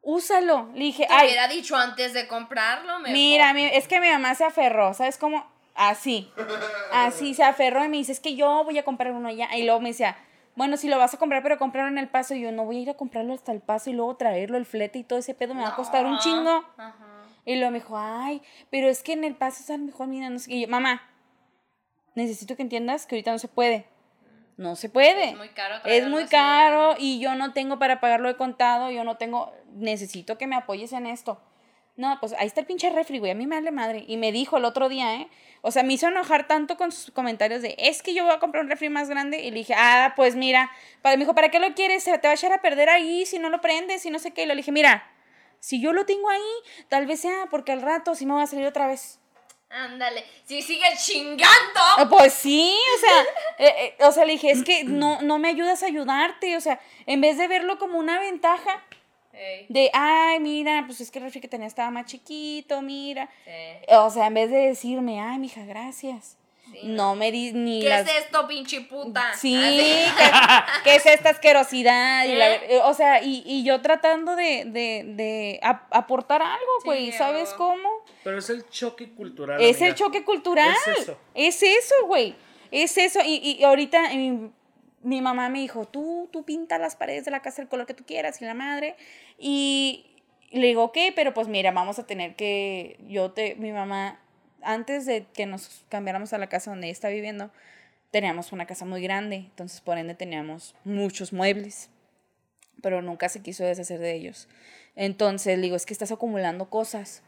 úsalo. 0.02 0.70
Le 0.74 0.86
dije, 0.86 1.06
Te 1.08 1.14
ay, 1.14 1.28
hubiera 1.28 1.48
dicho 1.48 1.76
antes 1.78 2.14
de 2.14 2.28
comprarlo, 2.28 3.00
mejor. 3.00 3.12
mira, 3.14 3.54
mi- 3.54 3.66
es 3.66 3.88
que 3.88 4.00
mi 4.02 4.10
mamá 4.10 4.36
se 4.36 4.44
aferró, 4.44 4.94
¿sabes 4.94 5.18
cómo? 5.18 5.50
Así, 5.76 6.32
así 6.94 7.34
se 7.34 7.44
aferró 7.44 7.84
y 7.84 7.90
me 7.90 7.98
dice, 7.98 8.14
es 8.14 8.22
que 8.22 8.36
yo 8.36 8.64
voy 8.64 8.78
a 8.78 8.86
comprar 8.86 9.12
uno 9.12 9.28
allá. 9.28 9.50
Y 9.56 9.64
luego 9.64 9.82
me 9.82 9.90
decía, 9.90 10.18
bueno, 10.56 10.78
si 10.78 10.88
lo 10.88 10.98
vas 10.98 11.14
a 11.14 11.18
comprar, 11.18 11.44
pero 11.44 11.58
comprarlo 11.58 11.92
en 11.92 11.98
el 11.98 12.08
paso. 12.08 12.34
Y 12.34 12.42
yo, 12.42 12.52
no 12.52 12.66
voy 12.66 12.78
a 12.78 12.80
ir 12.80 12.90
a 12.90 12.94
comprarlo 12.94 13.34
hasta 13.34 13.52
el 13.52 13.60
paso 13.60 13.90
y 13.90 13.94
luego 13.94 14.16
traerlo, 14.16 14.58
el 14.58 14.66
flete 14.66 15.00
y 15.00 15.04
todo 15.04 15.20
ese 15.20 15.34
pedo 15.34 15.54
me 15.54 15.64
va 15.64 15.70
a 15.70 15.76
costar 15.76 16.06
un 16.06 16.18
chingo. 16.20 16.64
Ajá. 16.78 17.06
Y 17.46 17.58
luego 17.58 17.72
me 17.72 17.80
dijo, 17.80 17.98
ay, 17.98 18.42
pero 18.72 18.88
es 18.90 19.04
que 19.04 19.14
en 19.14 19.24
el 19.24 19.36
paso 19.36 19.62
es 19.62 19.70
a 19.70 19.78
lo 19.78 19.86
mejor, 19.86 20.08
mira, 20.08 20.30
no 20.30 20.40
sé 20.40 20.50
qué. 20.50 20.56
Y 20.56 20.62
yo, 20.62 20.68
mamá, 20.68 21.04
necesito 22.16 22.56
que 22.56 22.64
entiendas 22.64 23.06
que 23.06 23.16
ahorita 23.16 23.32
no 23.32 23.40
se 23.40 23.48
puede. 23.48 23.86
No 24.58 24.76
se 24.76 24.90
puede. 24.90 25.32
Es 25.32 25.38
muy 25.38 25.50
caro 25.50 25.76
Es 25.84 26.08
muy 26.08 26.26
caro 26.26 26.96
y 26.98 27.20
yo 27.20 27.36
no 27.36 27.52
tengo 27.54 27.78
para 27.78 28.00
pagarlo 28.00 28.30
de 28.30 28.38
contado, 28.38 28.90
yo 28.90 29.04
no 29.04 29.18
tengo, 29.18 29.54
necesito 29.74 30.38
que 30.38 30.48
me 30.48 30.56
apoyes 30.56 30.94
en 30.94 31.06
esto. 31.06 31.40
No, 31.98 32.18
pues 32.20 32.34
ahí 32.38 32.46
está 32.46 32.60
el 32.60 32.66
pinche 32.66 32.90
refri, 32.90 33.20
güey, 33.20 33.32
a 33.32 33.36
mí 33.36 33.48
me 33.48 33.56
vale 33.56 33.72
madre. 33.72 34.04
Y 34.06 34.18
me 34.18 34.34
dijo 34.34 34.58
el 34.58 34.66
otro 34.66 34.90
día, 34.90 35.16
¿eh? 35.16 35.30
O 35.62 35.72
sea, 35.72 35.84
me 35.84 35.94
hizo 35.94 36.08
enojar 36.08 36.46
tanto 36.46 36.76
con 36.76 36.92
sus 36.92 37.12
comentarios 37.12 37.62
de, 37.62 37.76
es 37.78 38.04
que 38.04 38.14
yo 38.14 38.26
voy 38.26 38.34
a 38.34 38.40
comprar 38.40 38.64
un 38.64 38.70
refri 38.70 38.90
más 38.90 39.10
grande. 39.10 39.40
Y 39.40 39.52
le 39.52 39.60
dije, 39.60 39.74
ah, 39.78 40.14
pues 40.16 40.36
mira, 40.36 40.70
para, 41.02 41.16
me 41.16 41.24
dijo, 41.24 41.34
¿para 41.34 41.50
qué 41.50 41.60
lo 41.60 41.74
quieres? 41.74 42.04
Se 42.04 42.18
te 42.18 42.28
va 42.28 42.32
a 42.32 42.36
echar 42.36 42.52
a 42.52 42.62
perder 42.62 42.90
ahí 42.90 43.26
si 43.26 43.40
no 43.40 43.50
lo 43.50 43.62
prendes 43.62 44.06
y 44.06 44.10
no 44.10 44.20
sé 44.20 44.32
qué. 44.32 44.44
Y 44.44 44.46
le 44.46 44.56
dije, 44.56 44.74
mira, 44.74 45.10
si 45.62 45.80
yo 45.82 45.94
lo 45.94 46.06
tengo 46.06 46.30
ahí, 46.30 46.42
tal 46.90 47.08
vez 47.08 47.22
sea 47.22 47.48
porque 47.50 47.72
al 47.72 47.82
rato 47.82 48.14
sí 48.14 48.26
me 48.26 48.34
va 48.34 48.44
a 48.44 48.48
salir 48.48 48.68
otra 48.68 48.88
vez. 48.88 49.20
Ándale. 49.70 50.24
Si 50.44 50.62
sigues 50.62 51.04
chingando. 51.06 51.80
Ah, 51.98 52.08
Pues 52.10 52.34
sí, 52.34 52.78
o 52.96 53.00
sea, 53.00 53.22
eh, 53.66 53.96
eh, 54.00 54.04
o 54.06 54.12
sea, 54.12 54.26
le 54.26 54.34
dije, 54.34 54.52
es 54.52 54.64
que 54.64 54.84
no, 54.84 55.22
no 55.22 55.40
me 55.40 55.48
ayudas 55.48 55.82
a 55.82 55.88
ayudarte, 55.88 56.58
o 56.58 56.62
sea, 56.62 56.80
en 57.06 57.22
vez 57.22 57.38
de 57.38 57.48
verlo 57.48 57.80
como 57.80 57.98
una 57.98 58.20
ventaja 58.20 58.84
De, 59.70 59.90
ay, 59.94 60.40
mira, 60.40 60.84
pues 60.86 61.02
es 61.02 61.12
que 61.12 61.20
el 61.20 61.26
refri 61.26 61.42
que 61.42 61.48
tenía 61.48 61.68
estaba 61.68 61.92
más 61.92 62.06
chiquito, 62.06 62.82
mira, 62.82 63.30
sí. 63.46 63.52
o 63.90 64.10
sea, 64.10 64.28
en 64.28 64.34
vez 64.36 64.50
de 64.52 64.58
decirme, 64.58 65.20
ay, 65.22 65.38
mija, 65.40 65.64
gracias, 65.66 66.38
Sí, 66.72 66.80
no 66.84 67.14
me 67.16 67.32
di 67.32 67.54
ni 67.54 67.82
¿Qué 67.84 67.90
las... 67.90 68.10
es 68.10 68.16
esto, 68.26 68.48
pinche 68.48 68.82
puta? 68.82 69.34
Sí, 69.36 69.56
Así. 69.56 69.78
¿qué, 69.78 70.84
qué 70.84 70.96
es 70.96 71.06
esta 71.06 71.30
asquerosidad? 71.30 72.26
Y 72.26 72.34
la- 72.36 72.56
¿Eh? 72.56 72.80
o 72.84 72.94
sea, 72.96 73.22
y, 73.24 73.44
y 73.46 73.64
yo 73.64 73.82
tratando 73.82 74.36
de, 74.36 74.64
de, 74.66 75.04
de 75.06 75.60
ap- 75.62 75.88
aportar 75.94 76.42
algo, 76.42 76.72
Sí, 76.82 76.86
güey, 76.86 77.12
¿sabes 77.12 77.54
o- 77.54 77.58
cómo? 77.58 77.88
Pero 78.24 78.40
es 78.40 78.50
el 78.50 78.68
choque 78.68 79.12
cultural. 79.12 79.62
Es 79.62 79.76
amiga. 79.78 79.88
el 79.90 79.96
choque 79.96 80.24
cultural. 80.24 80.74
Es 80.88 81.02
eso. 81.02 81.18
Es 81.36 81.62
eso, 81.62 81.96
güey. 82.08 82.36
Es 82.72 82.98
eso. 82.98 83.20
Y, 83.24 83.58
y 83.60 83.64
ahorita 83.64 84.12
mi, 85.06 85.22
mamá 85.22 85.50
me 85.50 85.60
dijo, 85.60 85.86
tú, 85.86 86.30
tú 86.32 86.44
pinta 86.44 86.78
las 86.78 86.96
paredes 86.96 87.26
de 87.26 87.32
la 87.32 87.42
casa 87.42 87.62
el 87.62 87.68
color 87.68 87.86
que 87.86 87.94
tú 87.94 88.04
quieras 88.06 88.42
y 88.42 88.46
la 88.46 88.54
madre. 88.54 88.96
Y 89.38 90.06
le 90.52 90.68
digo, 90.68 90.84
ok, 90.84 90.98
pero 91.16 91.34
pues 91.34 91.48
mira, 91.48 91.72
vamos 91.72 92.00
a 92.00 92.06
tener 92.06 92.36
que, 92.36 93.00
yo 93.08 93.32
te, 93.32 93.56
mi 93.56 93.72
mamá, 93.72 94.20
antes 94.62 95.06
de 95.06 95.26
que 95.34 95.46
nos 95.46 95.86
cambiáramos 95.90 96.34
a 96.34 96.38
la 96.38 96.48
casa 96.48 96.72
donde 96.72 96.88
ella 96.88 96.94
está 96.94 97.10
viviendo, 97.10 97.52
teníamos 98.12 98.52
una 98.52 98.66
casa 98.66 98.86
muy 98.86 99.02
grande, 99.02 99.36
entonces 99.36 99.82
por 99.82 99.98
ende 99.98 100.16
teníamos 100.16 100.76
muchos 100.86 101.34
muebles, 101.34 101.90
pero 102.82 103.02
nunca 103.02 103.30
se 103.30 103.42
quiso 103.42 103.64
deshacer 103.64 104.00
de 104.00 104.14
ellos. 104.14 104.48
Entonces 104.96 105.58
le 105.58 105.64
digo, 105.64 105.76
es 105.76 105.86
que 105.86 105.94
estás 105.94 106.12
acumulando 106.12 106.70
cosas. 106.70 107.24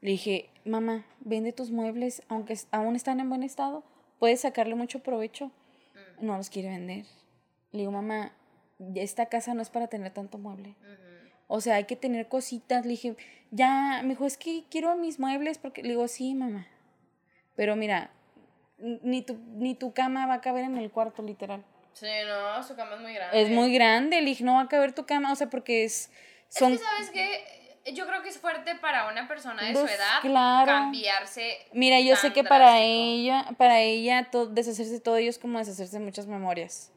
Le 0.00 0.10
dije, 0.10 0.50
mamá, 0.64 1.06
vende 1.20 1.52
tus 1.52 1.70
muebles, 1.70 2.22
aunque 2.28 2.58
aún 2.70 2.96
están 2.96 3.20
en 3.20 3.28
buen 3.28 3.42
estado, 3.42 3.82
puedes 4.18 4.42
sacarle 4.42 4.74
mucho 4.74 4.98
provecho. 4.98 5.50
No 6.20 6.36
los 6.36 6.50
quiere 6.50 6.68
vender. 6.68 7.04
Le 7.72 7.80
digo, 7.80 7.92
mamá, 7.92 8.32
esta 8.94 9.26
casa 9.26 9.54
no 9.54 9.62
es 9.62 9.70
para 9.70 9.88
tener 9.88 10.12
tanto 10.12 10.38
mueble. 10.38 10.74
O 11.48 11.60
sea, 11.60 11.76
hay 11.76 11.84
que 11.84 11.96
tener 11.96 12.28
cositas. 12.28 12.84
Le 12.84 12.90
dije, 12.90 13.16
ya, 13.50 14.00
me 14.02 14.10
dijo, 14.10 14.26
es 14.26 14.36
que 14.36 14.64
quiero 14.70 14.96
mis 14.96 15.18
muebles 15.18 15.58
porque 15.58 15.82
le 15.82 15.90
digo, 15.90 16.08
sí, 16.08 16.34
mamá. 16.34 16.66
Pero 17.54 17.76
mira, 17.76 18.10
ni 18.78 19.22
tu, 19.22 19.38
ni 19.54 19.74
tu 19.74 19.92
cama 19.92 20.26
va 20.26 20.34
a 20.34 20.40
caber 20.40 20.64
en 20.64 20.76
el 20.76 20.90
cuarto, 20.90 21.22
literal. 21.22 21.64
Sí, 21.92 22.06
no, 22.26 22.62
su 22.62 22.76
cama 22.76 22.96
es 22.96 23.00
muy 23.00 23.14
grande. 23.14 23.42
Es 23.42 23.50
muy 23.50 23.72
grande. 23.72 24.20
Le 24.20 24.26
dije, 24.26 24.44
no 24.44 24.54
va 24.54 24.62
a 24.62 24.68
caber 24.68 24.92
tu 24.92 25.06
cama, 25.06 25.32
o 25.32 25.36
sea, 25.36 25.48
porque 25.48 25.84
es... 25.84 26.10
Son, 26.48 26.72
Es 26.72 26.80
que, 26.80 26.84
¿sabes 26.84 27.10
qué? 27.10 27.65
Yo 27.94 28.06
creo 28.06 28.22
que 28.22 28.28
es 28.30 28.38
fuerte 28.38 28.74
para 28.76 29.08
una 29.10 29.28
persona 29.28 29.62
de 29.62 29.74
su 29.74 29.80
Pues, 29.80 29.94
edad 29.94 30.20
claro. 30.20 30.66
cambiarse. 30.66 31.58
Mira, 31.72 32.00
yo 32.00 32.16
sé 32.16 32.32
que 32.32 32.42
para 32.42 32.80
ella, 32.80 33.46
para 33.58 33.80
ella 33.80 34.28
to- 34.30 34.46
deshacerse 34.46 34.92
de 34.92 35.00
todo 35.00 35.16
ello 35.16 35.30
es 35.30 35.38
como 35.38 35.58
deshacerse 35.58 35.98
de 35.98 36.04
muchas 36.04 36.26
memorias. 36.26 36.90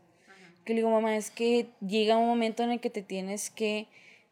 Que 0.65 0.73
le 0.73 0.77
digo, 0.81 0.89
mamá, 0.89 1.15
es 1.15 1.29
que 1.31 1.67
llega 1.85 2.17
un 2.17 2.27
momento 2.27 2.63
en 2.63 2.71
el 2.71 2.79
que 2.79 2.89
te 2.89 3.01
tienes 3.03 3.49
que 3.49 3.87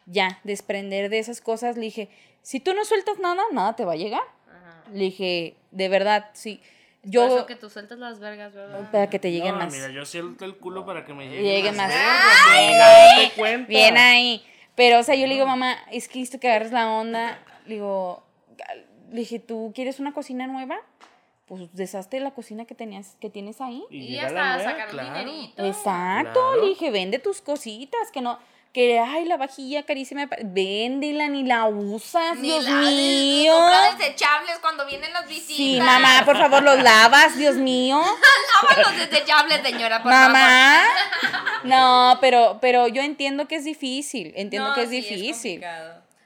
ya 0.05 0.39
desprender 0.43 1.09
de 1.09 1.19
esas 1.19 1.41
cosas. 1.41 1.75
Le 1.77 1.83
dije, 1.83 2.09
si 2.41 2.59
tú 2.59 2.73
no 2.73 2.85
sueltas 2.85 3.19
nada, 3.19 3.41
nada 3.51 3.75
te 3.75 3.85
va 3.85 3.93
a 3.93 3.97
llegar. 3.97 4.21
Ajá. 4.47 4.83
Le 4.93 5.05
dije, 5.05 5.55
de 5.71 5.89
verdad, 5.89 6.29
sí. 6.33 6.59
Por 7.03 7.11
Yo, 7.11 7.25
eso 7.27 7.45
que 7.45 7.55
tú 7.55 7.69
sueltas 7.69 7.99
las 7.99 8.19
vergas, 8.19 8.53
¿verdad? 8.53 8.91
para 8.91 9.09
que 9.09 9.19
te 9.19 9.31
lleguen 9.31 9.53
no, 9.53 9.59
más. 9.65 9.73
mira, 9.73 9.89
yo 9.89 10.05
siento 10.05 10.43
el 10.43 10.57
culo 10.57 10.85
para 10.85 11.05
que 11.05 11.13
me 11.13 11.25
lleguen, 11.29 11.43
Lleguen 11.45 11.75
más. 11.77 11.87
vergas, 11.87 12.37
Bien 12.51 12.81
ahí. 12.81 13.65
Bien 13.67 13.97
ahí. 13.97 14.45
Pero, 14.77 14.99
o 14.99 15.03
sea, 15.03 15.15
yo 15.15 15.27
le 15.27 15.33
digo, 15.33 15.45
mamá, 15.45 15.75
es 15.91 16.07
que 16.07 16.21
esto 16.21 16.39
que 16.39 16.47
agarres 16.49 16.71
la 16.71 16.87
onda. 16.89 17.37
Le 17.65 17.73
digo, 17.75 18.23
le 19.11 19.19
dije, 19.19 19.39
¿tú 19.39 19.73
quieres 19.75 19.99
una 19.99 20.13
cocina 20.13 20.47
nueva? 20.47 20.77
Pues 21.47 21.63
deshazte 21.73 22.17
de 22.17 22.23
la 22.23 22.31
cocina 22.31 22.65
que 22.65 22.75
tenías, 22.75 23.15
que 23.19 23.29
tienes 23.29 23.59
ahí. 23.59 23.83
Y, 23.89 24.15
Y 24.15 24.19
hasta 24.19 24.59
sacar 24.63 24.85
un 24.85 24.91
claro. 24.91 25.09
dinerito. 25.19 25.65
Exacto, 25.65 26.31
Claro. 26.33 26.61
le 26.63 26.69
dije, 26.69 26.91
vende 26.91 27.17
tus 27.19 27.41
cositas, 27.41 28.11
que 28.13 28.21
no, 28.21 28.37
que 28.73 28.99
ay, 28.99 29.25
la 29.25 29.37
vajilla 29.37 29.83
carísima, 29.83 30.27
véndela, 30.43 31.27
ni 31.29 31.43
la 31.43 31.65
usas, 31.65 32.37
Ni 32.37 32.49
Dios 32.49 32.65
la- 32.65 32.71
mío. 32.81 33.53
compra 33.53 33.93
desechables 33.95 34.59
cuando 34.59 34.85
vienen 34.85 35.11
las 35.13 35.27
visitas. 35.27 35.55
Sí, 35.57 35.79
mamá, 35.81 36.21
por 36.25 36.37
favor, 36.37 36.61
los 36.61 36.83
lavas, 36.83 37.35
Dios 37.37 37.55
mío. 37.55 37.99
Lava 38.77 38.81
los 38.91 39.09
desechables, 39.09 39.61
señora, 39.63 40.03
por 40.03 40.11
favor. 40.11 40.27
Mamá. 40.33 40.83
No, 41.63 42.17
pero, 42.21 42.57
pero 42.61 42.87
yo 42.87 43.01
entiendo 43.01 43.47
que 43.47 43.55
es 43.55 43.63
difícil, 43.65 44.33
entiendo 44.35 44.69
No, 44.69 44.75
que 44.75 44.83
es 44.83 44.89
sí, 44.89 45.01
difícil. 45.01 45.63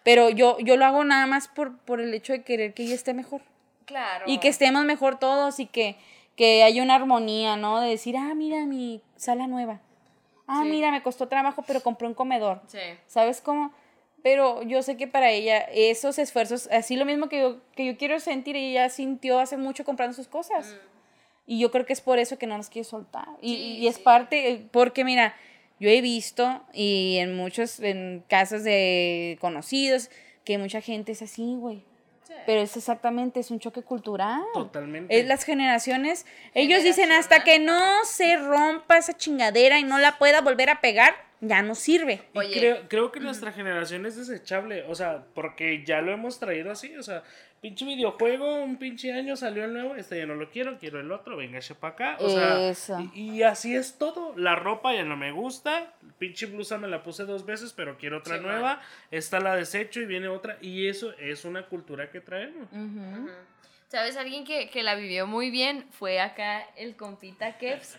pero 0.03 0.29
yo, 0.29 0.57
yo 0.59 0.77
lo 0.77 0.85
hago 0.85 1.03
nada 1.03 1.25
más 1.27 1.47
por, 1.47 1.77
por 1.79 2.01
el 2.01 2.13
hecho 2.13 2.33
de 2.33 2.43
querer 2.43 2.73
que 2.73 2.83
ella 2.83 2.95
esté 2.95 3.13
mejor. 3.13 3.41
Claro. 3.85 4.25
Y 4.27 4.37
que 4.39 4.47
estemos 4.47 4.85
mejor 4.85 5.19
todos 5.19 5.59
y 5.59 5.65
que, 5.65 5.95
que 6.35 6.63
haya 6.63 6.81
una 6.83 6.95
armonía, 6.95 7.57
¿no? 7.57 7.81
De 7.81 7.89
decir, 7.89 8.15
ah, 8.17 8.33
mira 8.35 8.65
mi 8.65 9.01
sala 9.17 9.47
nueva. 9.47 9.81
Ah, 10.47 10.61
Sí. 10.63 10.69
mira, 10.69 10.91
me 10.91 11.01
costó 11.03 11.27
trabajo, 11.27 11.63
pero 11.65 11.81
compré 11.81 12.07
un 12.07 12.13
comedor. 12.13 12.61
Sí. 12.67 12.79
¿Sabes 13.07 13.41
cómo? 13.41 13.71
Pero 14.23 14.61
yo 14.63 14.83
sé 14.83 14.97
que 14.97 15.07
para 15.07 15.31
ella 15.31 15.57
esos 15.73 16.19
esfuerzos, 16.19 16.67
así 16.71 16.95
lo 16.95 17.05
mismo 17.05 17.27
que 17.27 17.39
yo, 17.41 17.57
que 17.75 17.85
yo 17.85 17.97
quiero 17.97 18.19
sentir, 18.19 18.55
ella 18.55 18.89
sintió 18.89 19.39
hace 19.39 19.57
mucho 19.57 19.83
comprando 19.83 20.13
sus 20.15 20.27
cosas. 20.27 20.75
Y 21.45 21.59
yo 21.59 21.71
creo 21.71 21.85
que 21.85 21.93
es 21.93 22.01
por 22.01 22.19
eso 22.19 22.37
que 22.37 22.47
no 22.47 22.57
nos 22.57 22.69
quiere 22.69 22.87
soltar. 22.87 23.27
Y, 23.41 23.55
Sí, 23.55 23.77
y 23.79 23.87
es 23.87 23.95
sí. 23.97 24.01
parte, 24.03 24.51
eh, 24.51 24.67
porque 24.71 25.03
mira, 25.03 25.35
yo 25.79 25.89
he 25.89 26.01
visto 26.01 26.61
y 26.73 27.17
en 27.17 27.35
muchos 27.35 27.79
en 27.79 28.23
casos 28.29 28.63
de 28.63 29.37
conocidos 29.41 30.09
que 30.45 30.57
mucha 30.57 30.81
gente 30.81 31.11
es 31.11 31.21
así, 31.21 31.55
güey. 31.57 31.83
Sí. 32.27 32.33
Pero 32.45 32.61
es 32.61 32.77
exactamente, 32.77 33.39
es 33.39 33.51
un 33.51 33.59
choque 33.59 33.81
cultural. 33.81 34.41
Totalmente. 34.53 35.19
Es 35.19 35.25
las 35.27 35.43
generaciones. 35.43 36.25
Ellos 36.53 36.83
dicen 36.83 37.11
hasta 37.11 37.43
que 37.43 37.59
no 37.59 38.05
se 38.05 38.37
rompa 38.37 38.97
esa 38.97 39.17
chingadera 39.17 39.79
y 39.79 39.83
no 39.83 39.97
la 39.99 40.17
pueda 40.17 40.41
volver 40.41 40.69
a 40.69 40.81
pegar, 40.81 41.13
ya 41.41 41.61
no 41.63 41.73
sirve. 41.75 42.21
Oye. 42.35 42.57
creo, 42.57 42.87
creo 42.87 43.11
que 43.11 43.19
nuestra 43.19 43.51
generación 43.51 44.05
es 44.05 44.15
desechable, 44.15 44.83
o 44.83 44.93
sea, 44.95 45.25
porque 45.33 45.83
ya 45.83 45.99
lo 46.01 46.13
hemos 46.13 46.39
traído 46.39 46.71
así, 46.71 46.95
o 46.95 47.03
sea, 47.03 47.23
pinche 47.61 47.85
videojuego, 47.85 48.55
un 48.63 48.77
pinche 48.77 49.13
año 49.13 49.35
salió 49.35 49.65
el 49.65 49.73
nuevo, 49.73 49.95
este 49.95 50.17
ya 50.17 50.25
no 50.25 50.33
lo 50.35 50.49
quiero, 50.49 50.79
quiero 50.79 50.99
el 50.99 51.11
otro, 51.11 51.37
venga 51.37 51.59
para 51.79 51.93
acá, 51.93 52.17
o 52.19 52.27
sea, 52.29 52.59
Eso. 52.69 52.99
y, 53.13 53.35
y 53.37 53.43
así 53.43 53.75
es 53.75 53.97
todo, 53.99 54.33
la 54.35 54.55
ropa 54.55 54.93
ya 54.93 55.03
no 55.03 55.15
me 55.15 55.31
gusta, 55.31 55.93
pinche 56.17 56.47
blusa 56.47 56.77
me 56.79 56.87
la 56.87 57.03
puse 57.03 57.23
dos 57.25 57.45
veces, 57.45 57.71
pero 57.73 57.97
quiero 57.97 58.17
otra 58.17 58.37
Sí, 58.37 58.43
nueva, 58.43 58.81
esta 59.11 59.39
la 59.39 59.55
desecho 59.55 59.99
y 60.01 60.05
viene 60.05 60.27
otra, 60.27 60.57
y 60.59 60.87
eso 60.87 61.13
es 61.19 61.45
una 61.45 61.67
cultura 61.67 62.09
que 62.09 62.19
traemos. 62.19 62.67
¿Sabes? 63.89 64.15
Alguien 64.17 64.45
que, 64.45 64.69
que 64.69 64.83
la 64.83 64.95
vivió 64.95 65.27
muy 65.27 65.51
bien 65.51 65.85
fue 65.91 66.19
acá 66.21 66.63
el 66.77 66.95
compita 66.95 67.57
Kevs. 67.57 67.97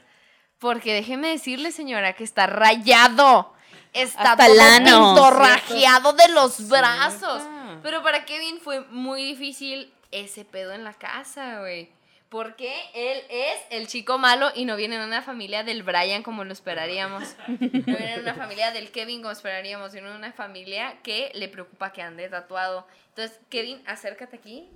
Porque 0.59 0.95
déjeme 0.95 1.29
decirle, 1.29 1.71
señora, 1.71 2.15
que 2.15 2.25
está 2.25 2.47
rayado. 2.47 3.53
Está 3.93 4.33
Hasta 4.33 4.47
todo 4.47 4.55
el 4.55 4.61
ano. 4.61 5.15
pintorrajeado 5.15 6.13
de 6.15 6.29
los 6.33 6.69
brazos. 6.69 7.43
Pero 7.83 8.03
para 8.03 8.25
Kevin 8.25 8.59
fue 8.61 8.81
muy 8.89 9.23
difícil 9.25 9.93
ese 10.11 10.45
pedo 10.45 10.73
en 10.73 10.85
la 10.85 10.93
casa, 10.95 11.61
güey. 11.61 11.91
Porque 12.29 12.73
él 12.95 13.23
es 13.29 13.61
el 13.71 13.87
chico 13.89 14.17
malo 14.17 14.51
y 14.55 14.65
no 14.65 14.75
viene 14.77 14.97
en 14.97 15.03
una 15.03 15.21
familia 15.21 15.65
del 15.65 15.83
Brian 15.83 16.23
como 16.23 16.45
lo 16.45 16.53
esperaríamos. 16.53 17.37
No 17.47 17.59
viene 17.59 18.15
en 18.15 18.21
una 18.21 18.35
familia 18.35 18.71
del 18.71 18.91
Kevin 18.91 19.21
como 19.21 19.33
esperaríamos, 19.33 19.93
viene 19.93 20.09
en 20.09 20.17
una 20.17 20.33
familia 20.33 20.97
que 21.03 21.31
le 21.35 21.49
preocupa 21.49 21.93
que 21.93 22.01
ande 22.01 22.29
tatuado. 22.31 22.87
Entonces, 23.09 23.39
Kevin, 23.51 23.83
acércate 23.87 24.37
aquí. 24.37 24.71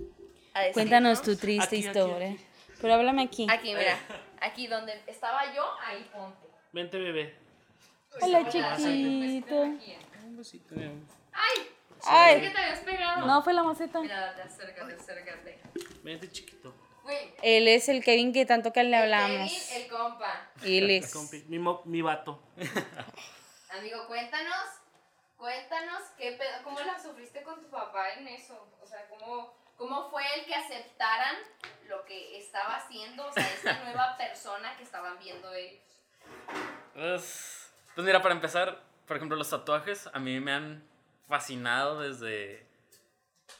a 0.53 0.70
Cuéntanos 0.72 1.22
tu 1.22 1.34
triste 1.36 1.76
Aquí, 1.76 1.86
aquí, 1.88 1.99
historia. 1.99 2.32
aquí. 2.32 2.44
Pero 2.80 2.94
háblame 2.94 3.22
aquí. 3.22 3.47
Aquí, 3.49 3.74
mira. 3.74 3.99
Aquí 4.40 4.66
donde 4.66 5.01
estaba 5.07 5.55
yo, 5.55 5.64
ahí 5.82 6.07
ponte. 6.12 6.47
Vente, 6.72 6.99
bebé. 6.99 7.34
Hola, 8.20 8.47
chiquito. 8.51 9.62
Un 9.62 10.36
besito. 10.36 10.74
¡Ay! 11.32 11.68
Ay. 12.05 12.36
Es 12.36 12.42
que 12.42 12.51
te 12.51 12.59
habías 12.62 12.78
pegado. 12.80 13.26
No, 13.26 13.42
fue 13.42 13.53
la 13.55 13.62
maceta. 13.62 14.01
Mira, 14.01 14.30
acércate, 14.44 14.94
acércate. 14.94 15.61
Vente, 16.03 16.30
chiquito. 16.30 16.74
Güey, 17.03 17.34
Él 17.42 17.68
es 17.68 17.88
el 17.88 18.03
Kevin 18.03 18.32
que 18.32 18.44
tanto 18.47 18.72
que 18.72 18.82
le 18.82 18.97
hablamos. 18.97 19.51
Kevin, 19.53 19.82
el 19.82 19.88
compa. 19.88 20.51
Él 20.64 20.90
es. 20.90 21.12
Compi, 21.12 21.44
mi, 21.49 21.59
mo- 21.59 21.82
mi 21.84 22.03
vato. 22.03 22.42
Amigo, 23.70 24.07
cuéntanos, 24.09 24.64
cuéntanos 25.36 26.03
qué 26.18 26.32
pedo, 26.32 26.51
cómo 26.64 26.80
la 26.80 26.99
sufriste 26.99 27.42
con 27.42 27.61
tu 27.61 27.68
papá 27.70 28.11
en 28.14 28.26
eso. 28.28 28.68
O 28.82 28.86
sea, 28.86 29.07
cómo, 29.09 29.55
cómo 29.76 30.11
fue 30.11 30.22
el 30.36 30.47
que 30.47 30.55
aceptaran 30.55 31.36
lo 31.88 32.05
que 32.05 32.38
estaba 32.38 32.76
haciendo, 32.76 33.26
o 33.26 33.32
sea, 33.32 33.47
esta 33.55 33.84
nueva 33.84 34.16
persona 34.18 34.76
que 34.76 34.82
estaban 34.82 35.18
viendo 35.18 35.53
ellos. 35.55 35.82
Pues, 36.94 37.70
pues 37.94 38.05
mira, 38.07 38.22
para 38.22 38.34
empezar, 38.34 38.82
por 39.07 39.16
ejemplo, 39.16 39.36
los 39.36 39.51
tatuajes 39.51 40.09
a 40.12 40.18
mí 40.18 40.40
me 40.40 40.53
han 40.53 40.88
fascinado 41.29 42.01
desde, 42.01 42.66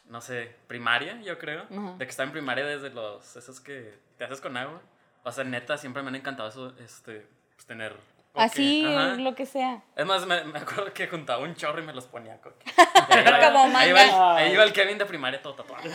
no 0.07 0.21
sé, 0.21 0.55
primaria, 0.67 1.21
yo 1.23 1.39
creo. 1.39 1.65
De 1.99 2.05
que 2.05 2.11
estaba 2.11 2.27
en 2.27 2.33
primaria 2.33 2.65
desde 2.65 2.91
los, 2.91 3.37
esos 3.37 3.61
que 3.61 3.95
te 4.19 4.25
haces 4.25 4.41
con 4.41 4.57
agua. 4.57 4.81
O 5.25 5.33
sea, 5.33 5.45
neta, 5.45 5.77
siempre 5.77 6.03
me 6.03 6.09
han 6.09 6.15
encantado 6.17 6.49
eso, 6.49 6.73
este, 6.79 7.27
pues 7.55 7.67
tener... 7.67 7.93
coque. 8.33 8.45
Así, 8.45 8.85
Ajá. 8.87 9.15
lo 9.17 9.35
que 9.35 9.45
sea. 9.47 9.83
Es 9.97 10.07
más, 10.07 10.25
me, 10.27 10.45
me 10.45 10.59
acuerdo 10.61 10.93
que 10.93 11.09
juntaba 11.09 11.43
un 11.43 11.55
chorro 11.57 11.83
y 11.83 11.87
me 11.87 11.93
los 11.93 12.07
ponía 12.07 12.41
coque. 12.41 12.65
Y 13.09 13.13
ahí 13.13 13.25
iba- 13.27 13.53
Como 13.53 13.79
ahí 13.79 13.89
iba 13.91 14.03
el- 14.05 14.11
manga. 14.11 14.37
Ahí 14.37 14.53
iba 14.53 14.63
el 14.65 14.73
Kevin 14.73 14.99
de 14.99 15.07
primaria 15.07 15.41
todo 15.43 15.55
tatuado. 15.55 15.83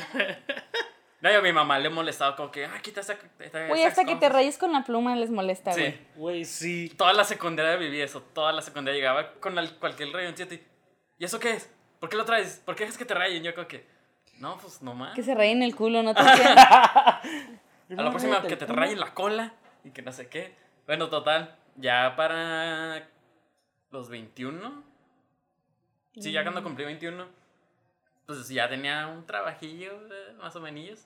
No, 1.22 1.32
yo 1.32 1.38
a 1.38 1.42
mi 1.44 1.54
mamá 1.54 1.78
le 1.78 1.88
molestaba 1.92 2.36
como 2.36 2.50
que, 2.50 2.66
ah, 2.66 2.80
quita 2.82 3.02
esa... 3.02 3.16
esa- 3.38 3.68
Güey, 3.68 3.84
hasta 3.84 4.06
que 4.06 4.14
te 4.16 4.22
cosas". 4.22 4.34
rayes 4.34 4.58
con 4.58 4.74
la 4.74 4.84
pluma 4.84 5.16
les 5.16 5.30
molesta, 5.30 5.72
güey. 5.72 5.92
Sí. 5.92 6.00
Güey, 6.16 6.46
sí. 6.46 6.90
Toda 6.98 7.14
la 7.14 7.24
secundaria 7.24 7.76
viví 7.76 8.02
eso, 8.02 8.24
toda 8.34 8.52
la 8.52 8.64
secundaria 8.64 8.98
llegaba 9.00 9.34
con 9.34 9.56
el- 9.60 9.76
cualquier 9.76 10.10
rayoncito 10.12 10.56
y, 10.56 10.64
¿y 11.22 11.26
eso 11.26 11.40
qué 11.40 11.52
es? 11.52 11.70
¿Por 12.00 12.10
qué 12.10 12.18
lo 12.18 12.26
traes? 12.26 12.64
¿Por 12.66 12.76
qué 12.76 12.84
es 12.84 12.98
que 12.98 13.06
te 13.06 13.14
rayen? 13.14 13.44
Yo 13.44 13.54
creo 13.54 13.68
que, 13.68 13.86
no, 14.40 14.58
pues 14.58 14.82
nomás. 14.82 15.14
Que 15.14 15.22
se 15.22 15.36
rayen 15.36 15.62
el 15.62 15.76
culo, 15.76 16.02
no 16.02 16.16
te. 16.16 16.22
A 16.22 17.22
la 17.90 18.10
próxima 18.10 18.42
que 18.42 18.56
te 18.56 18.66
rayen 18.66 19.00
la 19.00 19.14
cola 19.14 19.54
y 19.84 19.92
que 19.92 20.02
no 20.02 20.12
sé 20.12 20.30
qué. 20.30 20.56
Bueno, 20.88 21.10
total, 21.10 21.56
ya 21.76 22.16
para 22.16 23.08
los 23.92 24.10
21, 24.10 24.84
sí, 26.20 26.32
ya 26.32 26.42
cuando 26.42 26.64
cumplí 26.64 26.86
21, 26.86 27.28
pues 28.26 28.50
ya 28.50 28.68
tenía 28.68 29.06
un 29.06 29.28
trabajillo, 29.28 29.92
eh, 30.12 30.34
más 30.40 30.56
o 30.56 30.60
menos. 30.60 31.06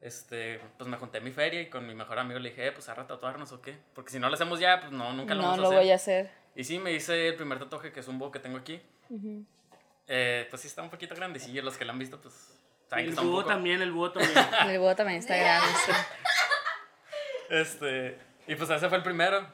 Este, 0.00 0.60
pues 0.76 0.88
me 0.88 0.96
junté 0.98 1.18
a 1.18 1.20
mi 1.20 1.32
feria 1.32 1.60
y 1.60 1.68
con 1.68 1.84
mi 1.84 1.96
mejor 1.96 2.20
amigo 2.20 2.38
le 2.38 2.50
dije, 2.50 2.68
eh, 2.68 2.72
pues 2.72 2.88
a 2.88 2.94
tatuarnos 2.94 3.50
o 3.50 3.60
qué. 3.60 3.76
Porque 3.92 4.12
si 4.12 4.20
no 4.20 4.28
lo 4.28 4.34
hacemos 4.34 4.60
ya, 4.60 4.78
pues 4.78 4.92
no, 4.92 5.12
nunca 5.14 5.34
lo 5.34 5.42
no 5.42 5.48
vamos 5.48 5.58
a 5.58 5.62
lo 5.62 5.68
hacer. 5.68 5.78
voy 5.80 5.90
a 5.90 5.94
hacer. 5.96 6.30
Y 6.54 6.62
sí, 6.62 6.78
me 6.78 6.92
hice 6.92 7.28
el 7.28 7.34
primer 7.34 7.58
tatuaje 7.58 7.90
que 7.90 7.98
es 8.00 8.06
un 8.06 8.20
búho 8.20 8.30
que 8.30 8.38
tengo 8.38 8.58
aquí. 8.58 8.80
Eh, 10.06 10.46
pues 10.50 10.62
sí, 10.62 10.68
está 10.68 10.82
un 10.82 10.90
poquito 10.90 11.14
grandecillo. 11.14 11.62
Los 11.62 11.76
que 11.76 11.84
lo 11.84 11.92
han 11.92 11.98
visto, 11.98 12.20
pues 12.20 12.34
saben 12.88 13.06
que 13.06 13.12
El 13.12 13.18
un 13.18 13.26
búho 13.26 13.36
poco. 13.42 13.48
también, 13.48 13.82
el 13.82 13.92
búho 13.92 14.12
también. 14.12 14.32
El 14.68 14.78
huevo 14.78 14.96
también 14.96 15.18
está 15.18 15.36
grande, 15.36 15.68
sí. 15.84 15.92
Este, 17.50 18.18
y 18.46 18.54
pues 18.54 18.68
ese 18.70 18.88
fue 18.88 18.98
el 18.98 19.04
primero. 19.04 19.46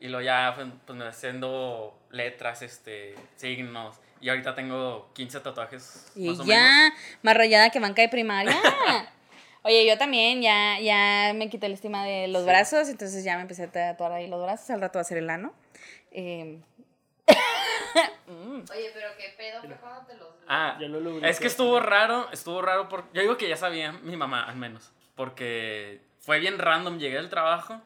Y 0.00 0.08
luego 0.08 0.24
ya 0.24 0.52
fue, 0.54 0.66
pues 0.84 0.98
me 0.98 1.06
haciendo 1.06 1.98
letras, 2.10 2.62
este, 2.62 3.14
signos. 3.36 3.96
Y 4.20 4.28
ahorita 4.28 4.54
tengo 4.54 5.10
15 5.14 5.40
tatuajes. 5.40 6.10
Y 6.14 6.28
más 6.28 6.40
o 6.40 6.44
menos. 6.44 6.48
ya, 6.48 6.92
más 7.22 7.36
rayada 7.36 7.70
que 7.70 7.80
banca 7.80 8.02
de 8.02 8.08
primaria. 8.08 8.56
Oye, 9.62 9.84
yo 9.84 9.98
también 9.98 10.42
ya, 10.42 10.78
ya 10.80 11.32
me 11.34 11.50
quité 11.50 11.68
la 11.68 11.74
estima 11.74 12.04
de 12.04 12.28
los 12.28 12.46
brazos, 12.46 12.88
entonces 12.88 13.24
ya 13.24 13.34
me 13.34 13.42
empecé 13.42 13.64
a 13.64 13.72
tatuar 13.72 14.12
ahí 14.12 14.28
los 14.28 14.40
brazos, 14.40 14.70
al 14.70 14.80
rato 14.80 14.98
va 14.98 15.00
a 15.00 15.04
ser 15.04 15.18
el 15.18 15.28
ano. 15.28 15.52
Eh, 16.12 16.60
Oye, 18.70 18.90
pero 18.94 19.08
qué 19.16 19.34
pedo 19.36 19.60
fue 19.62 19.76
cuando 19.76 20.06
te 20.06 20.14
los... 20.16 20.28
Ah, 20.48 20.76
Ya 20.80 20.88
lo 20.88 21.24
es 21.26 21.40
que 21.40 21.46
estuvo 21.46 21.80
raro, 21.80 22.28
estuvo 22.32 22.62
raro. 22.62 22.88
Por, 22.88 23.04
yo 23.12 23.22
digo 23.22 23.36
que 23.36 23.48
ya 23.48 23.56
sabía 23.56 23.92
mi 23.92 24.16
mamá, 24.16 24.44
al 24.44 24.56
menos. 24.56 24.92
Porque 25.14 26.00
fue 26.20 26.38
bien 26.38 26.58
random. 26.58 26.98
Llegué 26.98 27.16
del 27.16 27.30
trabajo 27.30 27.80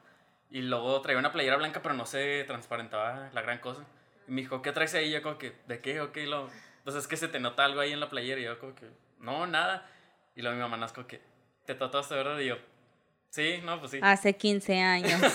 y 0.51 0.63
luego 0.63 1.01
traía 1.01 1.19
una 1.19 1.33
playera 1.33 1.57
blanca, 1.57 1.81
pero 1.83 1.95
no 1.95 2.07
se 2.07 2.45
transparentaba 2.45 3.31
la 3.33 3.43
gran 3.43 3.59
cosa. 3.59 3.85
Y 4.29 4.33
me 4.33 4.43
dijo, 4.43 4.63
¿qué 4.63 4.73
traes 4.73 4.95
ahí? 4.95 5.09
Y 5.09 5.13
yo 5.13 5.23
como 5.23 5.39
que, 5.39 5.55
¿de 5.67 5.81
qué? 5.81 6.01
Ok, 6.01 6.17
lo... 6.27 6.49
Pues 6.85 6.97
es 6.97 7.07
que 7.07 7.17
se 7.17 7.29
te 7.29 7.41
nota 7.41 7.65
algo 7.65 7.81
ahí 7.81 7.93
en 7.93 8.01
la 8.01 8.09
playera. 8.09 8.41
Y 8.41 8.45
yo 8.45 8.59
como 8.59 8.75
que, 8.75 8.89
no, 9.19 9.47
nada. 9.47 9.89
Y 10.35 10.43
luego 10.43 10.57
mi 10.57 10.63
mamá 10.63 10.77
nos 10.77 10.93
como 10.93 11.07
que, 11.07 11.21
¿te 11.67 11.75
tatuaste, 11.75 12.15
verdad? 12.15 12.39
Y 12.39 12.47
yo, 12.47 12.57
sí, 13.31 13.61
no, 13.65 13.79
pues 13.81 13.93
sí. 13.93 14.01
hace 14.03 14.37
15 14.37 14.81
años. 14.81 15.21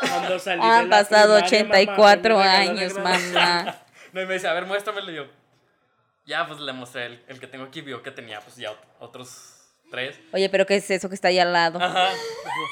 Cuando 0.00 0.38
salí 0.38 0.60
de 0.60 0.66
Han 0.66 0.88
la 0.88 0.98
pasado 0.98 1.38
primaria, 1.38 1.64
mamá, 1.64 1.74
84 1.74 2.34
fue 2.34 2.42
mi 2.44 2.48
regalo 2.48 2.74
de 2.74 2.80
años, 2.80 2.94
mamá. 2.98 3.76
No, 4.12 4.20
y 4.20 4.26
me 4.26 4.34
dice, 4.34 4.46
a 4.46 4.52
ver, 4.52 4.66
muéstramelo. 4.66 5.10
Y 5.10 5.14
yo, 5.14 5.26
ya, 6.26 6.46
pues 6.46 6.60
le 6.60 6.74
mostré 6.74 7.06
el, 7.06 7.24
el 7.28 7.40
que 7.40 7.46
tengo 7.46 7.64
aquí. 7.64 7.80
Vio 7.80 8.02
que 8.02 8.10
tenía, 8.10 8.40
pues 8.40 8.56
ya 8.56 8.74
otros 9.00 9.62
tres. 9.90 10.20
Oye, 10.32 10.50
pero 10.50 10.66
¿qué 10.66 10.76
es 10.76 10.90
eso 10.90 11.08
que 11.08 11.14
está 11.14 11.28
ahí 11.28 11.38
al 11.38 11.52
lado? 11.52 11.82
Ajá. 11.82 12.10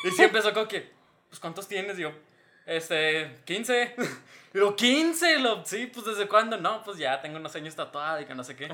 Y 0.05 0.11
sí 0.11 0.23
empezó 0.23 0.53
con 0.53 0.69
que, 0.69 0.93
pues, 1.29 1.41
¿cuántos 1.41 1.67
tienes? 1.67 1.99
Y 1.99 2.03
yo, 2.03 2.13
este, 2.67 3.41
15. 3.47 3.95
Y 4.53 4.59
yo, 4.59 4.77
15. 4.77 5.39
Lo, 5.39 5.65
sí, 5.65 5.87
pues, 5.87 6.05
¿desde 6.05 6.29
cuándo? 6.29 6.59
No, 6.59 6.83
pues 6.85 6.99
ya 6.99 7.21
tengo 7.23 7.39
unos 7.39 7.55
años 7.57 7.75
tatuado 7.75 8.21
y 8.21 8.27
que 8.27 8.35
no 8.35 8.45
sé 8.45 8.55
qué. 8.57 8.69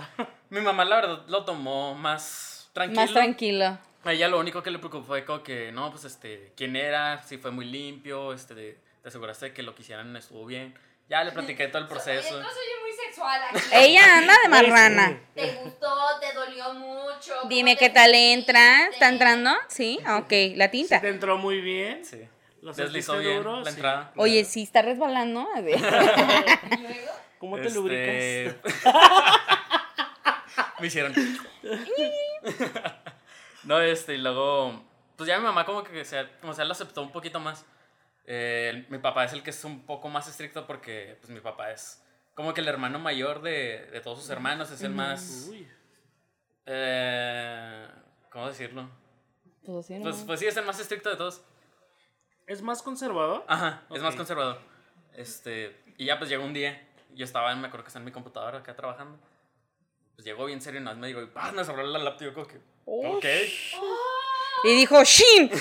Mi 0.51 0.61
mamá, 0.61 0.85
la 0.85 0.97
verdad, 0.97 1.23
lo 1.29 1.45
tomó 1.45 1.95
más 1.95 2.56
tranquilo. 2.77 3.01
Más 3.01 3.13
tranquilo. 3.13 3.79
A 4.05 4.13
ella 4.13 4.29
lo 4.29 4.39
único 4.39 4.63
que 4.63 4.71
le 4.71 4.79
preocupó 4.79 5.05
fue 5.07 5.25
como 5.25 5.43
que, 5.43 5.73
no, 5.73 5.91
pues, 5.91 6.05
este, 6.05 6.53
quién 6.57 6.77
era, 6.77 7.23
si 7.25 7.39
fue 7.39 7.51
muy 7.51 7.65
limpio, 7.65 8.33
este, 8.35 8.55
de- 8.55 8.79
te 9.03 9.09
aseguraste 9.09 9.47
de 9.47 9.53
que 9.55 9.63
lo 9.63 9.75
que 9.75 9.83
hicieran 9.83 10.15
estuvo 10.17 10.45
bien. 10.47 10.75
Ya 11.09 11.25
le 11.25 11.33
platiqué 11.33 11.69
todo 11.69 11.81
el 11.83 11.89
proceso. 11.89 12.29
soy 12.29 12.43
muy 12.83 12.93
sexual 13.07 13.41
aquí. 13.51 13.61
Ella 13.73 14.19
anda 14.19 14.35
de 14.43 14.49
marrana. 14.49 15.21
¿Te 15.35 15.53
gustó? 15.63 15.89
¿Te 16.21 16.33
dolió 16.35 16.75
mucho? 16.75 17.33
¿Cómo 17.39 17.49
Dime 17.49 17.77
qué 17.77 17.89
tal 17.91 18.13
entra. 18.15 18.87
¿Está 18.89 19.09
entrando? 19.09 19.51
Sí, 19.69 19.99
ok. 20.07 20.33
La 20.57 20.67
Sí 20.67 20.71
tinta. 20.73 21.01
te 21.01 21.09
entró 21.09 21.39
muy 21.39 21.61
bien. 21.61 22.05
Sí. 22.05 22.21
Lo 22.63 22.73
Deslizó 22.73 23.19
bien 23.19 23.37
duro, 23.39 23.59
la 23.61 23.71
sí. 23.71 23.77
entrada. 23.77 24.13
Oye, 24.17 24.45
sí 24.45 24.65
está 24.65 24.83
resbalando. 24.83 25.49
A 25.55 25.61
ver. 25.61 25.77
¿Y 25.79 26.77
luego? 26.83 27.13
¿Cómo 27.39 27.57
te 27.57 27.69
Este, 27.69 27.75
lubricas? 27.79 28.85
Me 30.81 30.87
hicieron. 30.89 31.15
no, 33.65 33.81
este, 33.81 34.15
y 34.15 34.19
luego. 34.19 34.85
Pues 35.17 35.29
ya 35.29 35.39
mi 35.39 35.45
mamá, 35.45 35.65
como 35.65 35.83
que 35.83 36.05
se, 36.05 36.27
como 36.41 36.53
se 36.53 36.65
lo 36.65 36.73
aceptó 36.73 37.03
un 37.03 37.13
poquito 37.13 37.41
más. 37.41 37.65
Eh, 38.27 38.87
mi 38.89 38.99
papá 38.99 39.25
es 39.25 39.33
el 39.33 39.43
que 39.43 39.51
es 39.51 39.65
un 39.65 39.87
poco 39.87 40.09
más 40.09 40.29
estricto 40.29 40.67
porque, 40.67 41.17
pues, 41.21 41.31
mi 41.31 41.41
papá 41.41 41.71
es 41.71 42.03
como 42.35 42.53
que 42.53 42.61
el 42.61 42.69
hermano 42.69 42.99
mayor 42.99 43.41
de, 43.41 43.89
de 43.93 44.01
todos 44.01 44.21
sus 44.21 44.31
hermanos. 44.31 44.71
Es 44.71 44.83
el 44.83 44.91
más. 44.91 45.49
Uy. 45.51 45.67
Eh, 46.67 47.89
¿Cómo 48.31 48.49
decirlo? 48.49 48.91
Pues 49.65 49.91
¿no? 49.91 50.03
Pues, 50.03 50.17
pues 50.27 50.41
sí, 50.41 50.47
es 50.47 50.57
el 50.57 50.65
más 50.65 50.79
estricto 50.79 51.09
de 51.09 51.17
todos. 51.17 51.43
¿Es 52.47 52.63
más 52.63 52.83
conservador? 52.83 53.45
Ajá, 53.49 53.83
es 53.91 54.03
más 54.03 54.15
conservador. 54.15 54.61
Este, 55.15 55.83
y 55.97 56.07
ya 56.07 56.19
pues 56.19 56.31
llegó 56.31 56.45
un 56.45 56.53
día, 56.53 56.87
yo 57.15 57.25
estaba, 57.25 57.55
me 57.57 57.67
acuerdo 57.67 57.85
que 57.85 57.89
estaba 57.89 58.03
en 58.03 58.07
mi 58.07 58.13
computadora 58.13 58.59
acá 58.59 58.77
trabajando. 58.77 59.19
Pues 60.17 60.25
llegó 60.25 60.47
bien 60.47 60.61
serio 60.61 60.81
y 60.81 60.85
nada 60.85 60.97
más 60.97 61.01
me 61.03 61.09
dijo, 61.09 61.21
¡ah! 61.37 61.53
Me 61.53 61.63
cerró 61.65 61.83
la 61.85 61.99
laptop. 61.99 62.25
Yo 62.29 62.35
como 62.35 62.47
que, 62.47 62.59
ok. 62.87 63.25
Y 64.65 64.75
dijo, 64.75 65.05
¡Shin! 65.05 65.51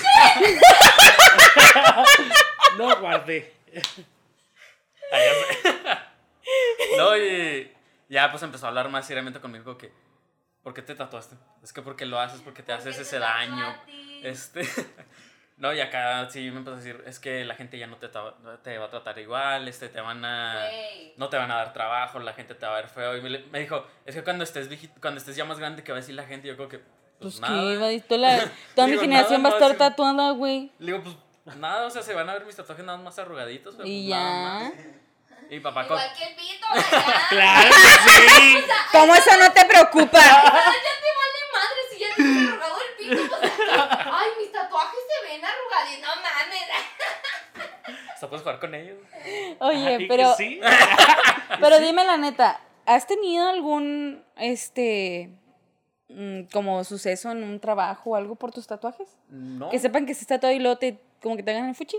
No 2.78 3.00
guardé. 3.00 3.54
No, 6.96 7.16
y 7.16 7.72
ya 8.08 8.30
pues 8.30 8.42
empezó 8.42 8.66
a 8.66 8.68
hablar 8.68 8.88
más 8.88 9.06
seriamente 9.06 9.40
conmigo 9.40 9.64
como 9.64 9.78
que, 9.78 9.92
¿por 10.62 10.72
qué 10.72 10.82
te 10.82 10.94
tatuaste? 10.94 11.36
Es 11.62 11.72
que 11.72 11.82
porque 11.82 12.06
lo 12.06 12.20
haces, 12.20 12.40
porque 12.40 12.62
te 12.62 12.72
¿Por 12.72 12.82
qué 12.82 12.88
haces 12.90 13.06
ese 13.06 13.18
daño. 13.18 13.76
Este, 14.22 14.62
no, 15.58 15.72
y 15.72 15.80
acá 15.80 16.28
sí 16.30 16.50
me 16.50 16.58
empezó 16.58 16.74
a 16.74 16.78
decir, 16.78 17.02
es 17.06 17.18
que 17.18 17.44
la 17.44 17.54
gente 17.54 17.78
ya 17.78 17.86
no 17.86 17.96
te, 17.96 18.08
te 18.08 18.78
va 18.78 18.84
a 18.86 18.90
tratar 18.90 19.18
igual, 19.18 19.66
este, 19.68 19.88
te 19.88 20.00
van 20.00 20.24
a... 20.24 20.66
No 21.16 21.28
te 21.30 21.36
van 21.38 21.50
a 21.50 21.56
dar 21.56 21.72
trabajo, 21.72 22.18
la 22.18 22.34
gente 22.34 22.54
te 22.54 22.66
va 22.66 22.72
a 22.72 22.80
ver 22.82 22.88
feo. 22.88 23.16
Y 23.16 23.20
me, 23.22 23.38
me 23.50 23.60
dijo, 23.60 23.86
es 24.04 24.14
que 24.14 24.22
cuando 24.22 24.44
estés, 24.44 24.68
cuando 25.00 25.18
estés 25.18 25.34
ya 25.36 25.44
más 25.46 25.58
grande, 25.58 25.82
¿qué 25.82 25.92
va 25.92 25.98
a 25.98 26.00
decir 26.02 26.14
la 26.14 26.24
gente? 26.24 26.46
Yo 26.48 26.56
creo 26.56 26.68
que, 26.68 26.78
pues, 26.78 27.38
Pues 27.38 27.40
nada. 27.40 27.54
que 27.62 27.76
va, 27.78 28.02
toda, 28.06 28.52
toda 28.74 28.86
mi 28.88 28.98
generación 28.98 29.42
va 29.44 29.48
a 29.48 29.52
nada 29.52 29.66
estar 29.72 29.78
tatuada, 29.90 30.30
güey. 30.32 30.70
Le 30.78 30.92
digo, 30.92 31.02
pues, 31.44 31.56
nada, 31.56 31.86
o 31.86 31.90
sea, 31.90 32.02
se 32.02 32.12
van 32.12 32.28
a 32.28 32.34
ver 32.34 32.44
mis 32.44 32.54
tatuajes 32.56 32.84
nada 32.84 32.98
más 32.98 33.18
arrugaditos. 33.18 33.74
pero, 33.76 33.88
Y 33.88 34.08
pues, 34.08 34.20
nada 34.20 34.60
ya. 34.60 34.64
más. 34.68 34.72
Y 35.48 35.60
papá, 35.60 35.86
con- 35.86 35.96
Igual 35.96 36.12
que 36.18 36.24
el 36.24 36.34
pito. 36.34 36.66
Claro 37.30 37.70
que 37.70 38.30
sí. 38.30 38.64
¿Cómo 38.92 39.14
eso 39.14 39.30
no 39.38 39.52
te 39.52 39.64
preocupa? 39.64 40.18
Ya 40.20 40.92
te 41.00 41.10
vale 41.16 41.40
madre 41.52 41.80
si 41.90 41.98
ya 42.00 42.14
tienes 42.16 42.48
arrugado 42.50 42.76
el 42.80 42.96
pito, 42.96 43.36
pues 43.38 43.52
bien 45.28 45.40
arrugadito. 45.44 46.06
No 46.06 46.22
mames. 46.22 48.06
Hasta 48.14 48.28
puedes 48.28 48.42
jugar 48.42 48.58
con 48.60 48.74
ellos. 48.74 48.98
Oye, 49.60 50.06
pero, 50.08 50.34
Sí. 50.34 50.60
pero 51.60 51.78
dime 51.80 52.04
la 52.04 52.16
neta, 52.16 52.60
¿has 52.86 53.06
tenido 53.06 53.48
algún, 53.48 54.24
este, 54.36 55.30
mm, 56.08 56.42
como 56.52 56.82
suceso 56.84 57.30
en 57.30 57.42
un 57.42 57.60
trabajo 57.60 58.10
o 58.10 58.16
algo 58.16 58.36
por 58.36 58.52
tus 58.52 58.66
tatuajes? 58.66 59.08
No. 59.28 59.68
Que 59.70 59.78
sepan 59.78 60.06
que 60.06 60.14
se 60.14 60.22
está 60.22 60.40
todo 60.40 60.50
y 60.50 60.58
luego 60.58 60.78
te, 60.78 60.98
como 61.22 61.36
que 61.36 61.42
te 61.42 61.50
hagan 61.52 61.68
el 61.68 61.74
fuchi. 61.74 61.98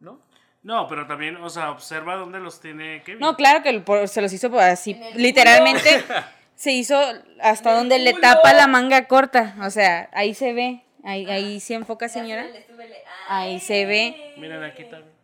No. 0.00 0.20
No, 0.62 0.88
pero 0.88 1.06
también, 1.06 1.36
o 1.36 1.48
sea, 1.48 1.70
observa 1.70 2.16
dónde 2.16 2.40
los 2.40 2.60
tiene 2.60 3.02
Kevin. 3.04 3.20
No, 3.20 3.36
claro 3.36 3.62
que 3.62 3.72
por- 3.80 4.08
se 4.08 4.20
los 4.20 4.32
hizo 4.32 4.50
así, 4.58 5.00
literalmente 5.14 6.04
se 6.56 6.72
hizo 6.72 7.00
hasta 7.40 7.72
donde 7.74 7.98
le 8.00 8.14
tapa 8.14 8.52
la 8.52 8.66
manga 8.66 9.06
corta, 9.06 9.54
o 9.62 9.70
sea, 9.70 10.10
ahí 10.12 10.34
se 10.34 10.52
ve, 10.52 10.82
ahí, 11.06 11.24
ahí 11.30 11.60
se 11.60 11.74
enfoca 11.74 12.08
señora, 12.08 12.42
Súbele, 12.46 12.66
súbele. 12.66 13.04
ahí 13.28 13.58
se 13.60 13.86
ve. 13.86 14.34
Miren 14.36 14.62
aquí 14.64 14.84
también. 14.84 15.14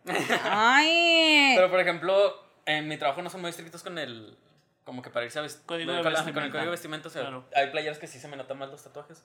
Ay, 0.43 1.53
Pero 1.55 1.69
por 1.69 1.79
ejemplo, 1.79 2.43
en 2.65 2.87
mi 2.87 2.97
trabajo 2.97 3.21
no 3.21 3.29
son 3.29 3.41
muy 3.41 3.49
estrictos 3.49 3.83
con 3.83 3.97
el. 3.97 4.37
Como 4.83 5.01
que 5.01 5.09
para 5.09 5.25
irse 5.25 5.39
a 5.39 5.43
vestir. 5.43 5.65
Código 5.65 5.91
con, 6.01 6.07
el 6.07 6.33
código 6.33 6.57
de 6.59 6.65
vestimenta. 6.71 7.07
O 7.07 7.11
sea, 7.11 7.21
Claro. 7.21 7.45
hay 7.55 7.67
playeras 7.71 7.99
que 7.99 8.07
sí 8.07 8.19
se 8.19 8.27
me 8.27 8.35
notan 8.35 8.57
más 8.57 8.69
los 8.69 8.83
tatuajes. 8.83 9.23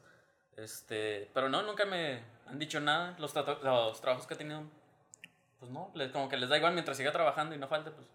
Este. 0.57 1.31
Pero 1.35 1.49
no, 1.49 1.63
nunca 1.63 1.85
me 1.85 2.21
han 2.47 2.59
dicho 2.59 2.79
nada. 2.81 3.17
Los, 3.19 3.35
tatu- 3.35 3.61
los 3.63 4.01
trabajos 4.01 4.27
que 4.27 4.35
he 4.35 4.37
tenido. 4.37 4.63
Pues 5.59 5.71
no, 5.73 5.91
les- 5.95 6.13
como 6.13 6.29
que 6.29 6.37
les 6.37 6.49
da 6.49 6.57
igual 6.57 6.75
mientras 6.75 6.97
siga 6.97 7.11
trabajando 7.13 7.55
y 7.55 7.59
no 7.59 7.67
falte, 7.67 7.91
pues. 7.91 8.07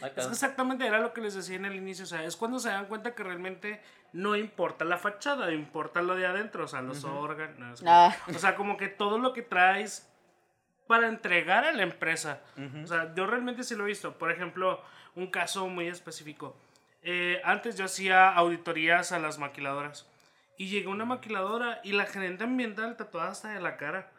Es 0.00 0.26
que 0.26 0.32
exactamente 0.32 0.86
era 0.86 1.00
lo 1.00 1.12
que 1.12 1.20
les 1.20 1.34
decía 1.34 1.56
en 1.56 1.64
el 1.64 1.74
inicio, 1.74 2.04
o 2.04 2.08
sea, 2.08 2.22
es 2.24 2.36
cuando 2.36 2.60
se 2.60 2.68
dan 2.68 2.86
cuenta 2.86 3.14
que 3.14 3.24
realmente 3.24 3.82
no 4.12 4.36
importa 4.36 4.84
la 4.84 4.96
fachada, 4.96 5.52
importa 5.52 6.02
lo 6.02 6.14
de 6.14 6.26
adentro, 6.26 6.64
o 6.64 6.68
sea, 6.68 6.82
los 6.82 7.04
órganos. 7.04 7.82
Ah. 7.86 8.14
O 8.28 8.38
sea, 8.38 8.54
como 8.54 8.76
que 8.76 8.88
todo 8.88 9.18
lo 9.18 9.32
que 9.32 9.42
traes 9.42 10.08
para 10.88 11.08
entregar 11.08 11.64
a 11.64 11.72
la 11.72 11.82
empresa. 11.82 12.40
Ujú. 12.56 12.82
O 12.82 12.86
sea, 12.86 13.14
yo 13.14 13.26
realmente 13.26 13.62
sí 13.62 13.76
lo 13.76 13.84
he 13.84 13.88
visto. 13.88 14.18
Por 14.18 14.32
ejemplo, 14.32 14.82
un 15.14 15.28
caso 15.28 15.68
muy 15.68 15.86
específico. 15.86 16.56
Eh, 17.02 17.40
antes 17.44 17.76
yo 17.76 17.84
hacía 17.84 18.32
auditorías 18.32 19.12
a 19.12 19.18
las 19.18 19.38
maquiladoras. 19.38 20.08
Y 20.56 20.68
llegó 20.68 20.90
una 20.90 21.04
maquiladora 21.04 21.80
y 21.84 21.92
la 21.92 22.06
gerente 22.06 22.44
ambiental 22.44 22.96
tatuada 22.96 23.30
hasta 23.30 23.50
de 23.50 23.60
la 23.60 23.76
cara. 23.76 24.10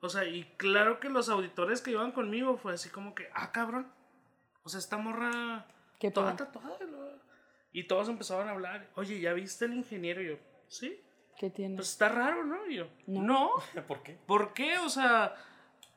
O 0.00 0.08
sea, 0.08 0.24
y 0.24 0.44
claro 0.56 1.00
que 1.00 1.10
los 1.10 1.28
auditores 1.28 1.82
que 1.82 1.90
iban 1.90 2.12
conmigo 2.12 2.56
fue 2.56 2.74
así 2.74 2.88
como 2.88 3.14
que, 3.14 3.28
ah, 3.34 3.52
cabrón. 3.52 3.86
O 4.64 4.68
sea, 4.68 4.80
esta 4.80 4.96
morra 4.96 5.64
¿Qué 5.98 6.10
toda 6.10 6.34
tatuada. 6.36 6.76
Y 7.72 7.84
todos 7.84 8.08
empezaban 8.08 8.48
a 8.48 8.52
hablar. 8.52 8.86
Oye, 8.96 9.20
¿ya 9.20 9.32
viste 9.32 9.64
el 9.64 9.74
ingeniero? 9.74 10.22
Y 10.22 10.28
yo, 10.28 10.34
sí. 10.68 11.00
¿qué 11.38 11.50
tiene? 11.50 11.76
Pues 11.76 11.90
está 11.90 12.08
raro, 12.08 12.44
¿no? 12.44 12.66
Y 12.66 12.76
yo, 12.76 12.86
No. 13.06 13.22
no. 13.22 13.50
¿Por 13.88 14.02
qué? 14.02 14.16
¿Por 14.26 14.52
qué? 14.54 14.78
O 14.78 14.88
sea, 14.88 15.34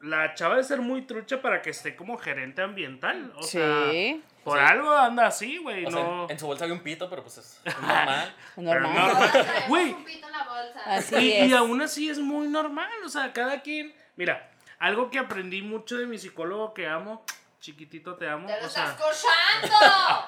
la 0.02 0.34
chava 0.34 0.56
debe 0.56 0.64
ser 0.68 0.82
muy 0.82 1.04
trucha 1.04 1.42
para 1.42 1.62
que 1.62 1.70
esté 1.70 1.96
como 1.96 2.18
gerente 2.18 2.62
ambiental. 2.62 3.32
O 3.38 3.44
sea, 3.44 3.92
Sí. 3.92 4.24
por 4.44 4.58
Sí. 4.58 4.64
algo 4.68 4.92
anda 4.92 5.28
así, 5.28 5.58
güey. 5.58 5.84
Sea, 5.84 5.92
no. 5.92 6.24
en, 6.26 6.32
en 6.32 6.40
su 6.40 6.48
bolsa 6.48 6.64
había 6.66 6.76
un 6.76 6.82
pito, 6.84 7.10
pero 7.10 7.22
pues 7.24 7.38
es, 7.38 7.62
normal. 7.82 8.36
Normal. 8.58 9.14
no. 9.64 9.68
Güey. 9.70 9.94
un 9.94 10.04
pito 10.04 10.26
en 10.28 10.32
la 10.34 10.44
bolsa. 10.46 10.82
Así 10.86 11.16
y, 11.16 11.32
es. 11.34 11.50
y 11.50 11.54
aún 11.54 11.82
así 11.82 12.10
es 12.10 12.20
muy 12.20 12.48
normal. 12.48 12.92
O 13.06 13.10
sea, 13.10 13.32
cada 13.34 13.62
quien. 13.62 13.94
Mira, 14.16 14.50
algo 14.80 15.10
que 15.12 15.20
aprendí 15.20 15.62
mucho 15.62 15.96
de 15.98 16.08
mi 16.08 16.18
psicólogo 16.18 16.74
que 16.74 16.88
amo. 16.88 17.24
Chiquitito 17.60 18.16
te 18.16 18.30
amo. 18.30 18.48
¡Te 18.48 18.60
lo 18.62 18.68
O 18.68 18.70
sea, 18.70 18.86
estás 18.92 19.02
cochando! 19.02 19.76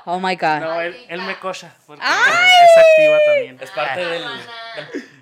Oh 0.05 0.19
my 0.19 0.35
god. 0.35 0.59
no, 0.61 0.81
él, 0.81 0.95
él 1.09 1.21
me 1.21 1.37
cocha. 1.39 1.75
Porque 1.85 2.03
es 2.03 2.77
activa 2.77 3.17
también. 3.27 3.57
Es 3.61 3.71
parte 3.71 4.05
del. 4.05 4.23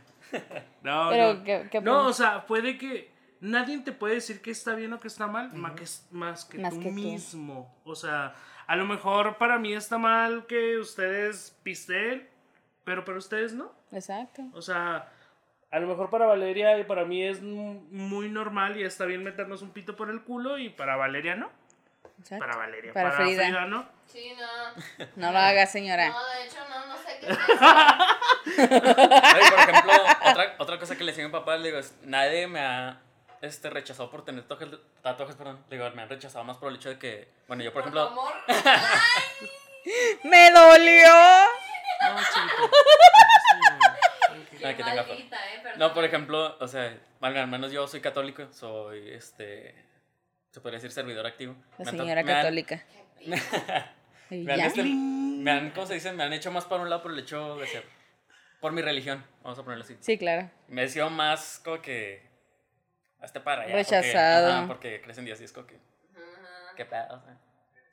No, 0.83 1.09
Pero, 1.09 1.33
no. 1.35 1.43
¿qué- 1.43 1.67
qué 1.71 1.81
no, 1.81 2.05
o 2.07 2.13
sea, 2.13 2.45
puede 2.45 2.77
que 2.77 3.11
nadie 3.41 3.79
te 3.79 3.91
puede 3.91 4.15
decir 4.15 4.41
que 4.41 4.51
está 4.51 4.73
bien 4.75 4.93
o 4.93 4.99
que 4.99 5.07
está 5.07 5.27
mal, 5.27 5.51
más 5.53 5.73
que, 5.73 5.85
más 6.15 6.45
que 6.45 6.57
Más 6.59 6.73
tú 6.73 6.79
que 6.81 6.87
tú. 6.89 6.93
mismo. 6.93 7.75
O 7.83 7.95
sea, 7.95 8.33
a 8.67 8.75
lo 8.75 8.85
mejor 8.85 9.37
para 9.37 9.57
mí 9.57 9.73
está 9.73 9.97
mal 9.97 10.45
que 10.45 10.77
ustedes 10.77 11.57
pisteen, 11.63 12.27
pero 12.83 13.03
para 13.05 13.17
ustedes 13.17 13.53
no. 13.53 13.71
Exacto. 13.91 14.43
O 14.53 14.61
sea, 14.61 15.09
a 15.71 15.79
lo 15.79 15.87
mejor 15.87 16.09
para 16.09 16.25
Valeria 16.25 16.77
y 16.77 16.83
para 16.83 17.05
mí 17.05 17.23
es 17.23 17.41
mu- 17.41 17.81
muy 17.89 18.29
normal 18.29 18.77
y 18.79 18.83
está 18.83 19.05
bien 19.05 19.23
meternos 19.23 19.61
un 19.61 19.71
pito 19.71 19.95
por 19.95 20.09
el 20.09 20.23
culo 20.23 20.57
y 20.57 20.69
para 20.69 20.95
Valeria 20.95 21.35
no. 21.35 21.49
Exacto. 22.19 22.45
Para 22.45 22.57
Valeria, 22.57 22.93
Para 22.93 23.11
para, 23.11 23.23
Frida. 23.23 23.43
Frida. 23.43 23.65
no. 23.65 23.97
Sí, 24.07 24.33
no. 24.37 25.05
No 25.15 25.31
lo 25.31 25.37
haga, 25.37 25.65
señora. 25.65 26.09
No, 26.09 26.25
de 26.27 26.45
hecho, 26.45 26.57
no, 26.69 26.85
no 26.87 26.97
sé 26.97 27.17
qué 27.19 27.27
es. 27.31 27.37
Oye, 29.35 29.51
por 29.51 29.59
ejemplo, 29.69 29.93
otra, 30.25 30.55
otra 30.59 30.79
cosa 30.79 30.95
que 30.95 31.03
le 31.03 31.11
decía 31.11 31.25
a 31.25 31.27
mi 31.27 31.33
papá, 31.33 31.57
le 31.57 31.67
digo, 31.67 31.79
es, 31.79 31.93
nadie 32.03 32.47
me 32.47 32.61
ha 32.61 33.01
este, 33.41 33.69
rechazado 33.69 34.09
por 34.09 34.23
tener 34.23 34.43
tatuajes, 34.43 34.79
tatuajes, 35.01 35.35
perdón. 35.35 35.63
Le 35.69 35.77
digo, 35.77 35.89
me 35.91 36.01
han 36.01 36.09
rechazado 36.09 36.43
más 36.45 36.57
por 36.57 36.69
el 36.69 36.77
hecho 36.77 36.89
de 36.89 36.97
que, 36.97 37.29
bueno, 37.47 37.63
yo 37.63 37.73
por 37.73 37.83
Por 37.83 37.91
ejemplo, 37.91 38.07
amor. 38.07 38.33
¡Me 40.23 40.51
dolió! 40.51 41.13
No, 42.01 42.19
chiquito. 42.19 42.71
Ah, 44.65 44.73
que. 44.73 44.83
Maldita, 44.83 45.37
eh, 45.53 45.63
no, 45.77 45.93
por 45.93 46.03
ejemplo, 46.03 46.57
o 46.59 46.67
sea, 46.67 46.97
al 47.21 47.47
menos 47.47 47.71
yo 47.71 47.87
soy 47.87 48.01
católico, 48.01 48.47
soy, 48.51 49.11
este, 49.11 49.75
se 50.51 50.61
podría 50.61 50.77
decir 50.77 50.91
servidor 50.91 51.25
activo. 51.25 51.55
La 51.77 51.85
Me 51.85 51.89
han 51.91 51.97
señora 51.97 52.21
to- 52.21 52.25
me 52.27 52.33
han- 52.33 52.39
católica. 52.41 52.83
Me 54.29 54.53
han, 54.53 54.59
este, 54.59 54.83
me 54.83 55.51
han, 55.51 55.71
¿cómo 55.71 55.87
se 55.87 55.93
dice? 55.93 56.11
Me 56.11 56.21
han 56.23 56.33
hecho 56.33 56.51
más 56.51 56.65
por 56.65 56.81
un 56.81 56.89
lado 56.89 57.01
por 57.01 57.11
el 57.13 57.19
hecho 57.19 57.55
de 57.55 57.65
ser, 57.67 57.85
por 58.59 58.73
mi 58.73 58.81
religión, 58.81 59.25
vamos 59.41 59.57
a 59.57 59.63
ponerlo 59.63 59.85
así. 59.85 59.95
Sí, 60.01 60.17
claro. 60.17 60.49
Me 60.67 60.83
he 60.83 60.89
sido 60.89 61.09
más 61.09 61.61
como 61.63 61.81
que, 61.81 62.29
hasta 63.21 63.41
para 63.41 63.61
allá. 63.61 63.73
Rechazado. 63.75 64.47
Porque, 64.47 64.57
ajá, 64.57 64.67
porque 64.67 65.01
crees 65.01 65.17
en 65.19 65.25
Dios 65.25 65.39
y 65.39 65.45
es 65.45 65.53
como 65.53 65.65
que, 65.67 65.75
Ajá. 65.75 66.73
qué 66.75 66.83
pedo, 66.83 67.15
o 67.15 67.21
sea. 67.21 67.37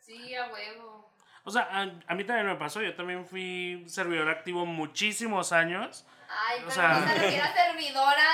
Sí, 0.00 0.34
a 0.34 0.48
huevo. 0.48 1.14
O 1.44 1.50
sea, 1.52 1.68
a, 1.70 1.82
a 2.04 2.14
mí 2.16 2.24
también 2.24 2.46
me 2.48 2.56
pasó. 2.56 2.82
Yo 2.82 2.96
también 2.96 3.24
fui 3.26 3.84
servidor 3.86 4.28
activo 4.28 4.66
muchísimos 4.66 5.52
años. 5.52 6.04
Ay, 6.28 6.56
O 6.56 6.60
pero 6.62 6.70
sea- 6.72 6.88
no 6.98 7.06
se 7.06 7.14
refiere 7.14 7.40
a 7.42 7.54
servidora 7.54 8.24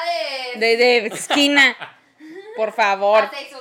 de. 0.55 0.59
De, 0.61 0.77
de 0.79 1.07
esquina. 1.09 1.77
Por 2.57 2.73
favor. 2.73 3.29
Sexo 3.31 3.59
amigo. 3.59 3.61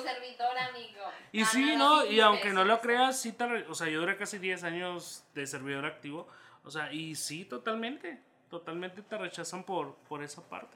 Y 1.32 1.46
sí, 1.46 1.76
no, 1.76 2.06
Y 2.06 2.20
aunque 2.22 2.50
no 2.50 2.64
lo 2.66 2.80
creas, 2.82 3.20
sí 3.22 3.32
te 3.34 3.46
re- 3.48 3.68
O 3.68 3.76
sea, 3.76 3.88
yo 3.88 4.00
duré 4.00 4.18
casi 4.18 4.38
10 4.40 4.64
años 4.64 5.24
de 5.34 5.46
servidor 5.48 5.86
activo. 5.86 6.28
O 6.64 6.72
sea, 6.72 6.92
y 6.92 7.16
sí, 7.16 7.46
totalmente. 7.46 8.20
Totalmente 8.50 9.02
te 9.04 9.18
rechazan 9.18 9.64
por, 9.64 9.94
por 10.08 10.24
esa 10.24 10.42
parte. 10.42 10.76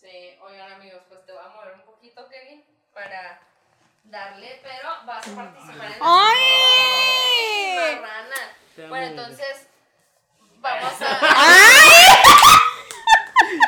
Sí, 0.00 0.08
oigan, 0.42 0.72
amigos, 0.72 1.02
pues 1.08 1.24
te 1.26 1.32
voy 1.32 1.42
a 1.44 1.48
mover 1.48 1.74
un 1.74 1.82
poquito, 1.82 2.26
Kevin, 2.28 2.64
para 2.94 3.40
darle, 4.04 4.58
pero 4.62 4.88
vas 5.06 5.28
a 5.28 5.34
participar 5.36 5.86
en 5.86 5.92
el. 5.92 5.98
¡Ay! 6.00 7.60
Te 8.74 8.82
amo, 8.84 8.88
Bueno, 8.90 9.06
entonces. 9.06 9.68
Vamos 10.60 10.92
a. 11.02 11.20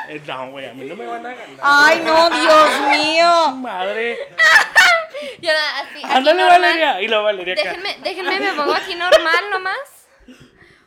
Eh, 0.09 0.21
no, 0.27 0.51
güey, 0.51 0.69
a 0.69 0.75
mí 0.75 0.85
no 0.85 0.97
me 0.97 1.07
van 1.07 1.25
a 1.25 1.35
ganar. 1.35 1.59
¡Ay, 1.63 2.01
no, 2.05 2.29
Dios 2.31 2.81
mío! 2.91 3.51
Madre. 3.57 4.19
Y 5.45 5.49
ahora, 5.49 5.79
así, 5.81 5.99
aquí 6.03 6.15
Ándale. 6.17 6.43
Valeria. 6.43 7.03
Y 7.03 7.09
la 7.09 7.19
Valeria 7.19 7.53
acá. 7.53 7.63
Déjenme, 7.65 7.97
déjenme, 8.03 8.41
me 8.41 8.53
pongo 8.55 8.73
aquí 8.73 8.95
normal 8.95 9.51
nomás. 9.51 10.09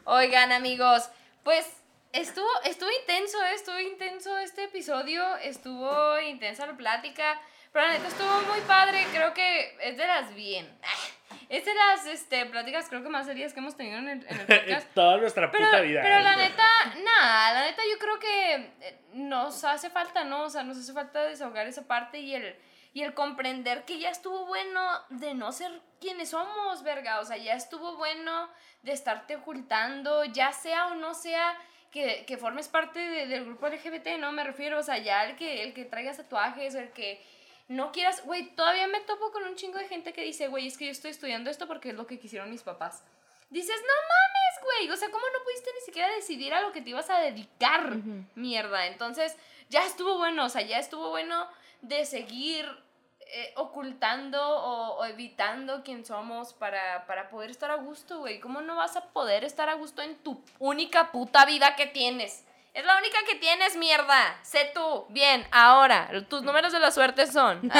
Oigan, 0.05 0.51
amigos, 0.51 1.11
pues 1.43 1.67
estuvo, 2.11 2.49
estuvo 2.63 2.89
intenso, 2.89 3.37
eh, 3.43 3.53
estuvo 3.53 3.79
intenso 3.79 4.35
este 4.39 4.63
episodio, 4.63 5.37
estuvo 5.37 6.19
intensa 6.21 6.65
la 6.65 6.75
plática, 6.75 7.39
pero 7.71 7.85
la 7.85 7.93
neta 7.93 8.07
estuvo 8.07 8.41
muy 8.51 8.59
padre, 8.61 9.05
creo 9.13 9.31
que 9.35 9.77
es 9.79 9.95
de 9.95 10.07
las 10.07 10.33
bien. 10.33 10.75
Es 11.49 11.63
de 11.63 11.75
las 11.75 12.07
este, 12.07 12.47
pláticas 12.47 12.89
creo 12.89 13.03
que 13.03 13.09
más 13.09 13.27
serias 13.27 13.53
que 13.53 13.59
hemos 13.59 13.77
tenido 13.77 13.99
en 13.99 14.09
el, 14.09 14.25
en 14.27 14.39
el 14.39 14.45
podcast. 14.47 14.87
Toda 14.95 15.17
nuestra 15.17 15.51
Pero, 15.51 15.65
puta 15.65 15.81
vida. 15.81 16.01
pero 16.01 16.17
¿eh? 16.17 16.23
la 16.23 16.35
neta, 16.35 16.67
nada, 17.03 17.53
la 17.53 17.61
neta 17.61 17.83
yo 17.91 17.99
creo 17.99 18.17
que 18.17 18.55
eh, 18.55 18.99
nos 19.13 19.63
hace 19.63 19.91
falta, 19.91 20.23
¿no? 20.23 20.45
O 20.45 20.49
sea, 20.49 20.63
nos 20.63 20.77
hace 20.77 20.93
falta 20.93 21.21
desahogar 21.25 21.67
esa 21.67 21.87
parte 21.87 22.17
y 22.17 22.33
el, 22.33 22.55
y 22.97 23.03
el 23.03 23.13
comprender 23.13 23.85
que 23.85 23.99
ya 23.99 24.09
estuvo 24.09 24.47
bueno 24.47 24.81
de 25.09 25.35
no 25.35 25.51
ser 25.51 25.71
quienes 26.01 26.29
somos, 26.31 26.81
verga. 26.81 27.19
O 27.19 27.25
sea, 27.25 27.37
ya 27.37 27.53
estuvo 27.53 27.95
bueno 27.95 28.49
de 28.81 28.91
estarte 28.91 29.35
ocultando, 29.35 30.23
ya 30.25 30.51
sea 30.51 30.87
o 30.87 30.95
no 30.95 31.13
sea 31.13 31.55
que, 31.91 32.25
que 32.25 32.37
formes 32.37 32.67
parte 32.69 32.97
de- 32.99 33.27
del 33.27 33.45
grupo 33.45 33.67
LGBT, 33.67 34.17
¿no? 34.17 34.31
Me 34.31 34.43
refiero, 34.43 34.79
o 34.79 34.83
sea, 34.83 34.97
ya 34.97 35.25
el 35.25 35.35
que, 35.35 35.61
el 35.61 35.75
que 35.75 35.85
traigas 35.85 36.17
tatuajes 36.17 36.73
o 36.73 36.79
el 36.79 36.89
que 36.91 37.23
no 37.67 37.91
quieras, 37.91 38.25
güey, 38.25 38.55
todavía 38.55 38.87
me 38.87 39.01
topo 39.01 39.31
con 39.31 39.43
un 39.43 39.55
chingo 39.55 39.77
de 39.77 39.87
gente 39.87 40.11
que 40.11 40.23
dice, 40.23 40.47
güey, 40.47 40.65
es 40.65 40.75
que 40.75 40.85
yo 40.85 40.91
estoy 40.91 41.11
estudiando 41.11 41.51
esto 41.51 41.67
porque 41.67 41.89
es 41.89 41.95
lo 41.95 42.07
que 42.07 42.17
quisieron 42.19 42.49
mis 42.49 42.63
papás. 42.63 43.03
Dices, 43.51 43.75
no 43.79 43.93
mames, 44.09 44.63
güey, 44.63 44.89
o 44.89 44.97
sea, 44.97 45.11
¿cómo 45.11 45.25
no 45.37 45.43
pudiste 45.43 45.69
ni 45.75 45.81
siquiera 45.85 46.09
decidir 46.15 46.51
a 46.55 46.61
lo 46.61 46.71
que 46.71 46.81
te 46.81 46.89
ibas 46.89 47.11
a 47.11 47.19
dedicar? 47.19 47.95
Mierda, 48.33 48.87
entonces 48.87 49.37
ya 49.69 49.85
estuvo 49.85 50.17
bueno, 50.17 50.45
o 50.45 50.49
sea, 50.49 50.63
ya 50.63 50.79
estuvo 50.79 51.09
bueno 51.09 51.47
de 51.83 52.05
seguir 52.05 52.65
eh, 53.33 53.53
ocultando 53.55 54.41
o, 54.41 54.97
o 54.99 55.05
evitando 55.05 55.83
quién 55.83 56.05
somos 56.05 56.53
para, 56.53 57.05
para 57.05 57.29
poder 57.29 57.49
estar 57.51 57.69
a 57.71 57.75
gusto, 57.75 58.19
güey. 58.19 58.39
¿Cómo 58.39 58.61
no 58.61 58.75
vas 58.75 58.95
a 58.95 59.01
poder 59.05 59.43
estar 59.43 59.69
a 59.69 59.73
gusto 59.75 60.01
en 60.01 60.15
tu 60.17 60.41
única 60.59 61.11
puta 61.11 61.45
vida 61.45 61.75
que 61.75 61.85
tienes? 61.87 62.43
Es 62.73 62.85
la 62.85 62.97
única 62.99 63.17
que 63.27 63.35
tienes, 63.35 63.75
mierda. 63.75 64.37
Sé 64.43 64.69
tú. 64.73 65.05
Bien, 65.09 65.47
ahora, 65.51 66.09
tus 66.29 66.43
números 66.43 66.71
de 66.71 66.79
la 66.79 66.91
suerte 66.91 67.25
son. 67.25 67.59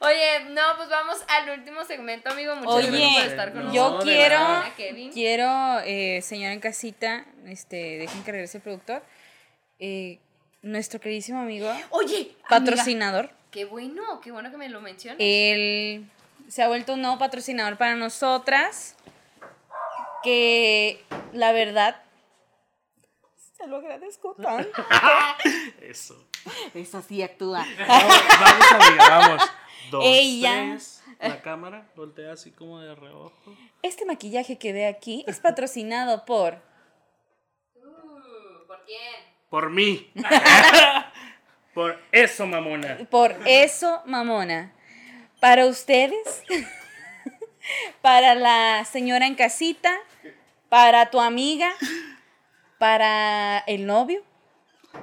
Oye, 0.00 0.44
no, 0.50 0.62
pues 0.76 0.88
vamos 0.88 1.18
al 1.28 1.50
último 1.58 1.84
segmento, 1.84 2.30
amigo. 2.30 2.54
Muchas 2.56 2.86
gracias 2.90 3.00
por 3.10 3.18
Oye, 3.18 3.26
estar 3.26 3.52
con 3.52 3.72
yo 3.72 3.82
nosotros. 3.82 4.04
quiero, 4.04 4.36
Hola, 4.36 4.72
Kevin. 4.76 5.12
quiero, 5.12 5.80
eh, 5.84 6.20
señora 6.22 6.52
en 6.52 6.60
casita, 6.60 7.24
este, 7.46 7.98
dejen 7.98 8.22
que 8.22 8.32
regrese 8.32 8.58
el 8.58 8.62
productor, 8.62 9.02
eh, 9.78 10.20
nuestro 10.66 11.00
queridísimo 11.00 11.40
amigo, 11.40 11.68
Oye, 11.90 12.16
amiga, 12.16 12.34
patrocinador, 12.48 13.30
Qué 13.50 13.64
bueno, 13.64 14.20
qué 14.20 14.32
bueno 14.32 14.50
que 14.50 14.56
me 14.56 14.68
lo 14.68 14.80
mencionas. 14.80 15.16
él 15.20 16.10
se 16.48 16.62
ha 16.62 16.68
vuelto 16.68 16.94
un 16.94 17.02
nuevo 17.02 17.18
patrocinador 17.18 17.76
para 17.78 17.94
nosotras, 17.96 18.96
que 20.22 21.04
la 21.32 21.52
verdad, 21.52 22.02
se 23.56 23.66
lo 23.66 23.76
agradezco 23.76 24.34
tanto. 24.34 24.84
Eso. 25.80 26.28
Eso 26.74 27.02
sí 27.02 27.22
actúa. 27.22 27.64
Vamos, 27.88 28.14
vamos 28.40 28.72
amiga, 28.72 29.08
vamos. 29.18 29.42
Dos, 29.90 30.02
Ella. 30.04 30.52
tres. 30.74 31.02
La 31.20 31.40
cámara 31.42 31.88
voltea 31.96 32.32
así 32.32 32.50
como 32.52 32.80
de 32.80 32.94
reojo. 32.94 33.56
Este 33.82 34.04
maquillaje 34.04 34.58
que 34.58 34.72
ve 34.72 34.86
aquí 34.86 35.24
es 35.26 35.40
patrocinado 35.40 36.24
por 36.24 36.58
Uh, 37.76 38.66
¿Por 38.66 38.84
quién? 38.84 39.35
Por 39.50 39.70
mí. 39.70 40.10
Por 41.74 42.00
eso, 42.10 42.46
mamona. 42.46 42.98
Por 43.10 43.36
eso, 43.44 44.02
mamona. 44.06 44.72
Para 45.40 45.66
ustedes, 45.66 46.42
para 48.00 48.34
la 48.34 48.84
señora 48.84 49.26
en 49.26 49.34
casita, 49.34 49.94
para 50.68 51.10
tu 51.10 51.20
amiga, 51.20 51.70
para 52.78 53.58
el 53.66 53.86
novio, 53.86 54.22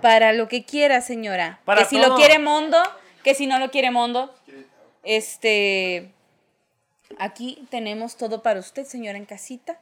para 0.02 0.34
lo 0.34 0.48
que 0.48 0.66
quiera, 0.66 1.02
señora. 1.02 1.60
Para 1.64 1.84
que 1.84 1.89
si 1.89 2.00
lo 2.00 2.16
quiere 2.16 2.39
Mondo, 2.39 2.82
que 3.24 3.36
si 3.36 3.46
no 3.46 3.60
lo 3.60 3.70
quiere 3.70 3.91
Mondo. 3.91 4.34
Este. 5.04 6.12
Aquí 7.20 7.68
tenemos 7.70 8.18
todo 8.18 8.41
para 8.41 8.60
usted, 8.60 8.86
señora 8.86 9.18
en 9.18 9.26
casita. 9.26 9.80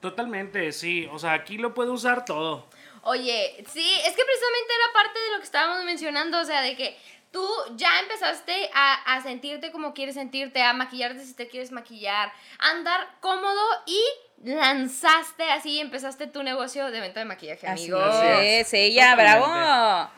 Totalmente, 0.00 0.70
sí. 0.72 1.08
O 1.10 1.18
sea, 1.18 1.32
aquí 1.32 1.56
lo 1.56 1.72
puede 1.72 1.90
usar 1.90 2.26
todo. 2.26 2.66
Oye, 3.04 3.64
sí, 3.70 3.92
es 4.06 4.14
que 4.14 4.24
precisamente 4.24 4.72
era 4.82 4.92
parte 4.92 5.18
de 5.18 5.30
lo 5.32 5.38
que 5.38 5.44
estábamos 5.44 5.84
mencionando, 5.84 6.40
o 6.40 6.44
sea, 6.44 6.62
de 6.62 6.76
que 6.76 6.96
tú 7.30 7.46
ya 7.76 8.00
empezaste 8.00 8.70
a, 8.74 9.14
a 9.14 9.22
sentirte 9.22 9.72
como 9.72 9.92
quieres 9.92 10.14
sentirte, 10.14 10.62
a 10.62 10.72
maquillarte 10.72 11.24
si 11.24 11.34
te 11.34 11.48
quieres 11.48 11.72
maquillar, 11.72 12.32
a 12.58 12.70
andar 12.70 13.08
cómodo 13.20 13.62
y 13.86 14.00
lanzaste 14.44 15.50
así, 15.50 15.80
empezaste 15.80 16.26
tu 16.26 16.42
negocio 16.42 16.90
de 16.90 17.00
venta 17.00 17.20
de 17.20 17.26
maquillaje, 17.26 17.66
Así 17.66 17.90
amigo. 17.90 18.00
es, 18.40 18.72
ella, 18.72 19.14
bravo. 19.16 20.10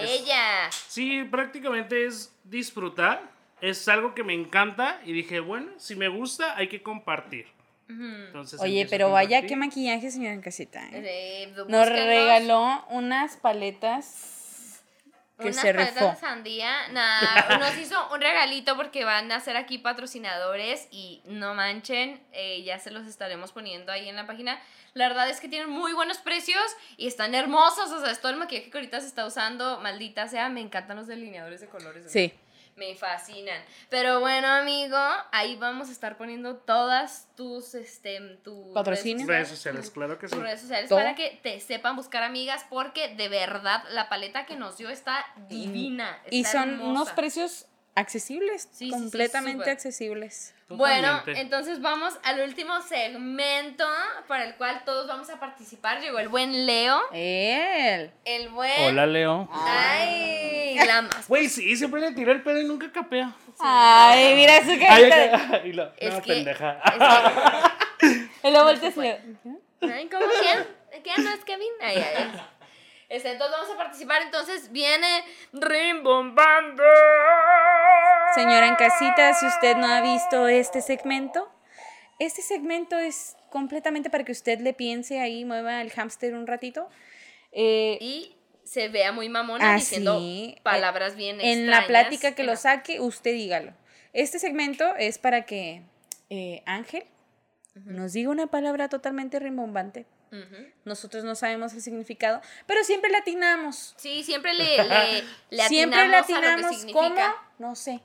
Ella. 0.00 0.70
Sí, 0.70 1.24
prácticamente 1.24 2.06
es 2.06 2.32
disfrutar. 2.44 3.28
Es 3.60 3.86
algo 3.88 4.14
que 4.14 4.24
me 4.24 4.32
encanta 4.32 5.00
y 5.04 5.12
dije, 5.12 5.40
bueno, 5.40 5.72
si 5.78 5.94
me 5.94 6.08
gusta, 6.08 6.56
hay 6.56 6.68
que 6.68 6.82
compartir. 6.82 7.46
Entonces, 8.26 8.60
Oye, 8.60 8.86
pero 8.88 9.10
vaya 9.10 9.42
qué 9.42 9.56
maquillaje, 9.56 10.10
señora 10.10 10.34
en 10.34 10.40
casita. 10.42 10.80
¿eh? 10.92 11.02
Eh, 11.04 11.54
Nos 11.68 11.88
regaló 11.88 12.84
unas 12.90 13.36
paletas 13.36 14.82
que 15.38 15.48
unas 15.48 15.60
se 15.60 15.74
paletas 15.74 15.94
rifó. 15.94 16.10
de 16.10 16.16
sandía. 16.16 16.88
Nah, 16.92 17.58
nos 17.58 17.76
hizo 17.78 17.96
un 18.12 18.20
regalito 18.20 18.76
porque 18.76 19.04
van 19.04 19.32
a 19.32 19.40
ser 19.40 19.56
aquí 19.56 19.78
patrocinadores 19.78 20.86
y 20.90 21.22
no 21.24 21.54
manchen, 21.54 22.20
eh, 22.32 22.62
ya 22.62 22.78
se 22.78 22.90
los 22.90 23.06
estaremos 23.06 23.52
poniendo 23.52 23.90
ahí 23.90 24.08
en 24.08 24.16
la 24.16 24.26
página. 24.26 24.60
La 24.92 25.08
verdad 25.08 25.30
es 25.30 25.40
que 25.40 25.48
tienen 25.48 25.70
muy 25.70 25.92
buenos 25.92 26.18
precios 26.18 26.62
y 26.96 27.06
están 27.06 27.34
hermosos. 27.34 27.90
O 27.92 28.00
sea, 28.00 28.10
es 28.10 28.20
todo 28.20 28.32
el 28.32 28.38
maquillaje 28.38 28.70
que 28.70 28.76
ahorita 28.78 29.00
se 29.00 29.06
está 29.06 29.24
usando. 29.24 29.80
Maldita 29.80 30.28
sea, 30.28 30.48
me 30.48 30.60
encantan 30.60 30.96
los 30.96 31.06
delineadores 31.06 31.60
de 31.60 31.68
colores. 31.68 32.10
Sí. 32.10 32.32
Me 32.76 32.94
fascinan. 32.94 33.62
Pero 33.88 34.20
bueno, 34.20 34.48
amigo, 34.48 34.96
ahí 35.32 35.56
vamos 35.56 35.88
a 35.88 35.92
estar 35.92 36.16
poniendo 36.16 36.56
todas 36.56 37.28
tus, 37.36 37.74
este, 37.74 38.20
tus 38.42 38.72
Patrocinios. 38.74 39.28
Redes 39.28 39.48
sociales, 39.48 39.90
claro 39.90 40.18
que 40.18 40.28
sí. 40.28 40.34
tus 40.34 40.42
redes 40.42 40.60
sociales 40.60 40.88
Todo. 40.88 40.98
para 40.98 41.14
que 41.14 41.38
te 41.42 41.60
sepan 41.60 41.96
buscar 41.96 42.22
amigas 42.22 42.64
porque 42.70 43.14
de 43.14 43.28
verdad 43.28 43.84
la 43.90 44.08
paleta 44.08 44.46
que 44.46 44.56
nos 44.56 44.78
dio 44.78 44.88
está 44.88 45.26
divina. 45.48 46.18
Y 46.30 46.44
son 46.44 46.70
hermosa. 46.70 46.90
unos 46.90 47.10
precios 47.10 47.66
accesibles, 48.00 48.62
Sí, 48.62 48.68
sí, 48.72 48.84
sí, 48.86 48.90
completamente 48.90 49.70
accesibles. 49.70 50.54
Bueno, 50.68 51.20
entonces 51.26 51.80
vamos 51.80 52.14
al 52.22 52.40
último 52.42 52.80
segmento 52.82 53.84
para 54.28 54.44
el 54.44 54.54
cual 54.56 54.82
todos 54.84 55.08
vamos 55.08 55.28
a 55.30 55.40
participar. 55.40 56.00
Llegó 56.00 56.18
el 56.20 56.28
buen 56.28 56.64
Leo, 56.66 57.00
Él. 57.12 58.12
el 58.24 58.48
buen... 58.50 58.70
Hola, 58.86 59.06
Leo. 59.06 59.48
Ay, 59.52 60.76
la 60.86 61.02
más... 61.02 61.26
Güey, 61.28 61.48
sí, 61.48 61.76
siempre 61.76 62.00
le 62.00 62.12
tira 62.12 62.32
el 62.32 62.42
pelo 62.42 62.60
y 62.60 62.64
nunca 62.64 62.90
capea. 62.92 63.34
Ay, 63.58 64.34
mira 64.36 64.62
su 64.64 64.70
ay, 64.88 65.10
y 65.64 65.72
lo- 65.72 65.92
Es 65.96 66.14
no, 66.14 66.22
que- 66.22 66.32
pendeja. 66.34 66.80
Y 68.42 68.50
lo 68.50 68.64
volteas 68.64 68.96
y 68.96 69.00
le- 69.00 69.20
Ay, 69.82 70.08
¿cómo 70.08 70.24
quién? 70.40 70.66
¿Quién 71.02 71.24
no 71.24 71.30
es 71.30 71.44
Kevin? 71.44 71.68
Ay, 71.82 71.96
ay, 71.96 72.14
ay. 72.16 72.40
Este, 73.10 73.32
entonces 73.32 73.56
vamos 73.58 73.74
a 73.74 73.76
participar. 73.76 74.22
Entonces 74.22 74.72
viene 74.72 75.24
Rimbombando. 75.52 76.84
Señora 78.34 78.68
en 78.68 78.76
casita, 78.76 79.34
si 79.34 79.46
usted 79.46 79.76
no 79.76 79.86
ha 79.88 80.00
visto 80.00 80.46
este 80.46 80.80
segmento, 80.80 81.52
este 82.20 82.40
segmento 82.40 82.96
es 82.96 83.36
completamente 83.50 84.08
para 84.08 84.24
que 84.24 84.32
usted 84.32 84.60
le 84.60 84.72
piense 84.72 85.20
ahí, 85.20 85.44
mueva 85.44 85.82
el 85.82 85.90
hámster 85.90 86.34
un 86.34 86.46
ratito. 86.46 86.88
Eh, 87.50 87.98
Y 88.00 88.36
se 88.62 88.88
vea 88.88 89.10
muy 89.10 89.28
mamona 89.28 89.74
Así, 89.74 89.96
diciendo 89.96 90.20
palabras 90.62 91.16
bien 91.16 91.40
en 91.40 91.68
la 91.68 91.86
plática 91.88 92.36
que 92.36 92.44
lo 92.44 92.54
saque, 92.54 93.00
usted 93.00 93.32
dígalo. 93.32 93.72
Este 94.12 94.38
segmento 94.38 94.94
es 94.96 95.18
para 95.18 95.42
que 95.42 95.82
eh, 96.30 96.62
Ángel 96.66 97.04
nos 97.74 98.12
diga 98.12 98.30
una 98.30 98.46
palabra 98.46 98.88
totalmente 98.88 99.40
rimbombante. 99.40 100.06
Nosotros 100.84 101.24
no 101.24 101.34
sabemos 101.34 101.72
el 101.74 101.82
significado, 101.82 102.40
pero 102.66 102.84
siempre 102.84 103.10
latinamos. 103.10 103.94
Sí, 103.96 104.22
siempre 104.22 104.54
le, 104.54 104.76
le, 104.84 105.24
le 105.50 105.62
siempre 105.68 105.98
atinamos 106.00 106.14
a 106.14 106.20
lo 106.20 106.26
que 106.26 106.32
latinamos. 106.42 106.76
significa. 106.76 107.34
¿Cómo? 107.58 107.68
No 107.70 107.74
sé. 107.76 108.00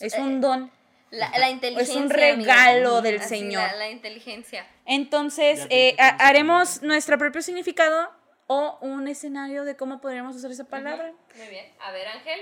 Es 0.00 0.14
Eh, 0.14 0.20
un 0.20 0.40
don. 0.40 0.70
La, 1.10 1.28
la 1.38 1.50
inteligencia. 1.50 1.92
Es 1.92 1.96
un 2.00 2.04
amigo. 2.12 2.18
regalo 2.18 3.02
del 3.02 3.18
Así, 3.20 3.28
Señor. 3.28 3.62
La, 3.62 3.76
la 3.76 3.90
inteligencia. 3.90 4.66
Entonces, 4.86 5.66
eh, 5.70 5.96
haremos 5.98 6.82
nuestro 6.82 7.18
propio 7.18 7.42
significado 7.42 8.10
o 8.46 8.78
un 8.80 9.06
escenario 9.08 9.64
de 9.64 9.76
cómo 9.76 10.00
podríamos 10.00 10.36
usar 10.36 10.50
esa 10.52 10.64
palabra. 10.64 11.12
Muy 11.36 11.48
bien. 11.48 11.66
A 11.80 11.92
ver, 11.92 12.06
Ángel, 12.08 12.40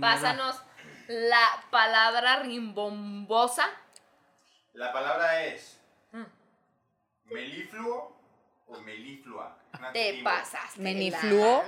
pásanos 0.00 0.60
la 1.08 1.64
palabra 1.70 2.40
rimbombosa. 2.42 3.64
La 4.74 4.92
palabra 4.92 5.44
es 5.46 5.78
melifluo 7.26 8.19
o 8.70 8.80
meliflua. 8.82 9.56
Te 9.92 10.20
pasaste. 10.22 10.80
Menifluo 10.80 11.62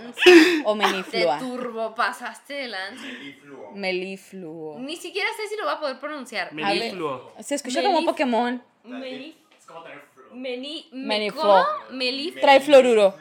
o 0.64 0.72
Te 0.72 0.78
meniflua. 0.78 1.38
turbo 1.38 1.94
pasaste 1.94 2.52
de 2.54 2.68
lanza. 2.68 3.02
Melifluo. 3.02 3.70
Melifluo. 3.72 4.78
Ni 4.78 4.96
siquiera 4.96 5.28
sé 5.36 5.48
si 5.48 5.56
lo 5.56 5.64
va 5.66 5.72
a 5.72 5.80
poder 5.80 5.98
pronunciar. 5.98 6.52
Melifluo. 6.52 7.32
Se 7.40 7.54
escucha 7.54 7.82
como 7.82 8.00
Melif- 8.00 8.06
Pokémon. 8.06 8.62
Meli. 8.84 9.36
Es 9.58 9.66
como 9.66 9.82
flow. 9.84 10.34
Meni. 10.34 10.88
me- 10.92 11.06
Menifluo. 11.06 11.42
¿Cómo? 11.42 11.96
Melif. 11.96 12.40
Trae 12.40 12.60
fluoruro. 12.60 13.14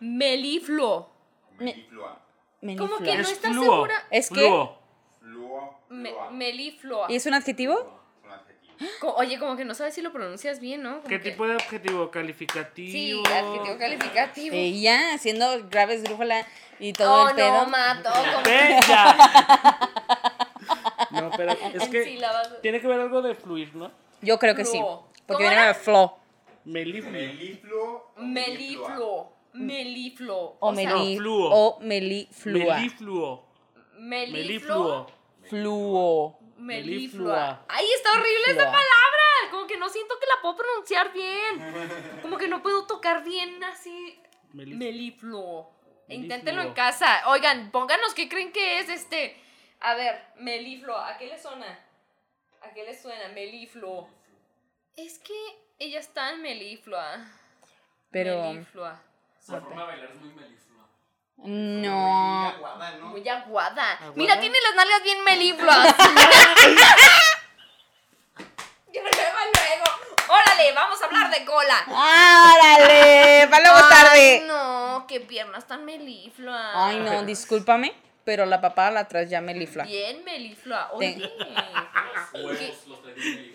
Melifluo. 0.00 1.08
Meliflua. 1.58 2.20
Como 2.78 2.98
que 2.98 3.14
no 3.14 3.20
Es 3.22 3.32
está 3.32 3.50
fluo. 3.50 3.64
segura. 3.64 4.06
Es 4.10 4.28
que- 4.30 4.34
Fluo. 4.46 4.78
Fluo. 5.20 5.78
Me- 5.88 6.10
flua. 6.10 6.30
melifluo. 6.30 7.06
¿Y 7.08 7.16
es 7.16 7.26
un 7.26 7.34
adjetivo? 7.34 7.74
Es 7.78 8.24
un 8.24 8.32
adjetivo. 8.32 8.69
Co- 8.69 8.69
Oye, 9.16 9.38
como 9.38 9.56
que 9.56 9.64
no 9.64 9.74
sabes 9.74 9.94
si 9.94 10.02
lo 10.02 10.12
pronuncias 10.12 10.60
bien, 10.60 10.82
¿no? 10.82 10.96
Como 10.98 11.08
¿Qué 11.08 11.20
que- 11.20 11.30
tipo 11.30 11.46
de 11.46 11.54
adjetivo? 11.54 12.10
¿Calificativo? 12.10 12.92
Sí, 12.92 13.22
adjetivo 13.26 13.76
calificativo. 13.78 14.56
Ella 14.56 15.14
haciendo 15.14 15.68
graves 15.68 16.02
grújula 16.02 16.46
y 16.78 16.92
todo 16.92 17.24
oh, 17.24 17.28
el 17.28 17.36
pedo. 17.36 17.64
no, 17.64 17.66
mato. 17.66 18.10
Como 18.10 18.42
¡Bella! 18.42 19.16
No, 21.10 21.30
pero 21.36 21.52
es 21.52 21.88
que 21.88 22.04
sílabas. 22.04 22.60
tiene 22.62 22.80
que 22.80 22.86
ver 22.86 23.00
algo 23.00 23.20
de 23.20 23.34
fluir, 23.34 23.74
¿no? 23.74 23.90
Yo 24.22 24.38
creo 24.38 24.54
que 24.54 24.64
sí. 24.64 24.80
Porque 25.26 25.44
¿Cómo 25.44 25.54
viene 25.56 25.66
de 25.66 25.74
flow. 25.74 26.12
Melifluo. 26.64 28.12
Melifluo. 28.16 28.16
o 28.16 28.22
Melifluo. 28.22 29.32
Melifluo. 29.52 30.56
O, 30.60 30.74
sea, 30.74 30.94
meli, 30.96 31.16
fluo. 31.16 31.50
o 31.50 31.80
meliflua. 31.80 32.76
Melifluo. 32.76 33.46
Melifluo. 33.98 35.06
Fluo. 35.48 36.39
Meliflua. 36.60 37.34
Meliflua. 37.34 37.64
Ay, 37.68 37.86
está 37.96 38.12
horrible 38.12 38.44
esa 38.48 38.64
palabra. 38.64 39.50
Como 39.50 39.66
que 39.66 39.76
no 39.78 39.88
siento 39.88 40.14
que 40.20 40.26
la 40.26 40.40
puedo 40.42 40.56
pronunciar 40.56 41.12
bien. 41.12 42.20
Como 42.22 42.36
que 42.38 42.48
no 42.48 42.62
puedo 42.62 42.86
tocar 42.86 43.24
bien 43.24 43.62
así. 43.64 44.20
Melif- 44.52 44.76
Melifluo. 44.76 44.78
Melifluo. 44.78 45.80
Inténtenlo 46.08 46.62
en 46.62 46.72
casa. 46.74 47.22
Oigan, 47.28 47.70
pónganos 47.70 48.14
qué 48.14 48.28
creen 48.28 48.52
que 48.52 48.78
es 48.80 48.88
este. 48.88 49.40
A 49.80 49.94
ver, 49.94 50.22
melifluo. 50.36 50.96
¿A 50.96 51.16
qué 51.18 51.26
le 51.26 51.38
suena? 51.38 51.78
¿A 52.62 52.70
qué 52.72 52.84
le 52.84 52.94
suena? 53.00 53.28
Melifluo. 53.28 54.08
Es 54.96 55.18
que 55.20 55.34
ella 55.78 56.00
está 56.00 56.30
en 56.32 56.42
meliflua. 56.42 57.18
Pero 58.10 58.42
Meliflua. 58.52 59.00
Su 59.38 59.52
forma 59.52 59.82
de 59.82 59.86
bailar 59.86 60.10
es 60.10 60.16
muy 60.20 60.34
meliflua. 60.34 60.69
No. 61.44 62.48
Aguada, 62.48 62.90
¿no? 62.98 63.06
Muy 63.06 63.28
aguada. 63.28 63.92
¿Aguada? 63.92 64.12
Mira, 64.14 64.40
tiene 64.40 64.58
las 64.60 64.74
nalgas 64.74 65.02
bien 65.02 65.24
melifluas. 65.24 65.94
Yo 68.92 69.02
luego, 69.02 69.38
luego. 69.54 69.84
Órale, 70.28 70.72
vamos 70.72 71.00
a 71.02 71.04
hablar 71.06 71.30
de 71.30 71.44
cola. 71.44 71.84
¡Árale! 71.88 73.48
¡Para 73.50 73.62
luego 73.62 73.78
Ay, 73.78 73.90
tarde! 73.90 74.44
no, 74.46 75.04
qué 75.08 75.20
piernas 75.20 75.66
tan 75.66 75.84
melifluas. 75.84 76.72
Ay, 76.74 76.98
no, 77.00 77.24
discúlpame, 77.24 77.92
pero 78.24 78.46
la 78.46 78.60
papada 78.60 78.90
la 78.90 79.00
atrás 79.00 79.28
ya 79.30 79.40
me 79.40 79.54
lifla. 79.54 79.84
Bien 79.84 80.24
meliflua. 80.24 80.90
Oye. 80.92 81.14
Ten-. 81.14 81.30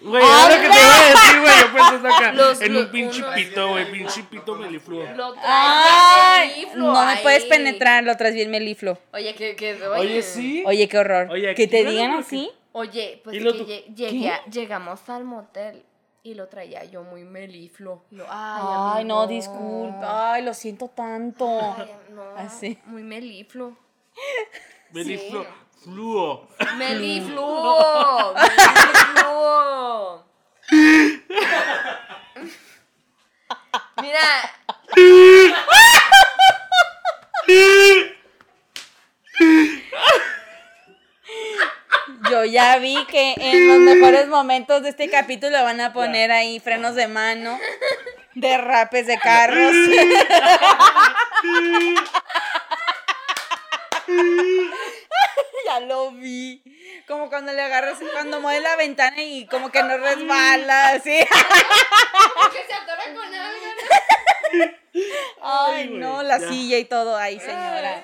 Güey, 0.01 0.23
lo 0.23 0.61
que 0.61 0.69
te 0.69 0.79
iba 0.79 0.99
a 0.99 1.09
decir, 1.09 1.39
güey. 1.41 1.59
Yo 1.61 1.73
pensando 1.73 2.09
acá. 2.09 2.31
Los- 2.33 2.61
en 2.61 2.75
un 2.75 2.87
pinche 2.91 3.23
pito, 3.35 3.69
güey. 3.69 3.91
Pinche 3.91 4.23
pito 4.23 4.55
melifluo. 4.55 5.03
Lo 5.15 5.33
traes 5.33 5.45
¡Ay! 5.47 6.49
melifluo 6.49 6.93
No 6.93 7.05
me 7.05 7.17
puedes 7.17 7.45
penetrar, 7.45 8.03
lo 8.03 8.15
traes 8.17 8.35
bien 8.35 8.51
me 8.51 8.59
liflo. 8.59 8.97
Oye, 9.13 9.33
que, 9.35 9.55
que 9.55 9.81
Oye, 9.87 10.21
sí. 10.21 10.63
Oye, 10.65 10.87
qué 10.87 10.97
horror. 10.97 11.29
Oye, 11.31 11.55
que 11.55 11.67
te 11.67 11.83
digan 11.85 12.11
así. 12.11 12.51
Oye, 12.73 13.21
pues 13.23 13.35
¿Y 13.35 13.39
que 13.39 13.45
lo 13.45 13.53
tu- 13.55 13.65
lle- 13.65 13.85
llegué 13.95 14.29
a- 14.29 14.43
llegamos 14.45 15.07
al 15.09 15.23
motel 15.23 15.83
y 16.23 16.33
lo 16.33 16.47
traía 16.49 16.83
yo 16.83 17.03
muy 17.03 17.23
meliflo. 17.23 18.03
Yo, 18.11 18.25
ay, 18.29 18.97
Ay, 18.99 19.05
no, 19.05 19.25
disculpa. 19.27 20.33
Ay, 20.33 20.43
lo 20.43 20.53
siento 20.53 20.89
tanto. 20.89 21.47
Ay, 21.77 21.89
no, 22.09 22.23
Así. 22.35 22.77
Muy 22.85 23.03
meliflo. 23.03 23.77
Melifluo. 24.91 25.45
Fluo. 25.83 26.47
Melifluo. 26.77 28.33
Melifluo. 28.33 30.25
Mira. 34.01 34.55
Yo 42.29 42.45
ya 42.45 42.77
vi 42.79 43.05
que 43.05 43.35
en 43.37 43.67
los 43.67 43.79
mejores 43.79 44.27
momentos 44.27 44.81
de 44.81 44.89
este 44.89 45.09
capítulo 45.09 45.61
van 45.63 45.81
a 45.81 45.93
poner 45.93 46.31
ahí 46.31 46.59
frenos 46.59 46.95
de 46.95 47.07
mano, 47.07 47.59
derrapes 48.33 49.05
de 49.07 49.17
carros. 49.19 49.73
ya 55.65 55.79
lo 55.81 56.11
vi. 56.11 56.63
Como 57.07 57.29
cuando 57.29 57.53
le 57.53 57.61
agarras, 57.61 57.97
cuando 58.13 58.39
mueves 58.41 58.63
la 58.63 58.75
ventana 58.75 59.21
y 59.21 59.45
como 59.47 59.71
que 59.71 59.83
no 59.83 59.97
resbala, 59.97 60.89
así. 60.89 61.11
Que 61.19 62.65
se 62.67 62.73
atora 62.73 63.03
con 63.13 63.33
algo. 63.33 63.65
Ay, 65.41 65.89
no, 65.89 66.23
la 66.23 66.39
ya. 66.39 66.47
silla 66.47 66.77
y 66.77 66.85
todo. 66.85 67.17
Ay, 67.17 67.39
señora. 67.39 68.01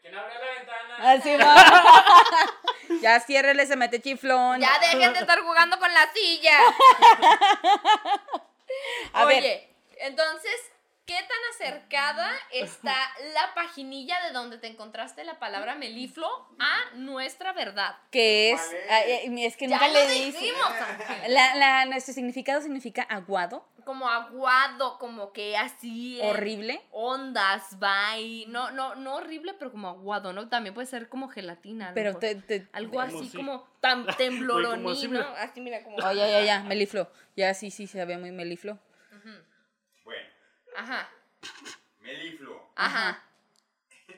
¿Quién 0.00 0.14
abre 0.14 0.34
la 0.34 0.50
ventana? 0.58 1.10
Así 1.12 1.36
va. 1.36 2.54
Ya 3.02 3.20
ciérrele, 3.20 3.66
se 3.66 3.76
mete 3.76 4.00
chiflón. 4.00 4.60
Ya 4.60 4.78
dejen 4.80 5.12
de 5.12 5.20
estar 5.20 5.38
jugando 5.40 5.78
con 5.78 5.92
la 5.92 6.10
silla. 6.12 6.58
A 9.12 9.24
ver. 9.26 9.38
Oye, 9.38 9.68
entonces, 9.98 10.52
¿qué 11.08 11.14
tan 11.14 11.70
acercada 11.72 12.30
está 12.52 12.94
la 13.32 13.54
paginilla 13.54 14.20
de 14.26 14.32
donde 14.32 14.58
te 14.58 14.66
encontraste 14.66 15.24
la 15.24 15.38
palabra 15.38 15.74
meliflo 15.74 16.28
a 16.58 16.94
nuestra 16.96 17.54
verdad? 17.54 17.96
que 18.10 18.52
es, 18.52 18.60
¿Cuál 18.60 18.76
es? 19.38 19.56
que 19.56 19.68
nunca 19.68 19.88
lo 19.88 19.94
le 19.94 20.06
dice. 20.12 20.38
dijimos. 20.38 20.68
La, 21.28 21.54
la- 21.56 21.86
nuestro 21.86 22.12
significado 22.12 22.60
significa 22.60 23.02
aguado, 23.02 23.66
Como 23.86 24.06
aguado, 24.06 24.98
como 24.98 25.32
que 25.32 25.56
así. 25.56 26.20
horrible. 26.22 26.82
Ondas, 26.92 27.78
bye. 27.78 28.44
No, 28.48 28.70
no, 28.70 28.94
no 28.94 29.14
horrible, 29.14 29.54
pero 29.54 29.72
como 29.72 29.88
aguado, 29.88 30.34
¿no? 30.34 30.50
También 30.50 30.74
puede 30.74 30.86
ser 30.86 31.08
como 31.08 31.28
gelatina. 31.30 31.88
lo 31.88 31.94
Pero 31.94 32.16
te, 32.18 32.34
te- 32.34 32.68
Algo 32.72 32.92
Como 33.00 33.18
así 33.18 33.28
si- 33.30 33.36
como 33.38 33.66
tan 33.80 34.06
tembloroní, 34.18 35.04
¿no? 35.04 35.08
mira. 35.10 35.42
Así, 35.42 35.60
mira, 35.62 35.82
como. 35.82 35.96
Oh, 35.96 36.12
ya, 36.12 36.28
ya, 36.28 36.42
ya, 36.44 36.60
meliflo. 36.64 37.10
Ya 37.34 37.54
sí, 37.54 37.70
sí, 37.70 37.86
se 37.86 38.04
ve 38.04 38.18
muy 38.18 38.30
meliflo. 38.30 38.78
Ajá, 40.78 41.10
melifluo. 42.00 42.70
ajá. 42.76 43.24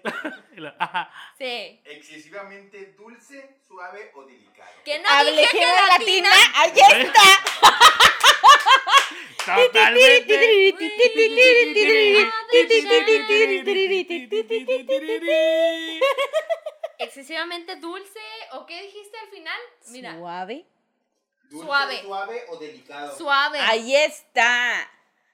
Ajá. 0.79 1.11
Sí. 1.37 1.81
Excesivamente 1.85 2.95
dulce, 2.97 3.57
suave 3.67 4.11
o 4.15 4.23
delicado. 4.25 4.71
Que 4.85 4.99
no 4.99 5.09
Hable 5.09 5.33
dije 5.33 5.47
gelatina, 5.59 6.31
gelatina. 6.31 6.31
ahí 6.55 6.73
está. 7.03 7.31
Totalmente. 9.57 10.75
Excesivamente 16.99 17.77
dulce, 17.77 18.21
¿o 18.53 18.67
qué 18.67 18.83
dijiste 18.83 19.19
al 19.19 19.29
final? 19.29 19.61
Mira, 19.89 20.15
Suave. 20.17 20.67
Dulce, 21.51 21.67
Suave. 21.67 22.03
suave 22.03 22.45
o 22.49 22.57
delicado. 22.57 23.17
suave. 23.19 23.59
Ahí 23.61 23.97
está. 23.97 24.89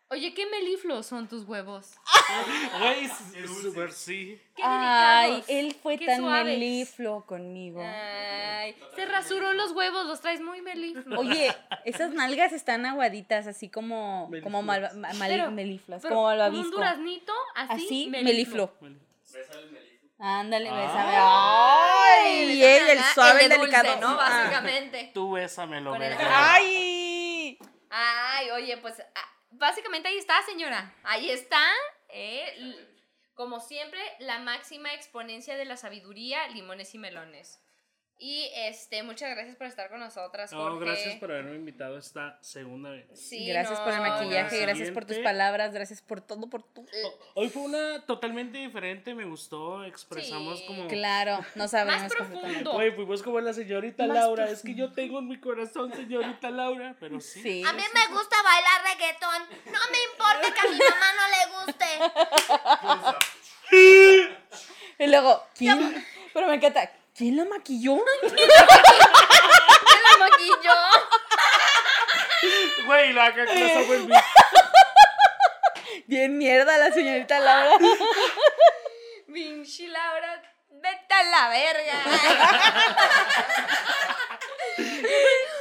Oye, 0.09 0.32
qué 0.34 0.46
meliflos 0.46 1.04
son 1.07 1.26
tus 1.28 1.44
huevos. 1.44 1.94
Güey, 2.78 3.09
súper 3.46 3.92
sí. 3.92 4.40
Qué 4.54 4.62
Ay, 4.64 5.42
él 5.48 5.76
fue 5.80 5.96
qué 5.98 6.07
tan 6.07 6.18
suaves. 6.18 6.44
meliflo 6.44 7.24
conmigo. 7.26 7.80
Ay, 7.84 8.76
se 8.96 9.07
rasuró 9.07 9.52
los 9.52 9.72
huevos, 9.72 10.07
los 10.07 10.20
traes 10.20 10.40
muy 10.40 10.61
meliflos. 10.62 11.18
Oye, 11.18 11.54
esas 11.84 12.11
nalgas 12.12 12.52
están 12.52 12.84
aguaditas, 12.86 13.46
así 13.46 13.68
como, 13.68 14.30
como 14.42 14.62
mal- 14.62 14.90
Pero- 15.18 15.50
meliflas, 15.52 16.02
Pero 16.02 16.14
como 16.14 16.22
un 16.28 16.30
malvavisco. 16.38 16.70
duraznito, 16.70 17.32
así, 17.54 17.84
Así, 17.86 18.07
meliflo. 18.11 18.72
meliflo. 18.80 18.88
El. 18.88 19.00
Ándale, 20.18 20.68
Ah. 20.70 20.76
bésame. 20.80 21.14
Ay, 21.16 22.50
Ay, 22.50 22.64
él, 22.64 22.88
el 22.90 22.98
ajá, 22.98 23.14
suave, 23.14 23.38
el 23.40 23.44
el 23.44 23.50
de 23.50 23.57
dulce, 23.59 23.76
delicado. 23.76 24.00
¿no? 24.00 24.20
Ah. 24.20 24.28
Básicamente. 24.30 25.11
Tú 25.14 25.32
bésamelo, 25.32 25.94
el-. 25.94 26.16
Ay. 26.20 27.59
Ay, 27.90 28.50
oye, 28.50 28.76
pues 28.78 28.94
ah, 29.14 29.28
básicamente 29.59 30.09
ahí 30.09 30.18
está, 30.18 30.42
señora. 30.42 30.94
Ahí 31.02 31.30
está. 31.30 31.62
eh, 32.09 32.92
como 33.34 33.61
siempre, 33.61 34.00
la 34.20 34.38
máxima 34.38 34.94
exponencia 34.94 35.57
de 35.57 35.66
la 35.66 35.76
sabiduría, 35.76 36.48
limones 36.48 36.94
y 36.94 36.98
melones. 36.98 37.61
Y 38.18 38.48
este, 38.54 39.02
muchas 39.02 39.30
gracias 39.34 39.56
por 39.56 39.66
estar 39.66 39.90
con 39.90 40.00
nosotras, 40.00 40.50
No, 40.50 40.62
Jorge. 40.62 40.86
gracias 40.86 41.16
por 41.16 41.30
haberme 41.30 41.54
invitado 41.56 41.98
esta 41.98 42.38
segunda 42.40 42.88
vez. 42.88 43.06
Sí, 43.12 43.46
gracias 43.46 43.78
por 43.80 43.92
el 43.92 44.00
maquillaje, 44.00 44.58
gracias 44.60 44.90
por 44.90 45.04
tus 45.04 45.18
palabras, 45.18 45.74
gracias 45.74 46.00
por 46.00 46.22
todo, 46.22 46.48
por 46.48 46.62
tu... 46.62 46.86
Hoy 47.34 47.50
fue 47.50 47.62
una 47.62 48.06
totalmente 48.06 48.56
diferente, 48.56 49.14
me 49.14 49.26
gustó, 49.26 49.84
expresamos 49.84 50.60
Sí. 50.60 50.66
como... 50.66 50.88
Claro, 50.88 51.44
no 51.56 51.68
sabemos 51.68 52.04
Más 52.04 52.12
profundo. 52.14 52.72
Güey, 52.72 52.92
fuimos 52.92 53.22
como 53.22 53.38
la 53.40 53.52
señorita 53.52 54.06
Más 54.06 54.16
Laura. 54.16 54.48
Es 54.48 54.62
que 54.62 54.74
yo 54.74 54.92
tengo 54.92 55.18
en 55.18 55.28
mi 55.28 55.38
corazón 55.38 55.92
señorita 55.92 56.48
Laura, 56.50 56.96
pero 56.98 57.20
sí. 57.20 57.42
Sí. 57.42 57.62
A 57.66 57.72
mí 57.74 57.82
me 57.92 58.14
gusta 58.16 58.36
bailar 58.42 58.94
reggaetón. 58.94 59.42
No 59.66 59.80
me 59.92 59.98
importa 60.10 60.54
que 60.54 60.60
a 60.66 60.70
mi 60.70 60.78
mamá 60.78 61.12
no 61.18 61.26
le 61.28 61.66
guste. 61.66 63.16
Y 64.98 65.06
luego, 65.08 65.42
¿quién? 65.54 66.04
Pero 66.32 66.46
me 66.48 66.54
encanta, 66.54 66.90
¿quién 67.16 67.36
la 67.36 67.44
maquilló? 67.44 67.96
¿Quién 68.20 68.48
la 68.48 70.18
maquilló? 70.18 70.74
Güey, 72.86 73.12
la 73.12 73.28
esa 73.28 73.82
güey. 73.82 74.06
Bien 76.06 76.38
mierda 76.38 76.78
la 76.78 76.92
señorita 76.92 77.40
Laura. 77.40 77.78
Vinci 79.26 79.88
Laura, 79.88 80.42
vete 80.70 81.14
a 81.14 81.24
la 81.24 81.48
verga. 81.48 82.02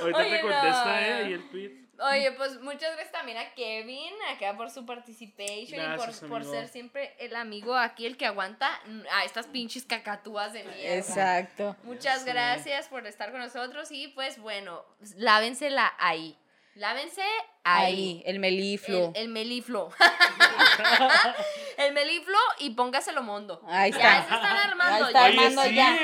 Ahorita 0.02 0.20
Oye, 0.20 0.30
te 0.30 0.36
no. 0.36 0.42
contesta, 0.42 1.02
eh, 1.02 1.14
ahí 1.14 1.34
el 1.34 1.50
tweet. 1.50 1.85
Oye, 2.00 2.32
pues 2.34 2.60
muchas 2.62 2.92
gracias 2.94 3.12
también 3.12 3.38
a 3.38 3.54
Kevin, 3.54 4.14
acá 4.36 4.56
por 4.58 4.70
su 4.70 4.86
participation 4.86 5.80
Gracias, 5.80 6.18
y 6.18 6.20
por, 6.26 6.30
por 6.30 6.44
ser 6.44 6.68
siempre 6.68 7.16
el 7.20 7.36
amigo 7.36 7.76
aquí, 7.76 8.06
el 8.06 8.18
que 8.18 8.26
aguanta 8.26 8.70
mm, 8.86 9.02
a 9.14 9.24
estas 9.24 9.48
pinches 9.48 9.86
cacatúas 9.86 10.52
de 10.54 10.64
mierda. 10.64 10.96
Exacto. 10.96 11.76
Muchas 11.84 12.22
Sí. 12.24 12.26
gracias 12.30 12.88
por 12.90 13.08
estar 13.08 13.32
con 13.32 13.40
nosotros 13.40 13.92
y 13.92 14.10
pues 14.10 14.40
bueno, 14.40 14.84
lávensela 15.16 15.94
ahí. 15.98 16.38
Lávense 16.76 17.22
ahí. 17.64 17.86
Ahí, 17.86 18.24
el 18.26 18.40
meliflo. 18.40 19.06
El, 19.16 19.22
el 19.24 19.28
meliflo. 19.30 19.90
el 21.78 21.94
meliflo 21.94 22.38
y 22.60 22.72
póngaselo 22.72 23.24
mondo. 23.24 23.62
Ahí 23.68 23.92
Ya 23.92 23.98
está. 24.20 24.28
se 24.28 24.36
están 24.36 24.58
armando. 24.58 25.06
Ahí 25.06 25.08
está 25.08 25.30
ya 25.30 25.40
armando 25.40 25.66
ya. 25.68 25.98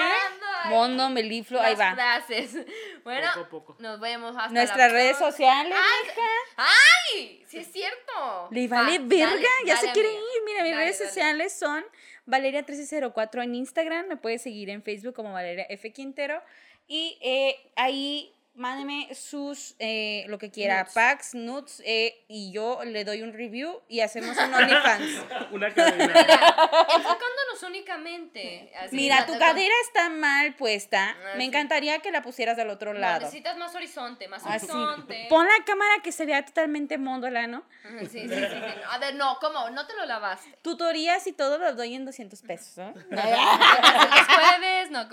Mondo, 0.69 1.09
meliflo, 1.09 1.59
ahí 1.61 1.75
va. 1.75 1.93
frases. 1.93 2.55
Bueno, 3.03 3.27
Poco 3.33 3.45
a 3.45 3.49
poco. 3.49 3.75
nos 3.79 3.99
vemos 3.99 4.29
hasta 4.35 4.47
la 4.49 4.53
Nuestras 4.53 4.91
redes 4.91 5.17
próxima. 5.17 5.31
sociales. 5.31 5.75
¡Ay! 5.75 6.09
¡Ay! 6.57 7.43
Sí 7.47 7.57
es 7.57 7.71
cierto. 7.71 8.47
Le 8.51 8.67
vale 8.67 8.99
Va, 8.99 9.05
verga, 9.07 9.31
dale, 9.31 9.47
ya 9.65 9.75
dale, 9.75 9.87
se 9.87 9.93
quiere 9.93 10.09
amiga. 10.09 10.23
ir. 10.23 10.41
Mira, 10.45 10.63
mis 10.63 10.71
Dale, 10.73 10.83
redes 10.85 10.99
dale. 10.99 11.09
sociales 11.09 11.53
son 11.53 11.83
Valeria1304 12.27 13.43
en 13.43 13.55
Instagram, 13.55 14.07
me 14.07 14.17
puedes 14.17 14.41
seguir 14.41 14.69
en 14.69 14.83
Facebook 14.83 15.15
como 15.15 15.33
Valeria 15.33 15.65
F. 15.69 15.91
Quintero. 15.91 16.41
Y 16.87 17.17
eh, 17.21 17.71
ahí 17.75 18.33
mándeme 18.53 19.13
sus, 19.15 19.75
eh, 19.79 20.25
lo 20.27 20.37
que 20.37 20.51
quiera, 20.51 20.87
packs, 20.93 21.33
nudes, 21.35 21.81
eh, 21.85 22.25
y 22.27 22.51
yo 22.51 22.83
le 22.83 23.03
doy 23.05 23.21
un 23.21 23.33
review 23.33 23.81
y 23.87 24.01
hacemos 24.01 24.37
un 24.37 24.53
OnlyFans. 24.53 25.21
Una 25.51 25.73
cadena. 25.73 26.13
Enfocándonos 26.15 27.63
únicamente. 27.65 28.71
así, 28.79 28.95
Mira, 28.95 29.25
tu 29.25 29.33
con- 29.33 29.39
cadera 29.39 29.73
está 29.85 30.09
mal 30.09 30.53
puesta. 30.55 31.11
Ah, 31.11 31.33
Me 31.35 31.41
sí. 31.43 31.47
encantaría 31.47 31.99
que 31.99 32.11
la 32.11 32.21
pusieras 32.21 32.57
del 32.57 32.69
otro 32.69 32.93
No, 32.93 32.99
lado. 32.99 33.21
necesitas 33.21 33.57
más 33.57 33.73
horizonte, 33.75 34.27
más 34.27 34.43
Así. 34.45 34.65
horizonte. 34.69 35.27
Pon 35.29 35.45
la 35.47 35.63
cámara 35.65 35.95
que 36.03 36.11
se 36.11 36.25
vea 36.25 36.43
totalmente 36.45 36.97
móndola, 36.97 37.47
¿no? 37.47 37.63
Sí, 38.01 38.07
sí, 38.07 38.19
sí, 38.27 38.35
sí. 38.35 38.61
A 38.89 38.97
ver, 38.97 39.15
no, 39.15 39.37
¿cómo? 39.39 39.69
No 39.69 39.87
te 39.87 39.93
lo 39.95 40.05
lavaste. 40.05 40.57
Tutorías 40.61 41.25
y 41.27 41.31
todo 41.31 41.57
lo 41.57 41.73
doy 41.75 41.95
en 41.95 42.05
200 42.05 42.41
pesos. 42.41 42.77
¿eh? 42.77 42.93
Los 43.09 43.21
jueves, 44.27 44.91
no 44.91 45.07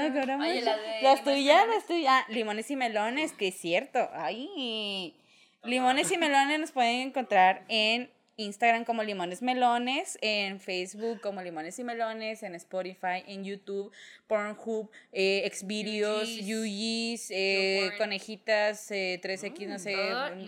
mucho. 0.00 0.02
No 0.02 0.20
cobro 0.20 0.38
Oye, 0.38 0.54
mucho. 0.54 0.64
la 0.64 0.76
de 0.76 1.02
Las 1.02 1.02
limones 1.02 1.24
tuyas, 1.24 1.64
y 1.66 1.70
las 1.70 1.86
tuyas. 1.86 2.12
Ah, 2.12 2.26
limones 2.28 2.70
y 2.70 2.76
melones, 2.76 3.32
que 3.32 3.48
es 3.48 3.54
cierto. 3.56 4.08
Ay. 4.14 5.14
Limones 5.64 6.10
y 6.10 6.18
melones 6.18 6.58
nos 6.58 6.72
pueden 6.72 7.08
encontrar 7.08 7.64
en 7.68 8.10
Instagram 8.36 8.84
como 8.84 9.02
Limones 9.02 9.42
Melones, 9.42 10.18
en 10.22 10.58
Facebook 10.58 11.20
como 11.20 11.42
Limones 11.42 11.78
y 11.78 11.84
Melones, 11.84 12.42
en 12.42 12.54
Spotify, 12.54 13.22
en 13.26 13.44
YouTube, 13.44 13.92
Pornhub, 14.26 14.90
eh, 15.12 15.48
Xvideos, 15.52 16.28
UGs. 16.28 17.30
Eh, 17.30 17.92
conejitas, 17.98 18.90
eh, 18.90 19.20
3X, 19.22 19.68
no 19.68 19.78
sé, 19.78 19.94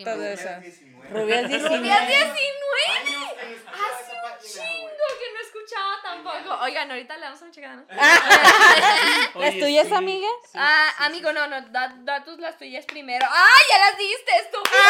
todo 0.02 0.24
eso. 0.24 0.48
19. 0.60 1.08
Rubias 1.10 1.48
19. 1.48 1.76
¡Rubias 1.76 2.08
19! 2.08 2.24
Años 2.88 3.32
que 3.38 3.46
no 3.46 3.52
escuchaba 3.54 3.86
Hace 3.86 4.12
un 4.12 4.73
tampoco. 6.02 6.62
Oigan, 6.62 6.90
ahorita 6.90 7.16
le 7.16 7.22
damos 7.24 7.42
una 7.42 7.50
checada, 7.50 7.76
¿no? 7.76 7.84
¿Las 9.40 9.54
tuyas, 9.58 9.90
amiga? 9.92 10.28
sí, 10.44 10.50
ah, 10.54 10.86
sí, 10.90 10.94
sí, 10.98 11.04
amigo, 11.04 11.32
no, 11.32 11.46
no, 11.48 11.60
da, 11.70 11.94
da 12.00 12.24
tus 12.24 12.38
las 12.38 12.56
tuyas 12.58 12.84
primero. 12.86 13.26
¡Ay, 13.30 13.62
ya 13.70 13.78
las 13.78 13.98
diste, 13.98 14.32
estúpido! 14.42 14.82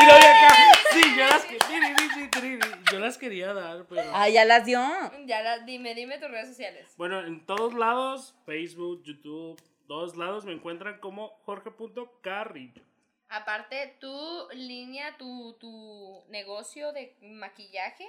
Mira, 0.00 0.14
ve 0.18 0.26
acá. 0.26 0.54
Sí, 0.92 1.02
yo 1.16 1.26
las, 1.26 1.44
que- 1.44 1.58
tiri, 1.58 1.94
tiri, 1.96 2.28
tiri, 2.30 2.58
tiri. 2.58 2.70
yo 2.92 2.98
las 3.00 3.18
quería 3.18 3.52
dar, 3.54 3.84
pero. 3.88 4.10
Ah, 4.14 4.28
ya 4.28 4.44
las 4.44 4.64
dio. 4.64 4.80
Ya 5.26 5.42
las, 5.42 5.64
dime, 5.66 5.94
dime 5.94 6.18
tus 6.18 6.30
redes 6.30 6.48
sociales. 6.48 6.92
Bueno, 6.96 7.20
en 7.20 7.44
todos 7.46 7.74
lados, 7.74 8.34
Facebook, 8.46 9.02
YouTube, 9.04 9.60
todos 9.88 10.16
lados 10.16 10.44
me 10.44 10.52
encuentran 10.52 10.98
como 11.00 11.30
jorge.carrillo. 11.44 12.82
Aparte, 13.28 13.96
tu 14.00 14.48
línea, 14.52 15.16
tu, 15.16 15.56
tu 15.60 16.24
negocio 16.28 16.92
de 16.92 17.16
maquillaje. 17.22 18.06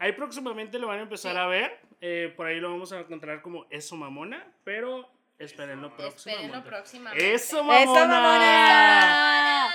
Ahí 0.00 0.12
próximamente 0.12 0.78
lo 0.80 0.88
van 0.88 0.98
a 0.98 1.02
empezar 1.02 1.32
Sí. 1.34 1.38
a 1.38 1.46
ver. 1.46 1.78
eh, 2.00 2.32
por 2.36 2.46
ahí 2.46 2.58
lo 2.58 2.70
vamos 2.70 2.90
a 2.92 2.98
encontrar 3.00 3.42
como 3.42 3.66
Eso 3.70 3.94
Mamona, 3.94 4.44
pero 4.64 5.08
espérenlo 5.38 5.88
Espérenlo 5.88 5.96
próximamente. 5.96 6.68
próximamente. 6.68 7.34
¡Eso 7.34 7.62
Mamona! 7.62 7.82
¡Eso, 7.82 8.06
mamona! 8.08 9.70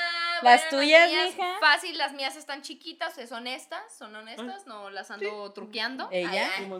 Ah, 0.47 0.51
¿Las 0.51 0.69
tuyas, 0.69 1.09
niñas, 1.09 1.35
mija? 1.35 1.57
Fácil, 1.59 1.97
las 1.97 2.13
mías 2.13 2.35
están 2.35 2.61
chiquitas, 2.61 3.15
son 3.15 3.33
honestas, 3.39 3.81
son 3.97 4.15
honestas, 4.15 4.65
no 4.67 4.89
las 4.89 5.09
ando 5.11 5.51
truqueando. 5.53 6.07
¿Ella? 6.11 6.49
Ay. 6.57 6.67
No, 6.67 6.77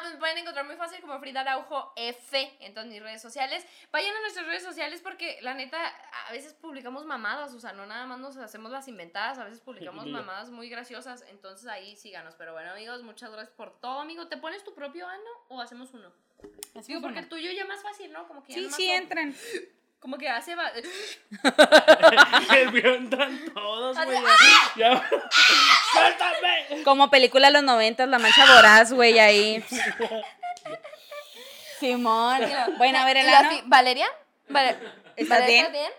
pues 0.00 0.12
me 0.12 0.18
pueden 0.18 0.38
encontrar 0.38 0.64
muy 0.66 0.76
fácil 0.76 1.00
como 1.00 1.18
Frida 1.20 1.40
Araujo 1.40 1.92
F 1.96 2.56
en 2.60 2.74
todas 2.74 2.88
mis 2.88 3.02
redes 3.02 3.20
sociales. 3.22 3.66
Vayan 3.92 4.14
a 4.16 4.20
nuestras 4.20 4.46
redes 4.46 4.62
sociales 4.62 5.00
porque 5.02 5.38
la 5.42 5.54
neta 5.54 5.78
a 6.28 6.32
veces 6.32 6.54
publicamos 6.54 7.04
mamadas, 7.04 7.52
o 7.54 7.60
sea, 7.60 7.72
no 7.72 7.86
nada 7.86 8.06
más 8.06 8.18
nos 8.18 8.36
hacemos 8.36 8.70
las 8.70 8.88
inventadas, 8.88 9.38
a 9.38 9.44
veces 9.44 9.60
publicamos 9.60 10.06
mamadas 10.06 10.50
muy 10.50 10.68
graciosas, 10.68 11.24
entonces 11.28 11.66
ahí 11.68 11.96
síganos. 11.96 12.34
Pero 12.36 12.52
bueno, 12.52 12.70
amigos, 12.72 13.02
muchas 13.02 13.30
gracias 13.30 13.54
por 13.56 13.78
todo, 13.80 14.00
amigo. 14.00 14.28
¿Te 14.28 14.36
pones 14.36 14.64
tu 14.64 14.74
propio 14.74 15.06
ano 15.06 15.30
o 15.48 15.60
hacemos 15.60 15.92
uno? 15.94 16.12
Digo, 16.86 17.00
porque 17.00 17.20
el 17.20 17.28
tuyo 17.28 17.50
ya 17.52 17.64
más 17.64 17.82
fácil, 17.82 18.12
¿no? 18.12 18.26
Como 18.26 18.42
que 18.42 18.52
ya 18.52 18.58
Sí, 18.58 18.70
sí, 18.70 18.86
son- 18.88 18.96
entran. 18.96 19.34
Como 20.04 20.18
que 20.18 20.28
hace 20.28 20.54
va- 20.54 20.70
El 22.54 22.70
todos, 23.54 23.96
güey. 24.04 24.18
¡Ah! 24.18 24.72
Ya. 24.76 25.02
¡Suéltame! 25.92 26.82
Como 26.84 27.08
película 27.08 27.46
de 27.46 27.54
los 27.54 27.62
noventas, 27.62 28.06
La 28.10 28.18
Mancha 28.18 28.44
Voraz, 28.54 28.92
güey, 28.92 29.18
ahí. 29.18 29.64
Simón. 31.80 32.38
Bueno, 32.76 32.98
a 32.98 33.06
ver, 33.06 33.16
el 33.16 33.24
La 33.26 33.38
ano. 33.38 33.48
fi- 33.48 33.62
¿Valeria? 33.64 34.06
Vale- 34.50 34.76
¿Estás 35.16 35.40
¿Valeria, 35.40 35.68
bien? 35.70 35.90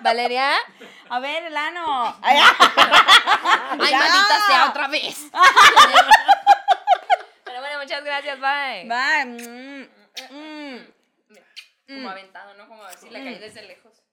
¿Valeria? 0.00 0.50
A 1.08 1.18
ver, 1.18 1.44
el 1.44 1.56
ano. 1.56 2.14
Ay, 2.20 2.36
maldita 3.78 4.46
sea 4.48 4.66
otra 4.68 4.88
vez. 4.88 5.16
Pero 7.42 7.60
bueno, 7.60 7.78
muchas 7.80 8.04
gracias, 8.04 8.38
bye. 8.38 8.86
Va. 8.86 9.24
Mm, 11.88 11.92
mm. 11.92 11.96
Como 11.96 12.10
aventado, 12.10 12.54
¿no? 12.54 12.68
Como 12.68 12.82
a 12.82 12.88
ver 12.88 12.98
si 12.98 13.10
le 13.10 13.24
caí 13.24 13.38
desde 13.38 13.62
lejos. 13.62 14.05